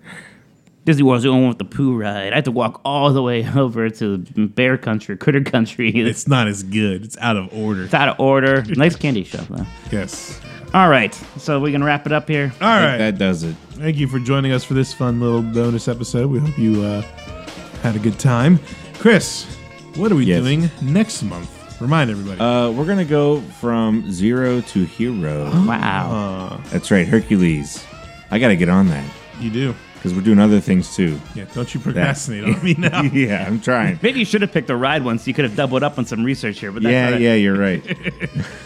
Disney 0.87 1.03
World's 1.03 1.23
the 1.25 1.31
one 1.33 1.49
with 1.49 1.57
the 1.57 1.65
Pooh 1.65 1.97
ride. 1.97 2.31
I 2.31 2.35
had 2.35 2.45
to 2.45 2.51
walk 2.51 2.79
all 2.85 3.11
the 3.11 3.21
way 3.21 3.45
over 3.55 3.89
to 3.89 4.17
Bear 4.19 4.77
Country, 4.77 5.17
Critter 5.17 5.43
Country. 5.43 5.89
It's, 5.89 6.09
It's 6.21 6.27
not 6.29 6.47
as 6.47 6.63
good. 6.63 7.03
It's 7.03 7.17
out 7.17 7.35
of 7.35 7.53
order. 7.53 7.83
It's 7.83 7.93
out 7.93 8.07
of 8.07 8.17
order. 8.21 8.63
Nice 8.69 8.95
candy 8.95 9.25
shop 9.25 9.47
though. 9.49 9.65
Yes. 9.91 10.39
All 10.73 10.87
right, 10.89 11.13
so 11.37 11.59
we're 11.59 11.73
gonna 11.73 11.83
wrap 11.83 12.05
it 12.05 12.13
up 12.13 12.29
here. 12.29 12.53
All 12.61 12.67
I 12.69 12.79
think 12.79 12.89
right. 12.91 12.97
That 12.99 13.17
does 13.17 13.43
it. 13.43 13.53
Thank 13.71 13.97
you 13.97 14.07
for 14.07 14.17
joining 14.19 14.53
us 14.53 14.63
for 14.63 14.75
this 14.75 14.93
fun 14.93 15.19
little 15.19 15.41
bonus 15.41 15.89
episode. 15.89 16.31
We 16.31 16.39
hope 16.39 16.57
you 16.57 16.81
uh, 16.83 17.01
had 17.83 17.97
a 17.97 17.99
good 17.99 18.17
time. 18.17 18.57
Chris, 18.95 19.43
what 19.97 20.09
are 20.09 20.15
we 20.15 20.23
Yes. 20.25 20.41
doing 20.41 20.69
next 20.81 21.21
month? 21.21 21.81
Remind 21.81 22.09
everybody. 22.09 22.39
Uh, 22.39 22.71
we're 22.71 22.85
gonna 22.85 23.03
go 23.03 23.41
from 23.59 24.09
zero 24.09 24.61
to 24.61 24.85
hero. 24.85 25.51
Wow. 25.67 26.61
That's 26.69 26.91
right, 26.91 27.05
Hercules. 27.05 27.85
I 28.31 28.39
got 28.39 28.47
to 28.49 28.55
get 28.55 28.69
on 28.69 28.87
that 28.87 29.05
you 29.41 29.49
do. 29.51 29.75
Because 30.07 30.17
we're 30.17 30.23
doing 30.25 30.39
other 30.39 30.61
things 30.61 30.95
too. 30.95 31.19
Yeah. 31.35 31.45
Don't 31.53 31.73
you 31.73 31.81
procrastinate 31.81 32.43
on 32.45 32.63
me 32.63 32.75
now. 32.77 33.01
yeah, 33.13 33.45
I'm 33.45 33.59
trying. 33.59 33.99
Maybe 34.03 34.19
you 34.19 34.25
should 34.25 34.41
have 34.41 34.53
picked 34.53 34.69
a 34.69 34.75
ride 34.75 35.03
once. 35.03 35.27
You 35.27 35.33
could 35.33 35.43
have 35.43 35.55
doubled 35.55 35.83
up 35.83 35.97
on 35.97 36.05
some 36.05 36.23
research 36.23 36.59
here, 36.59 36.71
but 36.71 36.83
that's 36.83 36.93
yeah, 36.93 37.17
yeah, 37.17 37.33
you're 37.33 37.57
right. 37.57 37.83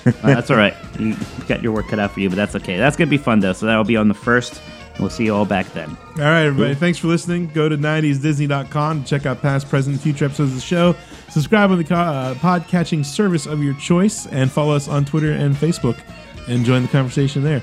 Uh, 0.04 0.12
that's 0.24 0.50
all 0.50 0.58
right. 0.58 0.76
You 1.00 1.16
got 1.48 1.62
your 1.62 1.72
work 1.72 1.88
cut 1.88 2.00
out 2.00 2.12
for 2.12 2.22
you, 2.22 2.30
but 2.30 2.36
that's 2.36 2.56
okay. 2.56 2.76
That's 2.78 2.96
gonna 2.96 3.10
be 3.10 3.18
fun 3.18 3.40
though. 3.40 3.54
So 3.54 3.68
that'll 3.68 3.84
be 3.84 3.98
on 3.98 4.08
the 4.08 4.16
first. 4.16 4.60
We'll 5.00 5.12
see 5.12 5.26
you 5.26 5.36
all 5.36 5.46
back 5.46 5.72
then. 5.74 5.90
All 5.90 6.24
right, 6.24 6.46
everybody. 6.46 6.74
Thanks 6.74 6.98
for 6.98 7.08
listening. 7.08 7.48
Go 7.48 7.70
to 7.70 7.78
90sdisney.com 7.78 9.04
to 9.04 9.10
check 9.10 9.28
out 9.28 9.44
past, 9.44 9.70
present, 9.70 9.94
and 9.96 10.02
future 10.02 10.26
episodes 10.26 10.50
of 10.50 10.56
the 10.56 10.62
show. 10.62 10.96
Subscribe 11.30 11.70
on 11.70 11.78
the 11.78 11.84
co- 11.84 11.96
uh, 11.96 12.34
podcatching 12.36 13.06
service 13.06 13.46
of 13.46 13.64
your 13.64 13.76
choice 13.76 14.26
and 14.26 14.52
follow 14.52 14.76
us 14.76 14.88
on 14.88 15.06
Twitter 15.06 15.32
and 15.34 15.56
Facebook 15.56 16.00
and 16.48 16.66
join 16.66 16.82
the 16.82 16.88
conversation 16.88 17.44
there. 17.44 17.62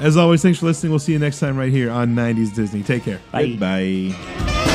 As 0.00 0.16
always, 0.16 0.42
thanks 0.42 0.58
for 0.58 0.66
listening. 0.66 0.90
We'll 0.90 0.98
see 0.98 1.12
you 1.12 1.18
next 1.18 1.40
time 1.40 1.56
right 1.56 1.70
here 1.70 1.90
on 1.90 2.14
90s 2.14 2.54
Disney. 2.54 2.82
Take 2.82 3.04
care. 3.04 3.20
Bye. 3.30 3.48
Goodbye. 3.48 4.66